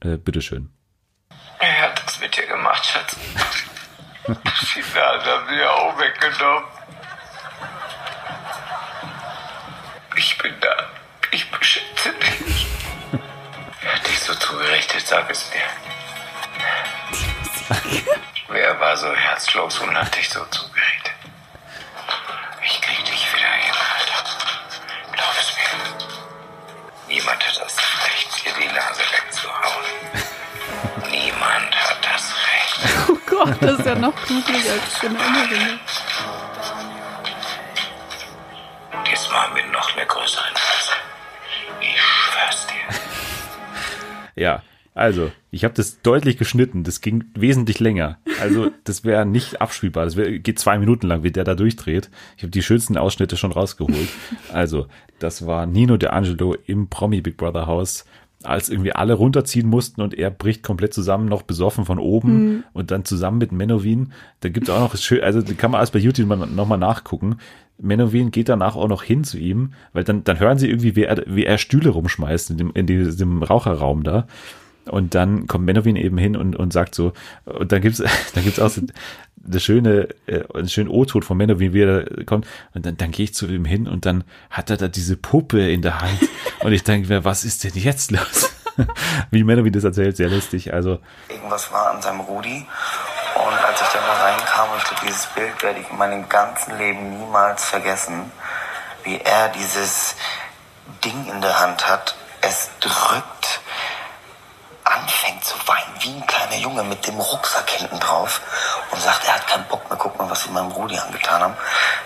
Äh, 0.00 0.16
bitteschön. 0.16 0.70
Er 1.60 1.82
hat 1.90 2.02
das 2.04 2.18
mit 2.20 2.34
dir 2.36 2.46
gemacht, 2.46 2.84
Schatz. 2.84 3.16
Die 4.26 4.80
Nase 4.94 5.30
haben 5.30 5.48
sie 5.48 5.56
ja 5.56 5.70
auch 5.70 5.98
weggenommen. 5.98 6.64
Ich 10.16 10.38
bin 10.38 10.54
da. 10.60 10.90
Ich 11.32 11.50
beschütze 11.50 12.12
dich. 12.12 12.66
Er 13.82 13.94
hat 13.94 14.06
dich 14.06 14.20
so 14.20 14.34
zugerichtet, 14.34 15.04
sag 15.06 15.28
es 15.30 15.50
mir. 15.50 15.62
Wer 18.48 18.78
war 18.78 18.96
so 18.96 19.12
herzlos 19.12 19.78
und 19.80 19.96
hat 19.96 20.16
dich 20.16 20.28
so 20.28 20.44
zugerichtet? 20.46 21.11
Das 33.62 33.78
ist 33.78 33.86
ja 33.86 33.94
noch 33.94 34.14
gruseliger 34.14 34.72
als 34.72 35.02
in 35.02 35.14
Erinnerung. 35.14 35.78
Diesmal 39.10 39.52
mit 39.54 39.72
noch 39.72 39.96
einer 39.96 40.06
größeren 40.06 40.54
Fresse. 40.54 40.92
Ich 41.80 42.00
schwör's 42.00 42.66
dir. 42.66 44.42
Ja, 44.42 44.62
also, 44.94 45.32
ich 45.50 45.64
habe 45.64 45.72
das 45.74 46.02
deutlich 46.02 46.36
geschnitten. 46.36 46.84
Das 46.84 47.00
ging 47.00 47.24
wesentlich 47.34 47.80
länger. 47.80 48.18
Also, 48.40 48.70
das 48.84 49.04
wäre 49.04 49.24
nicht 49.24 49.60
abspielbar. 49.60 50.04
Das 50.04 50.16
wär, 50.16 50.38
geht 50.38 50.58
zwei 50.58 50.78
Minuten 50.78 51.06
lang, 51.06 51.22
wie 51.22 51.30
der 51.30 51.44
da 51.44 51.54
durchdreht. 51.54 52.10
Ich 52.36 52.42
habe 52.42 52.50
die 52.50 52.62
schönsten 52.62 52.98
Ausschnitte 52.98 53.36
schon 53.36 53.52
rausgeholt. 53.52 54.08
Also, 54.52 54.86
das 55.18 55.46
war 55.46 55.66
Nino 55.66 55.96
De 55.96 56.10
Angelo 56.10 56.56
im 56.66 56.88
Promi 56.88 57.22
Big 57.22 57.38
Brother 57.38 57.66
Haus, 57.66 58.04
als 58.44 58.68
irgendwie 58.68 58.92
alle 58.92 59.14
runterziehen 59.14 59.68
mussten 59.68 60.00
und 60.00 60.14
er 60.14 60.30
bricht 60.30 60.62
komplett 60.62 60.94
zusammen, 60.94 61.26
noch 61.26 61.42
besoffen 61.42 61.84
von 61.84 61.98
oben 61.98 62.64
und 62.72 62.90
dann 62.90 63.04
zusammen 63.04 63.38
mit 63.38 63.52
Menowin. 63.52 64.12
Da 64.40 64.48
gibt's 64.48 64.70
auch 64.70 64.80
noch 64.80 64.96
schön, 64.96 65.22
also 65.22 65.42
da 65.42 65.52
kann 65.54 65.70
man 65.70 65.78
alles 65.78 65.90
bei 65.90 65.98
YouTube 65.98 66.26
mal- 66.28 66.46
noch 66.46 66.66
mal 66.66 66.76
nachgucken. 66.76 67.36
Menowin 67.78 68.30
geht 68.30 68.48
danach 68.48 68.76
auch 68.76 68.88
noch 68.88 69.02
hin 69.02 69.24
zu 69.24 69.38
ihm, 69.38 69.72
weil 69.92 70.04
dann, 70.04 70.24
dann 70.24 70.38
hören 70.38 70.58
sie 70.58 70.68
irgendwie, 70.68 70.94
wie 70.96 71.04
er, 71.04 71.22
wie 71.26 71.44
er 71.44 71.58
Stühle 71.58 71.90
rumschmeißt 71.90 72.50
in 72.50 72.56
dem, 72.58 72.70
in 72.74 72.86
diesem 72.86 73.42
Raucherraum 73.42 74.02
da. 74.02 74.26
Und 74.90 75.14
dann 75.14 75.46
kommt 75.46 75.64
Menowin 75.64 75.96
eben 75.96 76.18
hin 76.18 76.36
und, 76.36 76.56
und 76.56 76.72
sagt 76.72 76.94
so, 76.94 77.12
und 77.44 77.70
dann 77.70 77.80
gibt's, 77.80 78.02
dann 78.34 78.44
gibt's 78.44 78.58
auch 78.60 78.70
so 78.70 78.82
eine 79.46 79.60
schöne, 79.60 80.08
äh, 80.26 80.42
einen 80.54 80.68
schönen 80.68 80.88
O-Ton 80.88 81.22
von 81.22 81.36
Menowin, 81.36 81.72
wie 81.72 81.82
er 81.82 82.04
da 82.04 82.24
kommt. 82.24 82.46
Und 82.74 82.86
dann, 82.86 82.96
dann 82.96 83.10
gehe 83.10 83.24
ich 83.24 83.34
zu 83.34 83.46
ihm 83.46 83.64
hin 83.64 83.88
und 83.88 84.06
dann 84.06 84.24
hat 84.50 84.70
er 84.70 84.76
da 84.76 84.88
diese 84.88 85.16
Puppe 85.16 85.70
in 85.70 85.82
der 85.82 86.00
Hand. 86.00 86.18
Und 86.60 86.72
ich 86.72 86.84
denke 86.84 87.08
mir, 87.08 87.24
was 87.24 87.44
ist 87.44 87.64
denn 87.64 87.72
jetzt 87.74 88.12
los? 88.12 88.52
wie 89.32 89.42
Menowin 89.42 89.72
das 89.72 89.82
erzählt, 89.82 90.16
sehr 90.16 90.28
lustig. 90.28 90.72
Also, 90.72 91.00
Irgendwas 91.28 91.72
war 91.72 91.90
an 91.90 92.00
seinem 92.00 92.20
Rudi. 92.20 92.64
Und 93.34 93.54
als 93.54 93.80
ich 93.80 93.88
da 93.88 93.98
reinkam, 93.98 94.70
und 94.70 94.78
ich 94.78 94.84
glaube, 94.84 95.06
dieses 95.06 95.26
Bild 95.26 95.62
werde 95.62 95.80
ich 95.80 95.90
in 95.90 95.98
meinem 95.98 96.28
ganzen 96.28 96.78
Leben 96.78 97.18
niemals 97.18 97.64
vergessen, 97.64 98.30
wie 99.04 99.18
er 99.18 99.48
dieses 99.48 100.14
Ding 101.04 101.26
in 101.32 101.40
der 101.40 101.58
Hand 101.58 101.88
hat, 101.88 102.14
es 102.42 102.70
drückt, 102.80 103.60
anfängt 104.98 105.42
zu 105.44 105.54
weinen, 105.66 105.94
wie 106.00 106.20
ein 106.20 106.26
kleiner 106.26 106.56
Junge 106.62 106.82
mit 106.84 107.06
dem 107.06 107.16
Rucksack 107.16 107.70
hinten 107.70 107.98
drauf 108.00 108.40
und 108.90 109.00
sagt, 109.00 109.24
er 109.26 109.34
hat 109.36 109.46
keinen 109.46 109.66
Bock 109.68 109.88
mehr, 109.88 109.98
guck 109.98 110.18
mal, 110.18 110.28
was 110.30 110.44
sie 110.44 110.50
meinem 110.50 110.70
Rudi 110.72 110.96
angetan 110.98 111.40
haben. 111.42 111.54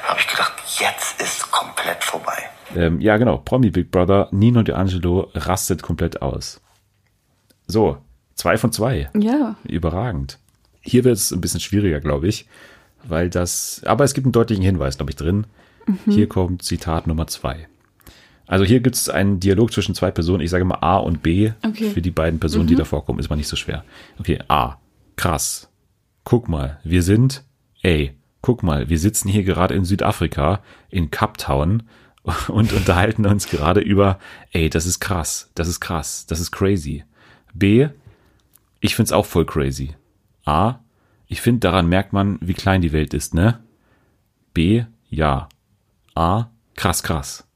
Da 0.03 0.09
habe 0.11 0.21
ich 0.21 0.27
gedacht, 0.29 0.53
jetzt 0.79 1.21
ist 1.21 1.51
komplett 1.51 2.03
vorbei. 2.05 2.51
ähm, 2.75 3.01
ja 3.01 3.17
genau, 3.17 3.39
Promi 3.39 3.71
Big 3.71 3.91
Brother, 3.91 4.29
Nino 4.31 4.63
De 4.63 4.75
Angelo 4.75 5.31
rastet 5.35 5.83
komplett 5.83 6.23
aus. 6.23 6.61
So, 7.67 7.99
zwei 8.35 8.57
von 8.59 8.73
zwei. 8.73 9.11
Ja. 9.15 9.57
Überragend. 9.65 10.39
Hier 10.81 11.05
wird 11.05 11.17
es 11.17 11.33
ein 11.33 11.41
bisschen 11.41 11.61
schwieriger, 11.61 12.01
glaube 12.01 12.29
ich, 12.29 12.47
weil 13.03 13.29
das, 13.31 13.83
aber 13.85 14.05
es 14.05 14.15
gibt 14.15 14.27
einen 14.27 14.33
deutlichen 14.33 14.63
Hinweis, 14.63 14.97
glaube 14.97 15.11
ich, 15.11 15.17
drin. 15.17 15.47
Hier 16.07 16.29
kommt 16.29 16.63
Zitat 16.63 17.07
Nummer 17.07 17.27
zwei. 17.29 17.69
Also 18.47 18.65
hier 18.65 18.81
gibt 18.81 18.97
es 18.97 19.09
einen 19.09 19.41
Dialog 19.41 19.73
zwischen 19.73 19.95
zwei 19.95 20.11
Personen, 20.11 20.41
ich 20.41 20.51
sage 20.51 20.65
mal 20.65 20.79
A 20.81 20.97
und 20.99 21.23
B. 21.23 21.53
Okay. 21.65 21.91
Für 21.91 22.03
die 22.03 22.11
beiden 22.11 22.39
Personen, 22.39 22.69
die 22.69 22.77
da 22.77 22.85
vorkommen, 22.85 23.19
ist 23.19 23.29
mal 23.29 23.37
nicht 23.37 23.49
so 23.49 23.57
schwer. 23.57 23.85
Okay, 24.19 24.39
A. 24.49 24.79
Krass. 25.17 25.69
Guck 26.25 26.49
mal, 26.49 26.79
wir 26.85 27.03
sind, 27.03 27.43
ey, 27.83 28.13
guck 28.43 28.63
mal, 28.63 28.89
wir 28.89 28.99
sitzen 28.99 29.29
hier 29.29 29.43
gerade 29.43 29.75
in 29.75 29.85
Südafrika, 29.85 30.61
in 30.91 31.11
Cape 31.11 31.39
Town 31.39 31.85
und 32.49 32.73
unterhalten 32.73 33.27
uns 33.27 33.49
gerade 33.49 33.81
über, 33.81 34.19
ey, 34.53 34.71
das 34.71 34.87
ist 34.87 35.01
krass, 35.01 35.51
das 35.55 35.69
ist 35.69 35.81
krass, 35.81 36.27
das 36.27 36.41
ist 36.41 36.53
crazy. 36.53 37.05
B. 37.55 37.89
Ich 38.81 38.95
find's 38.95 39.13
auch 39.13 39.27
voll 39.27 39.47
crazy. 39.47 39.95
A. 40.45 40.81
Ich 41.27 41.41
finde, 41.41 41.61
daran 41.61 41.89
merkt 41.89 42.13
man, 42.13 42.39
wie 42.41 42.55
klein 42.55 42.83
die 42.83 42.93
Welt 42.93 43.15
ist, 43.15 43.35
ne? 43.35 43.59
B. 44.55 44.85
Ja. 45.09 45.49
A. 46.15 46.51
Krass, 46.77 47.03
krass. 47.03 47.47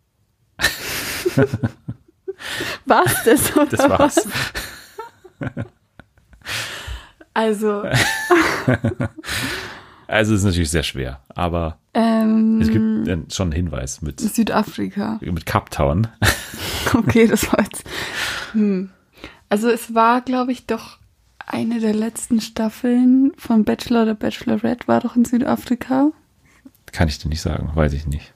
War's 2.87 3.24
das? 3.24 3.57
Oder 3.57 3.66
Das 3.66 3.89
war's. 3.89 4.16
Was? 5.39 5.64
Also, 7.35 7.85
Also 10.11 10.35
es 10.35 10.41
ist 10.41 10.45
natürlich 10.47 10.70
sehr 10.70 10.83
schwer, 10.83 11.20
aber 11.28 11.78
ähm, 11.95 12.61
es 12.61 12.68
gibt 12.68 13.33
schon 13.33 13.47
einen 13.47 13.53
Hinweis 13.53 14.03
mit, 14.03 14.18
Südafrika. 14.18 15.20
mit 15.20 15.47
Cape 15.47 15.70
Town. 15.70 16.09
Okay, 16.95 17.28
das 17.28 17.47
war 17.53 17.62
jetzt. 17.62 17.85
Hm. 18.53 18.91
Also 19.49 19.68
es 19.68 19.95
war, 19.95 20.22
glaube 20.22 20.51
ich, 20.51 20.66
doch 20.66 20.99
eine 21.47 21.78
der 21.78 21.95
letzten 21.95 22.41
Staffeln 22.41 23.33
von 23.37 23.64
Bachelor 23.64 24.03
oder 24.03 24.14
Bachelorette 24.14 24.89
war 24.89 24.99
doch 25.01 25.14
in 25.14 25.24
Südafrika. 25.24 26.11
Kann 26.91 27.07
ich 27.07 27.18
dir 27.18 27.28
nicht 27.28 27.43
sagen, 27.43 27.70
weiß 27.74 27.93
ich 27.93 28.07
nicht. 28.07 28.33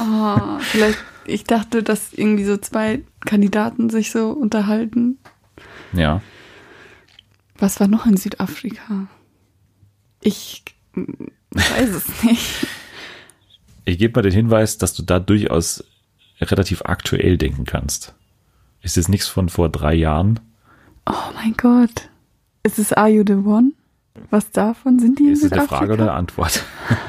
Oh, 0.00 0.58
vielleicht, 0.60 0.98
ich 1.26 1.44
dachte, 1.44 1.82
dass 1.82 2.12
irgendwie 2.12 2.44
so 2.44 2.56
zwei 2.56 3.02
Kandidaten 3.20 3.90
sich 3.90 4.10
so 4.10 4.30
unterhalten. 4.30 5.18
Ja. 5.92 6.20
Was 7.58 7.80
war 7.80 7.88
noch 7.88 8.06
in 8.06 8.16
Südafrika? 8.16 9.06
Ich 10.20 10.64
mm, 10.94 11.26
weiß 11.50 11.90
es 11.90 12.22
nicht. 12.22 12.66
Ich 13.84 13.98
gebe 13.98 14.18
mal 14.18 14.22
den 14.22 14.32
Hinweis, 14.32 14.78
dass 14.78 14.94
du 14.94 15.02
da 15.02 15.20
durchaus 15.20 15.84
relativ 16.40 16.82
aktuell 16.84 17.38
denken 17.38 17.64
kannst. 17.64 18.14
Ist 18.82 18.96
jetzt 18.96 19.08
nichts 19.08 19.28
von 19.28 19.48
vor 19.48 19.68
drei 19.68 19.94
Jahren? 19.94 20.40
Oh 21.06 21.32
mein 21.34 21.54
Gott. 21.54 22.08
Ist 22.62 22.78
es 22.78 22.92
Are 22.92 23.08
You 23.08 23.22
the 23.26 23.34
One? 23.34 23.72
Was 24.30 24.50
davon? 24.50 24.98
Sind 24.98 25.18
die 25.18 25.24
in 25.24 25.32
Ist 25.32 25.44
es 25.44 25.52
eine 25.52 25.62
Südafrika? 25.62 25.78
Frage 25.78 25.92
oder 25.94 26.02
eine 26.04 26.12
Antwort? 26.12 26.64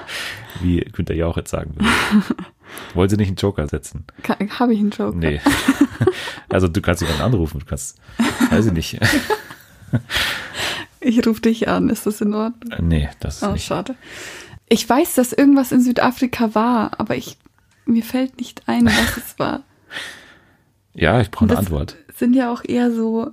Wie 0.61 0.79
Günther 0.79 1.15
Jauch 1.15 1.37
jetzt 1.37 1.49
sagen 1.51 1.75
würde. 1.75 1.89
Wollen 2.93 3.09
Sie 3.09 3.17
nicht 3.17 3.27
einen 3.29 3.37
Joker 3.37 3.67
setzen? 3.67 4.05
Habe 4.59 4.73
ich 4.73 4.79
einen 4.79 4.91
Joker? 4.91 5.15
Nee. 5.17 5.41
Also 6.49 6.67
du 6.69 6.79
kannst 6.79 7.01
jemanden 7.01 7.23
anrufen, 7.23 7.59
du 7.59 7.65
kannst, 7.65 7.99
weiß 8.51 8.67
ich 8.67 8.71
nicht. 8.71 8.99
Ich 11.01 11.25
rufe 11.27 11.41
dich 11.41 11.67
an. 11.67 11.89
Ist 11.89 12.05
das 12.05 12.21
in 12.21 12.33
Ordnung? 12.33 12.87
Nee, 12.87 13.09
das 13.19 13.37
ist 13.37 13.43
Oh, 13.43 13.51
nicht. 13.51 13.65
schade. 13.65 13.95
Ich 14.69 14.87
weiß, 14.87 15.15
dass 15.15 15.33
irgendwas 15.33 15.71
in 15.71 15.81
Südafrika 15.81 16.55
war, 16.55 16.99
aber 16.99 17.15
ich 17.17 17.37
mir 17.85 18.03
fällt 18.03 18.37
nicht 18.37 18.63
ein, 18.67 18.85
was 18.85 19.17
es 19.17 19.39
war. 19.39 19.61
Ja, 20.93 21.21
ich 21.21 21.29
brauche 21.29 21.45
eine 21.45 21.49
Das 21.55 21.59
Antwort. 21.59 21.95
Sind 22.15 22.33
ja 22.33 22.51
auch 22.51 22.63
eher 22.65 22.91
so. 22.91 23.29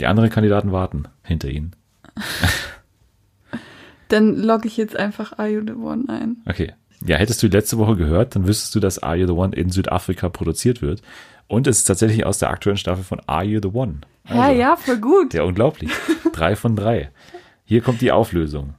Die 0.00 0.06
anderen 0.06 0.30
Kandidaten 0.30 0.72
warten 0.72 1.04
hinter 1.22 1.48
Ihnen. 1.48 1.76
Dann 4.08 4.34
logge 4.36 4.68
ich 4.68 4.76
jetzt 4.78 4.96
einfach 4.96 5.38
Are 5.38 5.48
You 5.48 5.60
the 5.66 5.74
One 5.74 6.04
ein. 6.08 6.36
Okay. 6.46 6.72
Ja, 7.04 7.16
hättest 7.16 7.42
du 7.42 7.48
die 7.48 7.56
letzte 7.56 7.78
Woche 7.78 7.96
gehört, 7.96 8.34
dann 8.34 8.46
wüsstest 8.46 8.74
du, 8.74 8.80
dass 8.80 9.02
Are 9.02 9.16
You 9.16 9.26
the 9.26 9.32
One 9.32 9.54
in 9.54 9.70
Südafrika 9.70 10.28
produziert 10.28 10.82
wird. 10.82 11.00
Und 11.46 11.66
es 11.66 11.78
ist 11.78 11.84
tatsächlich 11.84 12.26
aus 12.26 12.38
der 12.38 12.50
aktuellen 12.50 12.76
Staffel 12.76 13.04
von 13.04 13.20
Are 13.26 13.44
You 13.44 13.60
the 13.62 13.70
One. 13.72 14.00
Ja, 14.28 14.42
Also, 14.42 14.52
ja, 14.60 14.76
voll 14.76 14.96
gut. 14.98 15.32
Ja, 15.34 15.44
unglaublich. 15.44 15.90
drei 16.32 16.56
von 16.56 16.76
drei. 16.76 17.10
Hier 17.64 17.82
kommt 17.82 18.00
die 18.00 18.12
Auflösung. 18.12 18.74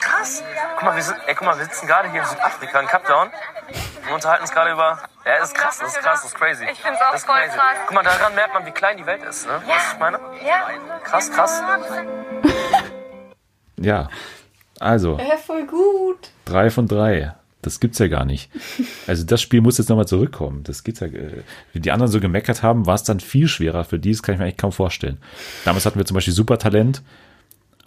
Krass. 0.00 0.42
Guck 0.76 0.84
mal, 0.84 0.96
wir 0.96 1.02
sind, 1.02 1.16
ey, 1.26 1.34
guck 1.34 1.46
mal, 1.46 1.56
wir 1.58 1.64
sitzen 1.64 1.86
gerade 1.86 2.10
hier 2.10 2.20
in 2.22 2.26
Südafrika, 2.26 2.80
in 2.80 2.86
Cape 2.86 3.06
Town. 3.06 3.28
Und 4.08 4.14
unterhalten 4.14 4.42
uns 4.42 4.50
gerade 4.50 4.72
über. 4.72 4.98
Ja, 5.24 5.38
das 5.38 5.48
ist 5.50 5.54
krass, 5.54 5.78
das 5.78 5.88
ist 5.94 6.00
krass, 6.02 6.22
das 6.22 6.32
ist 6.32 6.34
crazy. 6.34 6.64
Ich 6.72 6.80
find's 6.80 7.00
auch 7.00 7.12
das 7.12 7.20
ist 7.20 7.26
voll 7.26 7.36
crazy. 7.36 7.56
krass. 7.56 7.64
Guck 7.86 7.94
mal, 7.94 8.02
daran 8.02 8.34
merkt 8.34 8.54
man, 8.54 8.66
wie 8.66 8.70
klein 8.70 8.96
die 8.96 9.06
Welt 9.06 9.22
ist, 9.22 9.46
ne? 9.46 9.62
Ja. 9.68 9.74
Was 9.74 9.92
ich 9.92 9.98
meine? 9.98 10.18
Ja. 10.46 10.98
Krass, 11.04 11.30
krass. 11.30 11.62
Ja. 13.78 14.08
Also, 14.80 15.16
Ja, 15.18 15.36
voll 15.36 15.66
gut. 15.66 16.30
drei 16.44 16.70
von 16.70 16.88
drei. 16.88 17.34
Das 17.62 17.78
gibt's 17.78 17.98
ja 17.98 18.08
gar 18.08 18.24
nicht. 18.24 18.50
Also 19.06 19.24
das 19.26 19.42
Spiel 19.42 19.60
muss 19.60 19.76
jetzt 19.76 19.90
nochmal 19.90 20.08
zurückkommen. 20.08 20.62
Das 20.64 20.82
geht's 20.82 21.00
ja. 21.00 21.08
äh, 21.08 21.42
Wie 21.74 21.80
die 21.80 21.90
anderen 21.92 22.10
so 22.10 22.18
gemeckert 22.18 22.62
haben, 22.62 22.86
war 22.86 22.94
es 22.94 23.02
dann 23.04 23.20
viel 23.20 23.48
schwerer 23.48 23.84
für 23.84 23.98
die. 23.98 24.12
Das 24.12 24.22
kann 24.22 24.32
ich 24.34 24.38
mir 24.38 24.46
eigentlich 24.46 24.56
kaum 24.56 24.72
vorstellen. 24.72 25.18
Damals 25.66 25.84
hatten 25.84 25.98
wir 25.98 26.06
zum 26.06 26.14
Beispiel 26.14 26.32
Supertalent 26.32 27.02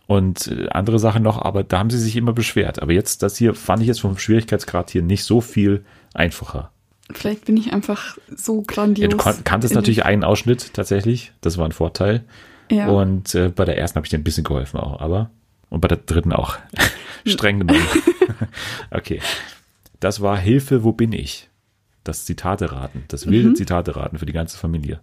und 0.06 0.48
äh, 0.48 0.68
andere 0.70 1.00
Sachen 1.00 1.24
noch, 1.24 1.42
aber 1.42 1.64
da 1.64 1.80
haben 1.80 1.90
sie 1.90 1.98
sich 1.98 2.16
immer 2.16 2.34
beschwert. 2.34 2.84
Aber 2.84 2.92
jetzt, 2.94 3.24
das 3.24 3.36
hier 3.38 3.56
fand 3.56 3.82
ich 3.82 3.88
jetzt 3.88 4.02
vom 4.02 4.16
Schwierigkeitsgrad 4.20 4.92
hier 4.92 5.02
nicht 5.02 5.24
so 5.24 5.42
viel 5.42 5.84
einfacher. 6.14 6.70
Vielleicht 7.12 7.46
bin 7.46 7.58
ich 7.58 7.74
einfach 7.74 8.18
so 8.36 8.62
grandios. 8.62 9.02
Ja, 9.02 9.08
du 9.10 9.18
kon- 9.18 9.44
kanntest 9.44 9.74
natürlich 9.74 10.06
einen 10.06 10.24
Ausschnitt 10.24 10.76
tatsächlich. 10.76 11.32
Das 11.42 11.58
war 11.58 11.66
ein 11.66 11.72
Vorteil. 11.72 12.24
Ja. 12.70 12.90
Und 12.90 13.34
äh, 13.34 13.50
bei 13.50 13.66
der 13.66 13.78
ersten 13.80 13.96
habe 13.96 14.06
ich 14.06 14.12
dir 14.12 14.18
ein 14.20 14.24
bisschen 14.24 14.44
geholfen 14.44 14.80
auch, 14.80 15.02
aber. 15.02 15.32
Und 15.74 15.82
bei 15.82 15.88
der 15.88 15.98
dritten 15.98 16.32
auch. 16.34 16.58
Streng 17.26 17.58
genommen. 17.60 17.82
okay. 18.92 19.20
Das 20.00 20.22
war 20.22 20.38
Hilfe, 20.38 20.84
wo 20.84 20.92
bin 20.92 21.14
ich? 21.14 21.50
Das 22.04 22.26
Zitate 22.26 22.72
raten. 22.72 23.06
Das 23.08 23.26
wilde 23.26 23.50
Mhm. 23.50 23.56
Zitate 23.56 23.96
raten 23.96 24.20
für 24.20 24.28
die 24.28 24.34
ganze 24.34 24.56
Familie. 24.58 25.00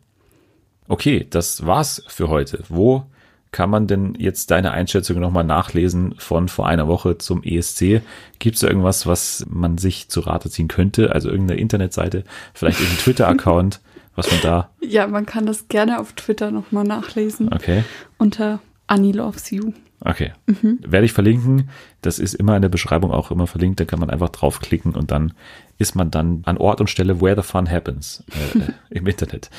Okay, 0.87 1.27
das 1.29 1.67
war's 1.67 2.05
für 2.07 2.29
heute. 2.29 2.63
Wo 2.69 3.05
kann 3.51 3.69
man 3.69 3.89
denn 3.89 4.15
jetzt 4.17 4.53
deine 4.53 4.71
Einschätzung 4.71 5.19
nochmal 5.19 5.43
nachlesen 5.43 6.15
von 6.19 6.47
vor 6.49 6.69
einer 6.69 6.87
Woche 6.87 7.19
zum 7.19 7.43
ESC? 7.43 8.01
Gibt 8.39 8.55
es 8.55 8.61
da 8.61 8.69
irgendwas, 8.69 9.07
was 9.09 9.45
man 9.51 9.77
sich 9.77 10.09
zu 10.09 10.21
Rate 10.21 10.51
ziehen 10.51 10.69
könnte? 10.69 11.13
Also 11.13 11.31
irgendeine 11.31 11.59
Internetseite, 11.61 12.23
vielleicht 12.55 12.79
irgendein 12.79 13.03
Twitter-Account, 13.03 13.81
was 14.15 14.31
man 14.31 14.41
da. 14.43 14.71
Ja, 14.81 15.09
man 15.09 15.27
kann 15.27 15.47
das 15.47 15.67
gerne 15.67 15.99
auf 15.99 16.13
Twitter 16.13 16.53
nochmal 16.53 16.85
nachlesen. 16.85 17.53
Okay. 17.53 17.83
Unter 18.19 18.61
Annie 18.87 19.11
Loves 19.13 19.51
You. 19.51 19.73
Okay. 20.03 20.33
Mhm. 20.47 20.79
Werde 20.83 21.05
ich 21.05 21.13
verlinken. 21.13 21.69
Das 22.01 22.19
ist 22.19 22.35
immer 22.35 22.57
in 22.57 22.63
der 22.63 22.69
Beschreibung 22.71 23.11
auch 23.11 23.31
immer 23.31 23.47
verlinkt. 23.47 23.81
Da 23.81 23.85
kann 23.85 24.01
man 24.01 24.11
einfach 24.11 24.31
draufklicken 24.31 24.95
und 24.95 25.11
dann 25.11 25.33
ist 25.79 25.95
man 25.95 26.11
dann 26.11 26.43
an 26.47 26.57
Ort 26.57 26.81
und 26.81 26.89
Stelle, 26.89 27.21
where 27.21 27.37
the 27.37 27.47
fun 27.47 27.71
happens 27.71 28.25
äh, 28.33 28.73
im 28.91 29.07
Internet. 29.07 29.51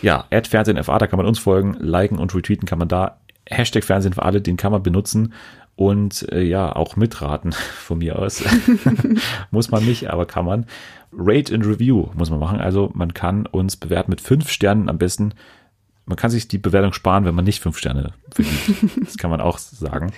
Ja, 0.00 0.26
Fernsehen 0.44 0.82
FA, 0.82 0.98
da 0.98 1.06
kann 1.06 1.18
man 1.18 1.26
uns 1.26 1.38
folgen, 1.38 1.74
liken 1.78 2.18
und 2.18 2.34
retweeten 2.34 2.66
kann 2.66 2.78
man 2.78 2.88
da. 2.88 3.18
Hashtag 3.48 3.84
Fernsehen 3.84 4.14
für 4.14 4.22
alle, 4.22 4.40
den 4.40 4.56
kann 4.56 4.72
man 4.72 4.82
benutzen 4.82 5.34
und 5.76 6.30
äh, 6.32 6.42
ja, 6.42 6.74
auch 6.74 6.96
mitraten 6.96 7.52
von 7.52 7.98
mir 7.98 8.18
aus. 8.18 8.42
muss 9.50 9.70
man 9.70 9.84
nicht, 9.84 10.10
aber 10.10 10.26
kann 10.26 10.44
man. 10.44 10.66
Rate 11.12 11.54
and 11.54 11.66
Review 11.66 12.08
muss 12.14 12.30
man 12.30 12.40
machen. 12.40 12.60
Also 12.60 12.90
man 12.94 13.12
kann 13.12 13.46
uns 13.46 13.76
bewerten 13.76 14.10
mit 14.10 14.20
fünf 14.20 14.50
Sternen 14.50 14.88
am 14.88 14.98
besten. 14.98 15.34
Man 16.12 16.18
kann 16.18 16.30
sich 16.30 16.46
die 16.46 16.58
Bewertung 16.58 16.92
sparen, 16.92 17.24
wenn 17.24 17.34
man 17.34 17.46
nicht 17.46 17.62
fünf 17.62 17.78
Sterne 17.78 18.12
verdient. 18.30 19.00
Das 19.06 19.16
kann 19.16 19.30
man 19.30 19.40
auch 19.40 19.56
sagen. 19.56 20.12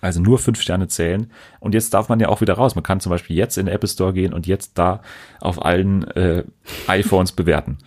Also 0.00 0.20
nur 0.20 0.38
fünf 0.38 0.60
Sterne 0.60 0.86
zählen. 0.86 1.32
Und 1.58 1.74
jetzt 1.74 1.94
darf 1.94 2.08
man 2.08 2.20
ja 2.20 2.28
auch 2.28 2.40
wieder 2.40 2.54
raus. 2.54 2.76
Man 2.76 2.84
kann 2.84 3.00
zum 3.00 3.10
Beispiel 3.10 3.34
jetzt 3.36 3.58
in 3.58 3.66
den 3.66 3.74
Apple 3.74 3.88
Store 3.88 4.12
gehen 4.12 4.32
und 4.32 4.46
jetzt 4.46 4.78
da 4.78 5.00
auf 5.40 5.64
allen 5.64 6.06
äh, 6.12 6.44
iPhones 6.86 7.32
bewerten. 7.40 7.78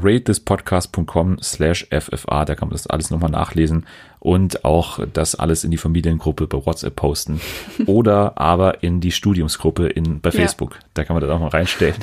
ratethispodcast.com 0.00 1.38
slash 1.42 1.88
FFA, 1.90 2.46
da 2.46 2.54
kann 2.54 2.68
man 2.68 2.72
das 2.74 2.86
alles 2.86 3.10
nochmal 3.10 3.30
nachlesen 3.30 3.84
und 4.18 4.64
auch 4.64 5.00
das 5.12 5.34
alles 5.34 5.62
in 5.62 5.70
die 5.70 5.76
Familiengruppe 5.76 6.46
bei 6.46 6.64
WhatsApp 6.64 6.96
posten 6.96 7.40
oder 7.86 8.38
aber 8.40 8.82
in 8.82 9.00
die 9.02 9.12
Studiumsgruppe 9.12 9.88
in, 9.88 10.20
bei 10.22 10.30
Ja. 10.30 10.36
Facebook. 10.40 10.78
Da 10.94 11.04
kann 11.04 11.14
man 11.14 11.20
das 11.20 11.30
auch 11.30 11.40
mal 11.40 11.48
reinstellen. 11.48 11.96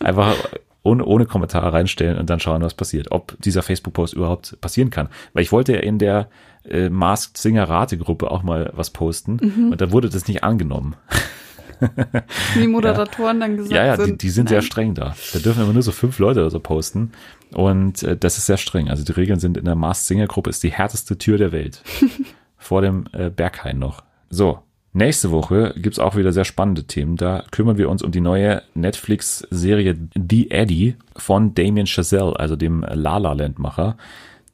Einfach 0.00 0.34
ohne, 0.82 1.04
ohne 1.04 1.26
Kommentare 1.26 1.72
reinstellen 1.72 2.18
und 2.18 2.28
dann 2.30 2.40
schauen, 2.40 2.62
was 2.62 2.74
passiert. 2.74 3.12
Ob 3.12 3.36
dieser 3.40 3.62
Facebook-Post 3.62 4.14
überhaupt 4.14 4.60
passieren 4.60 4.90
kann. 4.90 5.08
Weil 5.32 5.42
ich 5.42 5.52
wollte 5.52 5.74
ja 5.74 5.80
in 5.80 5.98
der 5.98 6.28
äh, 6.68 6.88
Masked 6.88 7.38
Singer 7.38 7.68
Rate-Gruppe 7.68 8.30
auch 8.30 8.42
mal 8.42 8.72
was 8.74 8.90
posten 8.90 9.38
und 9.70 9.80
da 9.80 9.92
wurde 9.92 10.08
das 10.08 10.28
nicht 10.28 10.44
angenommen. 10.44 10.96
Wie 12.54 12.60
die 12.60 12.68
Moderatoren 12.68 13.40
dann 13.40 13.56
gesagt 13.56 13.74
Ja, 13.74 13.84
ja, 13.84 13.96
die, 13.96 14.04
sind. 14.04 14.22
die 14.22 14.30
sind 14.30 14.48
sehr 14.48 14.58
nein. 14.58 14.66
streng 14.66 14.94
da. 14.94 15.16
Da 15.32 15.38
dürfen 15.40 15.62
immer 15.64 15.72
nur 15.72 15.82
so 15.82 15.90
fünf 15.92 16.18
Leute 16.18 16.40
oder 16.40 16.50
so 16.50 16.60
posten. 16.60 17.12
Und 17.52 18.02
äh, 18.02 18.16
das 18.16 18.38
ist 18.38 18.46
sehr 18.46 18.56
streng. 18.56 18.88
Also 18.88 19.04
die 19.04 19.12
Regeln 19.12 19.40
sind 19.40 19.56
in 19.56 19.64
der 19.64 19.74
Masked 19.74 20.06
Singer 20.06 20.26
Gruppe 20.26 20.50
ist 20.50 20.62
die 20.62 20.70
härteste 20.70 21.18
Tür 21.18 21.38
der 21.38 21.52
Welt. 21.52 21.82
Vor 22.56 22.82
dem 22.82 23.06
äh, 23.12 23.30
Berghain 23.30 23.78
noch. 23.78 24.04
So. 24.30 24.60
Nächste 24.94 25.30
Woche 25.30 25.72
gibt's 25.76 25.98
auch 25.98 26.16
wieder 26.16 26.32
sehr 26.32 26.44
spannende 26.44 26.84
Themen. 26.84 27.16
Da 27.16 27.44
kümmern 27.50 27.78
wir 27.78 27.88
uns 27.88 28.02
um 28.02 28.12
die 28.12 28.20
neue 28.20 28.62
Netflix-Serie 28.74 29.96
The 30.14 30.50
Eddie 30.50 30.96
von 31.16 31.54
Damien 31.54 31.86
Chazelle, 31.86 32.38
also 32.38 32.56
dem 32.56 32.82
La 32.82 33.16
La 33.16 33.32
Land-Macher. 33.32 33.96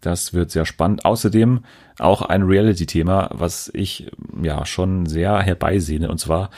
Das 0.00 0.34
wird 0.34 0.52
sehr 0.52 0.64
spannend. 0.64 1.04
Außerdem 1.04 1.60
auch 1.98 2.22
ein 2.22 2.42
Reality-Thema, 2.42 3.30
was 3.32 3.68
ich 3.74 4.12
ja 4.40 4.64
schon 4.64 5.06
sehr 5.06 5.40
herbeisehne, 5.40 6.08
und 6.08 6.18
zwar 6.18 6.50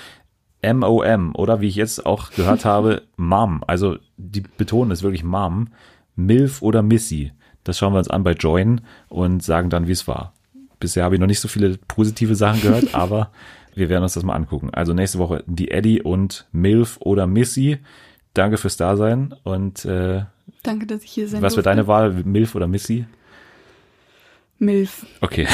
MOM 0.63 1.35
oder 1.35 1.63
wie 1.63 1.69
ich 1.69 1.77
jetzt 1.77 2.05
auch 2.05 2.33
gehört 2.33 2.67
habe, 2.67 3.03
Mom. 3.17 3.65
Also 3.67 3.97
die 4.19 4.43
betonen 4.43 4.91
es 4.91 5.03
wirklich 5.03 5.25
Mom, 5.25 5.69
Milf 6.17 6.61
oder 6.61 6.83
Missy. 6.83 7.33
Das 7.65 7.79
schauen 7.79 7.95
wir 7.95 7.99
uns 7.99 8.11
an 8.11 8.25
bei 8.25 8.33
Join 8.33 8.83
und 9.09 9.43
sagen 9.43 9.71
dann, 9.71 9.87
wie 9.87 9.93
es 9.93 10.07
war. 10.07 10.35
Bisher 10.81 11.05
habe 11.05 11.15
ich 11.15 11.21
noch 11.21 11.27
nicht 11.27 11.41
so 11.41 11.49
viele 11.49 11.79
positive 11.89 12.35
Sachen 12.35 12.61
gehört, 12.61 12.95
aber 12.95 13.31
wir 13.81 13.89
werden 13.89 14.05
uns 14.05 14.15
das 14.15 14.23
mal 14.23 14.37
angucken. 14.37 14.71
Also 14.73 14.93
nächste 14.93 15.19
Woche 15.19 15.43
die 15.47 15.71
Eddie 15.71 16.03
und 16.03 16.47
Milf 16.53 16.99
oder 17.01 17.27
Missy. 17.27 17.79
Danke 18.35 18.59
fürs 18.59 18.77
Dasein 18.77 19.35
und 19.43 19.85
äh, 19.85 20.23
Danke, 20.63 20.87
dass 20.87 21.03
ich 21.03 21.11
hier 21.11 21.27
sein 21.27 21.43
was 21.43 21.57
wird 21.57 21.67
deine 21.67 21.87
Wahl, 21.89 22.13
Milf 22.25 22.55
oder 22.55 22.69
Missy? 22.69 23.07
Milf. 24.59 25.07
Okay. 25.23 25.49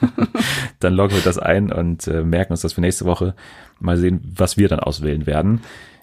dann 0.80 0.94
loggen 0.94 1.14
wir 1.14 1.22
das 1.22 1.38
ein 1.38 1.72
und 1.72 2.08
äh, 2.08 2.24
merken 2.24 2.52
uns 2.52 2.62
das 2.62 2.72
für 2.72 2.80
nächste 2.80 3.04
Woche. 3.04 3.34
Mal 3.78 3.96
sehen, 3.96 4.20
was 4.24 4.56
wir 4.56 4.68
dann 4.68 4.80
auswählen 4.80 5.26
werden. 5.26 5.60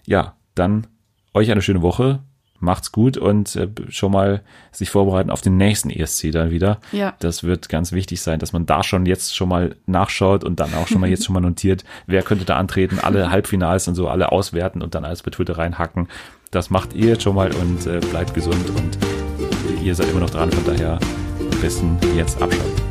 Ja, 0.07 0.37
dann 0.55 0.87
euch 1.33 1.51
eine 1.51 1.61
schöne 1.61 1.81
Woche. 1.81 2.23
Macht's 2.61 2.91
gut 2.91 3.17
und 3.17 3.55
äh, 3.55 3.67
schon 3.89 4.11
mal 4.11 4.41
sich 4.71 4.89
vorbereiten 4.89 5.29
auf 5.29 5.41
den 5.41 5.57
nächsten 5.57 5.89
ESC 5.89 6.31
dann 6.31 6.51
wieder. 6.51 6.79
Ja. 6.91 7.15
Das 7.19 7.43
wird 7.43 7.69
ganz 7.69 7.91
wichtig 7.91 8.21
sein, 8.21 8.39
dass 8.39 8.53
man 8.53 8.65
da 8.65 8.83
schon 8.83 9.05
jetzt 9.05 9.35
schon 9.35 9.49
mal 9.49 9.75
nachschaut 9.87 10.43
und 10.43 10.59
dann 10.59 10.73
auch 10.75 10.87
schon 10.87 11.01
mal 11.01 11.09
jetzt 11.09 11.25
schon 11.25 11.33
mal 11.33 11.39
notiert, 11.39 11.83
wer 12.07 12.21
könnte 12.23 12.45
da 12.45 12.57
antreten, 12.57 12.99
alle 12.99 13.31
Halbfinals 13.31 13.87
und 13.87 13.95
so 13.95 14.07
alle 14.07 14.31
auswerten 14.31 14.81
und 14.81 14.95
dann 14.95 15.05
alles 15.05 15.23
bei 15.23 15.31
Twitter 15.31 15.57
reinhacken. 15.57 16.07
Das 16.51 16.69
macht 16.69 16.93
ihr 16.93 17.09
jetzt 17.09 17.23
schon 17.23 17.35
mal 17.35 17.51
und 17.51 17.87
äh, 17.87 17.99
bleibt 17.99 18.33
gesund 18.33 18.69
und 18.69 18.97
ihr 19.83 19.95
seid 19.95 20.09
immer 20.09 20.19
noch 20.19 20.29
dran, 20.29 20.51
von 20.51 20.65
daher 20.65 20.99
am 21.39 21.61
besten 21.61 21.97
jetzt 22.15 22.41
abschalten. 22.41 22.90